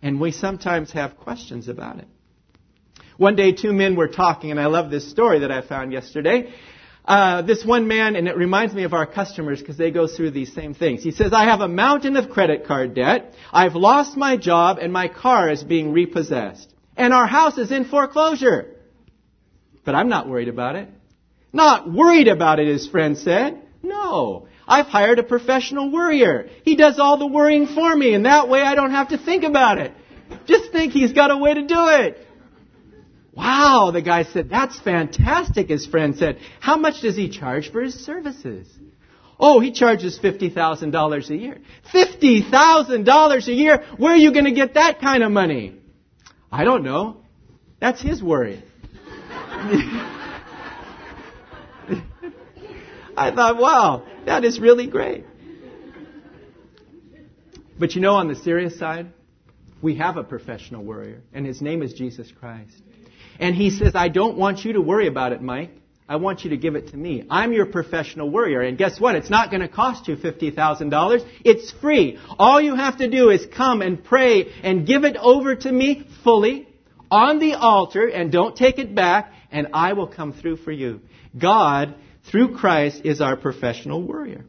And 0.00 0.20
we 0.20 0.32
sometimes 0.32 0.92
have 0.92 1.16
questions 1.16 1.68
about 1.68 1.98
it. 1.98 2.08
One 3.18 3.36
day, 3.36 3.52
two 3.52 3.72
men 3.72 3.94
were 3.94 4.08
talking, 4.08 4.50
and 4.50 4.58
I 4.58 4.66
love 4.66 4.90
this 4.90 5.08
story 5.08 5.40
that 5.40 5.52
I 5.52 5.60
found 5.60 5.92
yesterday. 5.92 6.52
Uh, 7.04 7.42
this 7.42 7.64
one 7.64 7.86
man, 7.86 8.16
and 8.16 8.26
it 8.26 8.36
reminds 8.36 8.74
me 8.74 8.84
of 8.84 8.94
our 8.94 9.06
customers 9.06 9.60
because 9.60 9.76
they 9.76 9.90
go 9.90 10.06
through 10.06 10.30
these 10.30 10.52
same 10.54 10.72
things. 10.72 11.02
He 11.02 11.10
says, 11.10 11.32
I 11.32 11.44
have 11.44 11.60
a 11.60 11.68
mountain 11.68 12.16
of 12.16 12.30
credit 12.30 12.66
card 12.66 12.94
debt. 12.94 13.34
I've 13.52 13.74
lost 13.74 14.16
my 14.16 14.36
job, 14.36 14.78
and 14.78 14.92
my 14.92 15.08
car 15.08 15.50
is 15.50 15.62
being 15.62 15.92
repossessed. 15.92 16.72
And 16.96 17.12
our 17.12 17.26
house 17.26 17.58
is 17.58 17.70
in 17.70 17.84
foreclosure. 17.84 18.71
But 19.84 19.94
I'm 19.94 20.08
not 20.08 20.28
worried 20.28 20.48
about 20.48 20.76
it. 20.76 20.88
Not 21.52 21.92
worried 21.92 22.28
about 22.28 22.60
it, 22.60 22.68
his 22.68 22.86
friend 22.86 23.16
said. 23.18 23.60
No. 23.82 24.46
I've 24.66 24.86
hired 24.86 25.18
a 25.18 25.22
professional 25.22 25.90
worrier. 25.90 26.48
He 26.64 26.76
does 26.76 26.98
all 26.98 27.18
the 27.18 27.26
worrying 27.26 27.66
for 27.66 27.94
me, 27.94 28.14
and 28.14 28.24
that 28.26 28.48
way 28.48 28.60
I 28.62 28.74
don't 28.74 28.92
have 28.92 29.08
to 29.08 29.18
think 29.18 29.44
about 29.44 29.78
it. 29.78 29.92
Just 30.46 30.72
think 30.72 30.92
he's 30.92 31.12
got 31.12 31.30
a 31.30 31.36
way 31.36 31.52
to 31.54 31.62
do 31.62 31.88
it. 31.88 32.26
Wow, 33.34 33.90
the 33.92 34.02
guy 34.02 34.24
said, 34.24 34.50
that's 34.50 34.78
fantastic, 34.78 35.68
his 35.68 35.86
friend 35.86 36.16
said. 36.16 36.38
How 36.60 36.76
much 36.76 37.00
does 37.00 37.16
he 37.16 37.28
charge 37.28 37.72
for 37.72 37.82
his 37.82 37.94
services? 37.94 38.68
Oh, 39.40 39.58
he 39.58 39.72
charges 39.72 40.18
$50,000 40.18 41.30
a 41.30 41.36
year. 41.36 41.58
$50,000 41.92 43.48
a 43.48 43.52
year? 43.52 43.84
Where 43.96 44.12
are 44.12 44.16
you 44.16 44.32
going 44.32 44.44
to 44.44 44.52
get 44.52 44.74
that 44.74 45.00
kind 45.00 45.22
of 45.22 45.32
money? 45.32 45.76
I 46.50 46.64
don't 46.64 46.84
know. 46.84 47.22
That's 47.80 48.00
his 48.00 48.22
worry. 48.22 48.62
I 53.16 53.30
thought, 53.34 53.58
wow, 53.58 54.04
that 54.26 54.44
is 54.44 54.58
really 54.58 54.86
great. 54.86 55.24
But 57.78 57.94
you 57.94 58.00
know, 58.00 58.14
on 58.14 58.28
the 58.28 58.36
serious 58.36 58.78
side, 58.78 59.12
we 59.80 59.96
have 59.96 60.16
a 60.16 60.24
professional 60.24 60.84
worrier, 60.84 61.22
and 61.32 61.44
his 61.44 61.60
name 61.60 61.82
is 61.82 61.92
Jesus 61.92 62.30
Christ. 62.32 62.74
And 63.38 63.54
he 63.54 63.70
says, 63.70 63.92
I 63.94 64.08
don't 64.08 64.36
want 64.36 64.64
you 64.64 64.74
to 64.74 64.80
worry 64.80 65.08
about 65.08 65.32
it, 65.32 65.42
Mike. 65.42 65.70
I 66.08 66.16
want 66.16 66.44
you 66.44 66.50
to 66.50 66.56
give 66.56 66.74
it 66.74 66.88
to 66.88 66.96
me. 66.96 67.24
I'm 67.30 67.52
your 67.52 67.66
professional 67.66 68.28
worrier. 68.28 68.60
And 68.60 68.76
guess 68.76 69.00
what? 69.00 69.14
It's 69.14 69.30
not 69.30 69.50
going 69.50 69.62
to 69.62 69.68
cost 69.68 70.08
you 70.08 70.16
$50,000. 70.16 71.26
It's 71.44 71.72
free. 71.72 72.18
All 72.38 72.60
you 72.60 72.74
have 72.74 72.98
to 72.98 73.08
do 73.08 73.30
is 73.30 73.46
come 73.46 73.82
and 73.82 74.02
pray 74.02 74.52
and 74.62 74.86
give 74.86 75.04
it 75.04 75.16
over 75.16 75.56
to 75.56 75.72
me 75.72 76.06
fully 76.22 76.68
on 77.10 77.38
the 77.38 77.54
altar 77.54 78.06
and 78.06 78.30
don't 78.30 78.56
take 78.56 78.78
it 78.78 78.94
back 78.94 79.32
and 79.52 79.68
I 79.72 79.92
will 79.92 80.06
come 80.06 80.32
through 80.32 80.56
for 80.58 80.72
you. 80.72 81.00
God, 81.38 81.94
through 82.30 82.56
Christ, 82.56 83.02
is 83.04 83.20
our 83.20 83.36
professional 83.36 84.02
warrior. 84.02 84.44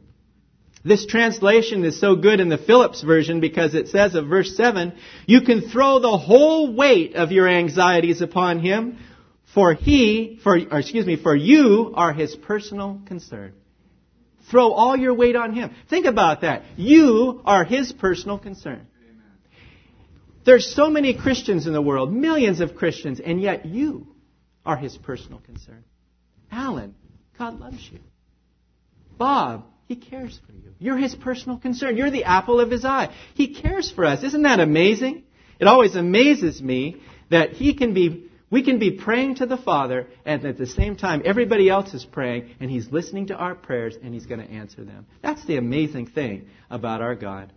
This 0.85 1.05
translation 1.05 1.85
is 1.85 1.99
so 1.99 2.15
good 2.17 2.41
in 2.41 2.49
the 2.49 2.57
Phillips 2.57 3.01
version 3.01 3.39
because 3.39 3.73
it 3.73 3.87
says 3.87 4.15
of 4.15 4.27
verse 4.27 4.55
7, 4.57 4.93
you 5.25 5.41
can 5.41 5.69
throw 5.69 5.99
the 5.99 6.17
whole 6.17 6.75
weight 6.75 7.15
of 7.15 7.31
your 7.31 7.47
anxieties 7.47 8.21
upon 8.21 8.59
him, 8.59 8.97
for 9.53 9.73
he, 9.73 10.39
for, 10.43 10.57
excuse 10.57 11.05
me, 11.05 11.15
for 11.15 11.35
you 11.35 11.93
are 11.95 12.11
his 12.11 12.35
personal 12.35 13.01
concern. 13.05 13.53
Throw 14.51 14.71
all 14.71 14.97
your 14.97 15.13
weight 15.13 15.37
on 15.37 15.53
him. 15.53 15.73
Think 15.89 16.05
about 16.05 16.41
that. 16.41 16.63
You 16.75 17.41
are 17.45 17.63
his 17.63 17.93
personal 17.93 18.37
concern. 18.37 18.87
There's 20.45 20.75
so 20.75 20.89
many 20.89 21.13
Christians 21.17 21.65
in 21.65 21.71
the 21.71 21.81
world, 21.81 22.11
millions 22.11 22.59
of 22.59 22.75
Christians, 22.75 23.21
and 23.23 23.41
yet 23.41 23.65
you 23.65 24.12
are 24.65 24.77
his 24.77 24.97
personal 24.97 25.39
concern. 25.39 25.83
Alan, 26.51 26.95
God 27.37 27.59
loves 27.59 27.89
you. 27.91 27.99
Bob, 29.17 29.65
he 29.87 29.95
cares 29.95 30.39
for 30.45 30.53
you. 30.53 30.73
You're 30.79 30.97
his 30.97 31.15
personal 31.15 31.57
concern. 31.57 31.97
You're 31.97 32.11
the 32.11 32.25
apple 32.25 32.59
of 32.59 32.71
his 32.71 32.85
eye. 32.85 33.13
He 33.33 33.53
cares 33.53 33.91
for 33.91 34.05
us. 34.05 34.23
Isn't 34.23 34.43
that 34.43 34.59
amazing? 34.59 35.23
It 35.59 35.67
always 35.67 35.95
amazes 35.95 36.61
me 36.61 37.01
that 37.29 37.51
he 37.51 37.73
can 37.73 37.93
be 37.93 38.29
we 38.53 38.61
can 38.61 38.77
be 38.77 38.91
praying 38.91 39.37
to 39.37 39.47
the 39.47 39.57
Father, 39.57 40.05
and 40.25 40.45
at 40.45 40.59
the 40.59 40.67
same 40.67 40.95
time, 40.95 41.23
everybody 41.25 41.71
else 41.71 41.91
is 41.95 42.05
praying, 42.05 42.51
and 42.59 42.69
He's 42.69 42.87
listening 42.91 43.27
to 43.27 43.35
our 43.35 43.55
prayers, 43.55 43.97
and 43.99 44.13
He's 44.13 44.27
going 44.27 44.45
to 44.45 44.53
answer 44.53 44.83
them. 44.83 45.07
That's 45.23 45.43
the 45.47 45.57
amazing 45.57 46.05
thing 46.05 46.49
about 46.69 47.01
our 47.01 47.15
God. 47.15 47.51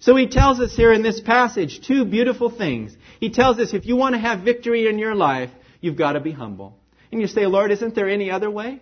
So 0.00 0.16
He 0.16 0.26
tells 0.26 0.58
us 0.58 0.74
here 0.74 0.90
in 0.90 1.02
this 1.02 1.20
passage 1.20 1.86
two 1.86 2.06
beautiful 2.06 2.48
things. 2.48 2.96
He 3.20 3.28
tells 3.28 3.58
us 3.58 3.74
if 3.74 3.84
you 3.84 3.96
want 3.96 4.14
to 4.14 4.20
have 4.20 4.40
victory 4.40 4.88
in 4.88 4.98
your 4.98 5.14
life, 5.14 5.50
you've 5.80 5.96
got 5.96 6.12
to 6.12 6.20
be 6.20 6.32
humble. 6.32 6.78
And 7.10 7.20
you 7.20 7.26
say, 7.26 7.46
Lord, 7.46 7.70
isn't 7.70 7.94
there 7.94 8.08
any 8.08 8.30
other 8.30 8.50
way? 8.50 8.80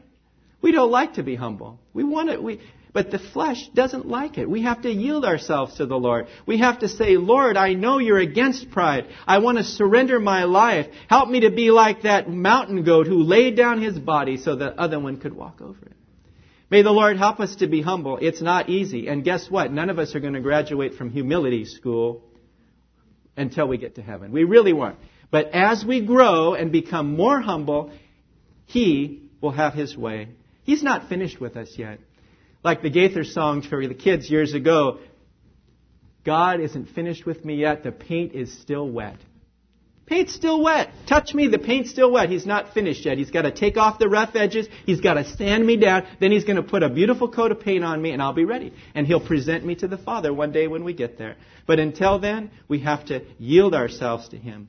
We 0.60 0.72
don't 0.72 0.90
like 0.90 1.14
to 1.14 1.22
be 1.22 1.36
humble. 1.36 1.78
We 1.92 2.02
want 2.02 2.30
it. 2.30 2.42
We, 2.42 2.60
but 2.92 3.10
the 3.10 3.18
flesh 3.18 3.68
doesn't 3.74 4.08
like 4.08 4.38
it. 4.38 4.48
We 4.48 4.62
have 4.62 4.82
to 4.82 4.90
yield 4.90 5.24
ourselves 5.24 5.76
to 5.76 5.86
the 5.86 5.98
Lord. 5.98 6.28
We 6.46 6.58
have 6.58 6.78
to 6.78 6.88
say, 6.88 7.18
Lord, 7.18 7.56
I 7.56 7.74
know 7.74 7.98
you're 7.98 8.18
against 8.18 8.70
pride. 8.70 9.06
I 9.26 9.38
want 9.38 9.58
to 9.58 9.64
surrender 9.64 10.18
my 10.18 10.44
life. 10.44 10.86
Help 11.08 11.28
me 11.28 11.40
to 11.40 11.50
be 11.50 11.70
like 11.70 12.02
that 12.02 12.30
mountain 12.30 12.84
goat 12.84 13.06
who 13.06 13.22
laid 13.22 13.54
down 13.54 13.82
his 13.82 13.98
body 13.98 14.38
so 14.38 14.56
the 14.56 14.72
other 14.80 14.98
one 14.98 15.18
could 15.18 15.34
walk 15.34 15.60
over 15.60 15.84
it. 15.84 15.92
May 16.70 16.82
the 16.82 16.90
Lord 16.90 17.16
help 17.16 17.38
us 17.38 17.56
to 17.56 17.66
be 17.66 17.82
humble. 17.82 18.18
It's 18.20 18.40
not 18.40 18.68
easy. 18.68 19.08
And 19.08 19.22
guess 19.22 19.50
what? 19.50 19.70
None 19.70 19.90
of 19.90 19.98
us 19.98 20.14
are 20.14 20.20
going 20.20 20.32
to 20.32 20.40
graduate 20.40 20.94
from 20.94 21.10
humility 21.10 21.64
school 21.64 22.24
until 23.36 23.68
we 23.68 23.76
get 23.76 23.96
to 23.96 24.02
heaven. 24.02 24.32
We 24.32 24.44
really 24.44 24.72
won't. 24.72 24.96
But 25.30 25.48
as 25.52 25.84
we 25.84 26.04
grow 26.04 26.54
and 26.54 26.70
become 26.72 27.16
more 27.16 27.40
humble, 27.40 27.92
He 28.66 29.22
will 29.40 29.52
have 29.52 29.74
His 29.74 29.96
way. 29.96 30.28
He's 30.64 30.82
not 30.82 31.08
finished 31.08 31.40
with 31.40 31.56
us 31.56 31.72
yet 31.76 31.98
like 32.66 32.82
the 32.82 32.90
Gaither 32.90 33.22
song 33.22 33.62
for 33.62 33.86
the 33.86 33.94
kids 33.94 34.28
years 34.28 34.52
ago, 34.52 34.98
God 36.24 36.60
isn't 36.60 36.86
finished 36.86 37.24
with 37.24 37.44
me 37.44 37.54
yet. 37.54 37.84
The 37.84 37.92
paint 37.92 38.34
is 38.34 38.52
still 38.60 38.90
wet. 38.90 39.18
Paint's 40.04 40.34
still 40.34 40.60
wet. 40.60 40.90
Touch 41.08 41.32
me, 41.32 41.46
the 41.46 41.60
paint's 41.60 41.90
still 41.90 42.10
wet. 42.10 42.28
He's 42.28 42.44
not 42.44 42.74
finished 42.74 43.06
yet. 43.06 43.18
He's 43.18 43.30
got 43.30 43.42
to 43.42 43.52
take 43.52 43.76
off 43.76 44.00
the 44.00 44.08
rough 44.08 44.34
edges. 44.34 44.66
He's 44.84 45.00
got 45.00 45.14
to 45.14 45.24
sand 45.36 45.64
me 45.64 45.76
down. 45.76 46.08
Then 46.18 46.32
he's 46.32 46.42
going 46.42 46.56
to 46.56 46.62
put 46.64 46.82
a 46.82 46.88
beautiful 46.88 47.28
coat 47.28 47.52
of 47.52 47.60
paint 47.60 47.84
on 47.84 48.02
me 48.02 48.10
and 48.10 48.20
I'll 48.20 48.32
be 48.32 48.44
ready. 48.44 48.72
And 48.96 49.06
he'll 49.06 49.24
present 49.24 49.64
me 49.64 49.76
to 49.76 49.86
the 49.86 49.98
Father 49.98 50.34
one 50.34 50.50
day 50.50 50.66
when 50.66 50.82
we 50.82 50.92
get 50.92 51.18
there. 51.18 51.36
But 51.66 51.78
until 51.78 52.18
then, 52.18 52.50
we 52.66 52.80
have 52.80 53.04
to 53.06 53.24
yield 53.38 53.74
ourselves 53.74 54.28
to 54.30 54.36
him. 54.36 54.66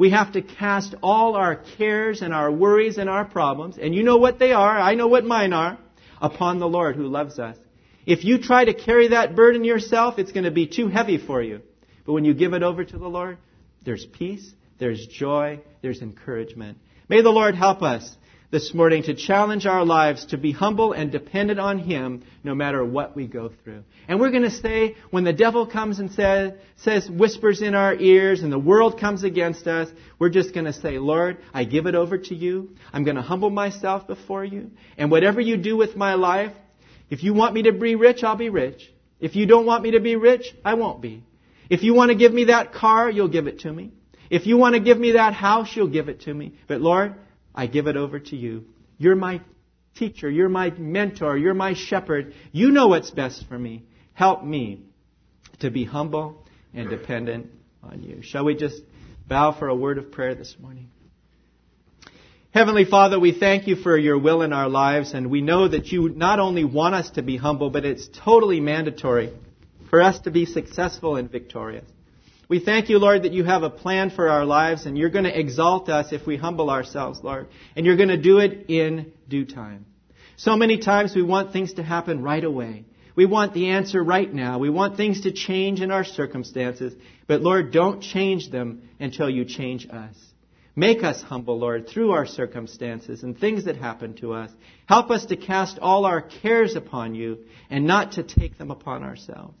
We 0.00 0.08
have 0.12 0.32
to 0.32 0.40
cast 0.40 0.94
all 1.02 1.36
our 1.36 1.56
cares 1.76 2.22
and 2.22 2.32
our 2.32 2.50
worries 2.50 2.96
and 2.96 3.10
our 3.10 3.26
problems. 3.26 3.76
And 3.76 3.94
you 3.94 4.02
know 4.02 4.16
what 4.16 4.38
they 4.38 4.52
are. 4.52 4.78
I 4.78 4.94
know 4.94 5.08
what 5.08 5.26
mine 5.26 5.52
are 5.52 5.76
upon 6.22 6.58
the 6.58 6.66
Lord 6.66 6.96
who 6.96 7.06
loves 7.06 7.38
us. 7.38 7.58
If 8.06 8.24
you 8.24 8.38
try 8.40 8.64
to 8.64 8.72
carry 8.72 9.08
that 9.08 9.36
burden 9.36 9.62
yourself, 9.62 10.18
it's 10.18 10.32
going 10.32 10.44
to 10.44 10.50
be 10.50 10.66
too 10.66 10.88
heavy 10.88 11.18
for 11.18 11.42
you. 11.42 11.60
But 12.06 12.14
when 12.14 12.24
you 12.24 12.32
give 12.32 12.54
it 12.54 12.62
over 12.62 12.82
to 12.82 12.96
the 12.96 13.08
Lord, 13.08 13.36
there's 13.84 14.06
peace, 14.06 14.50
there's 14.78 15.06
joy, 15.06 15.60
there's 15.82 16.00
encouragement. 16.00 16.78
May 17.10 17.20
the 17.20 17.28
Lord 17.28 17.54
help 17.54 17.82
us 17.82 18.16
this 18.50 18.74
morning 18.74 19.04
to 19.04 19.14
challenge 19.14 19.64
our 19.64 19.84
lives 19.84 20.26
to 20.26 20.36
be 20.36 20.50
humble 20.50 20.92
and 20.92 21.12
dependent 21.12 21.60
on 21.60 21.78
Him 21.78 22.24
no 22.42 22.54
matter 22.54 22.84
what 22.84 23.14
we 23.14 23.28
go 23.28 23.52
through. 23.62 23.84
And 24.08 24.18
we're 24.18 24.30
going 24.30 24.42
to 24.42 24.50
say, 24.50 24.96
when 25.10 25.22
the 25.22 25.32
devil 25.32 25.66
comes 25.66 26.00
and 26.00 26.10
says, 26.10 26.54
says, 26.76 27.08
whispers 27.08 27.62
in 27.62 27.76
our 27.76 27.94
ears 27.94 28.42
and 28.42 28.52
the 28.52 28.58
world 28.58 28.98
comes 28.98 29.22
against 29.22 29.68
us, 29.68 29.88
we're 30.18 30.30
just 30.30 30.52
going 30.52 30.66
to 30.66 30.72
say, 30.72 30.98
Lord, 30.98 31.38
I 31.54 31.62
give 31.62 31.86
it 31.86 31.94
over 31.94 32.18
to 32.18 32.34
you. 32.34 32.70
I'm 32.92 33.04
going 33.04 33.16
to 33.16 33.22
humble 33.22 33.50
myself 33.50 34.08
before 34.08 34.44
you. 34.44 34.72
And 34.98 35.12
whatever 35.12 35.40
you 35.40 35.56
do 35.56 35.76
with 35.76 35.94
my 35.94 36.14
life, 36.14 36.52
if 37.08 37.22
you 37.22 37.34
want 37.34 37.54
me 37.54 37.62
to 37.62 37.72
be 37.72 37.94
rich, 37.94 38.24
I'll 38.24 38.36
be 38.36 38.50
rich. 38.50 38.92
If 39.20 39.36
you 39.36 39.46
don't 39.46 39.66
want 39.66 39.84
me 39.84 39.92
to 39.92 40.00
be 40.00 40.16
rich, 40.16 40.54
I 40.64 40.74
won't 40.74 41.00
be. 41.00 41.22
If 41.68 41.84
you 41.84 41.94
want 41.94 42.10
to 42.10 42.16
give 42.16 42.32
me 42.32 42.44
that 42.44 42.72
car, 42.72 43.08
you'll 43.08 43.28
give 43.28 43.46
it 43.46 43.60
to 43.60 43.72
me. 43.72 43.92
If 44.28 44.46
you 44.46 44.56
want 44.56 44.74
to 44.74 44.80
give 44.80 44.98
me 44.98 45.12
that 45.12 45.34
house, 45.34 45.70
you'll 45.74 45.88
give 45.88 46.08
it 46.08 46.22
to 46.22 46.34
me. 46.34 46.54
But 46.66 46.80
Lord, 46.80 47.14
I 47.60 47.66
give 47.66 47.88
it 47.88 47.96
over 47.98 48.18
to 48.18 48.36
you. 48.36 48.64
You're 48.96 49.16
my 49.16 49.42
teacher. 49.94 50.30
You're 50.30 50.48
my 50.48 50.70
mentor. 50.70 51.36
You're 51.36 51.52
my 51.52 51.74
shepherd. 51.74 52.32
You 52.52 52.70
know 52.70 52.88
what's 52.88 53.10
best 53.10 53.46
for 53.48 53.58
me. 53.58 53.84
Help 54.14 54.42
me 54.42 54.84
to 55.58 55.70
be 55.70 55.84
humble 55.84 56.46
and 56.72 56.88
dependent 56.88 57.48
on 57.82 58.02
you. 58.02 58.22
Shall 58.22 58.46
we 58.46 58.54
just 58.54 58.80
bow 59.28 59.52
for 59.52 59.68
a 59.68 59.74
word 59.74 59.98
of 59.98 60.10
prayer 60.10 60.34
this 60.34 60.56
morning? 60.58 60.88
Heavenly 62.50 62.86
Father, 62.86 63.20
we 63.20 63.38
thank 63.38 63.66
you 63.66 63.76
for 63.76 63.94
your 63.94 64.18
will 64.18 64.40
in 64.40 64.54
our 64.54 64.70
lives, 64.70 65.12
and 65.12 65.30
we 65.30 65.42
know 65.42 65.68
that 65.68 65.88
you 65.88 66.08
not 66.08 66.40
only 66.40 66.64
want 66.64 66.94
us 66.94 67.10
to 67.10 67.22
be 67.22 67.36
humble, 67.36 67.68
but 67.68 67.84
it's 67.84 68.08
totally 68.24 68.60
mandatory 68.60 69.34
for 69.90 70.00
us 70.00 70.18
to 70.20 70.30
be 70.30 70.46
successful 70.46 71.16
and 71.16 71.30
victorious. 71.30 71.84
We 72.50 72.58
thank 72.58 72.88
you, 72.88 72.98
Lord, 72.98 73.22
that 73.22 73.32
you 73.32 73.44
have 73.44 73.62
a 73.62 73.70
plan 73.70 74.10
for 74.10 74.28
our 74.28 74.44
lives 74.44 74.84
and 74.84 74.98
you're 74.98 75.08
going 75.08 75.24
to 75.24 75.38
exalt 75.38 75.88
us 75.88 76.12
if 76.12 76.26
we 76.26 76.36
humble 76.36 76.68
ourselves, 76.68 77.20
Lord. 77.22 77.46
And 77.76 77.86
you're 77.86 77.96
going 77.96 78.08
to 78.08 78.20
do 78.20 78.40
it 78.40 78.66
in 78.68 79.12
due 79.28 79.44
time. 79.44 79.86
So 80.36 80.56
many 80.56 80.78
times 80.78 81.14
we 81.14 81.22
want 81.22 81.52
things 81.52 81.74
to 81.74 81.84
happen 81.84 82.24
right 82.24 82.42
away. 82.42 82.86
We 83.14 83.24
want 83.24 83.54
the 83.54 83.70
answer 83.70 84.02
right 84.02 84.32
now. 84.34 84.58
We 84.58 84.68
want 84.68 84.96
things 84.96 85.20
to 85.20 85.30
change 85.30 85.80
in 85.80 85.92
our 85.92 86.02
circumstances. 86.02 86.92
But 87.28 87.40
Lord, 87.40 87.70
don't 87.70 88.02
change 88.02 88.50
them 88.50 88.82
until 88.98 89.30
you 89.30 89.44
change 89.44 89.86
us. 89.88 90.16
Make 90.74 91.04
us 91.04 91.22
humble, 91.22 91.56
Lord, 91.56 91.88
through 91.88 92.10
our 92.10 92.26
circumstances 92.26 93.22
and 93.22 93.38
things 93.38 93.66
that 93.66 93.76
happen 93.76 94.14
to 94.14 94.32
us. 94.32 94.50
Help 94.86 95.12
us 95.12 95.26
to 95.26 95.36
cast 95.36 95.78
all 95.78 96.04
our 96.04 96.20
cares 96.20 96.74
upon 96.74 97.14
you 97.14 97.44
and 97.68 97.86
not 97.86 98.12
to 98.12 98.24
take 98.24 98.58
them 98.58 98.72
upon 98.72 99.04
ourselves. 99.04 99.56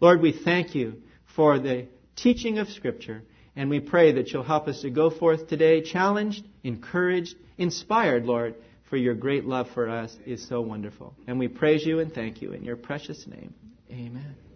Lord, 0.00 0.22
we 0.22 0.32
thank 0.32 0.74
you 0.74 1.02
for 1.36 1.58
the 1.58 1.86
teaching 2.16 2.58
of 2.58 2.68
Scripture. 2.68 3.22
And 3.56 3.68
we 3.68 3.80
pray 3.80 4.12
that 4.12 4.30
you'll 4.32 4.42
help 4.42 4.68
us 4.68 4.82
to 4.82 4.90
go 4.90 5.10
forth 5.10 5.48
today 5.48 5.82
challenged, 5.82 6.44
encouraged, 6.62 7.34
inspired, 7.58 8.24
Lord, 8.24 8.54
for 8.88 8.96
your 8.96 9.14
great 9.14 9.44
love 9.44 9.68
for 9.74 9.88
us 9.88 10.16
is 10.26 10.46
so 10.48 10.60
wonderful. 10.60 11.14
And 11.26 11.38
we 11.38 11.48
praise 11.48 11.84
you 11.84 12.00
and 12.00 12.12
thank 12.12 12.42
you 12.42 12.52
in 12.52 12.64
your 12.64 12.76
precious 12.76 13.26
name. 13.26 13.54
Amen. 13.90 14.49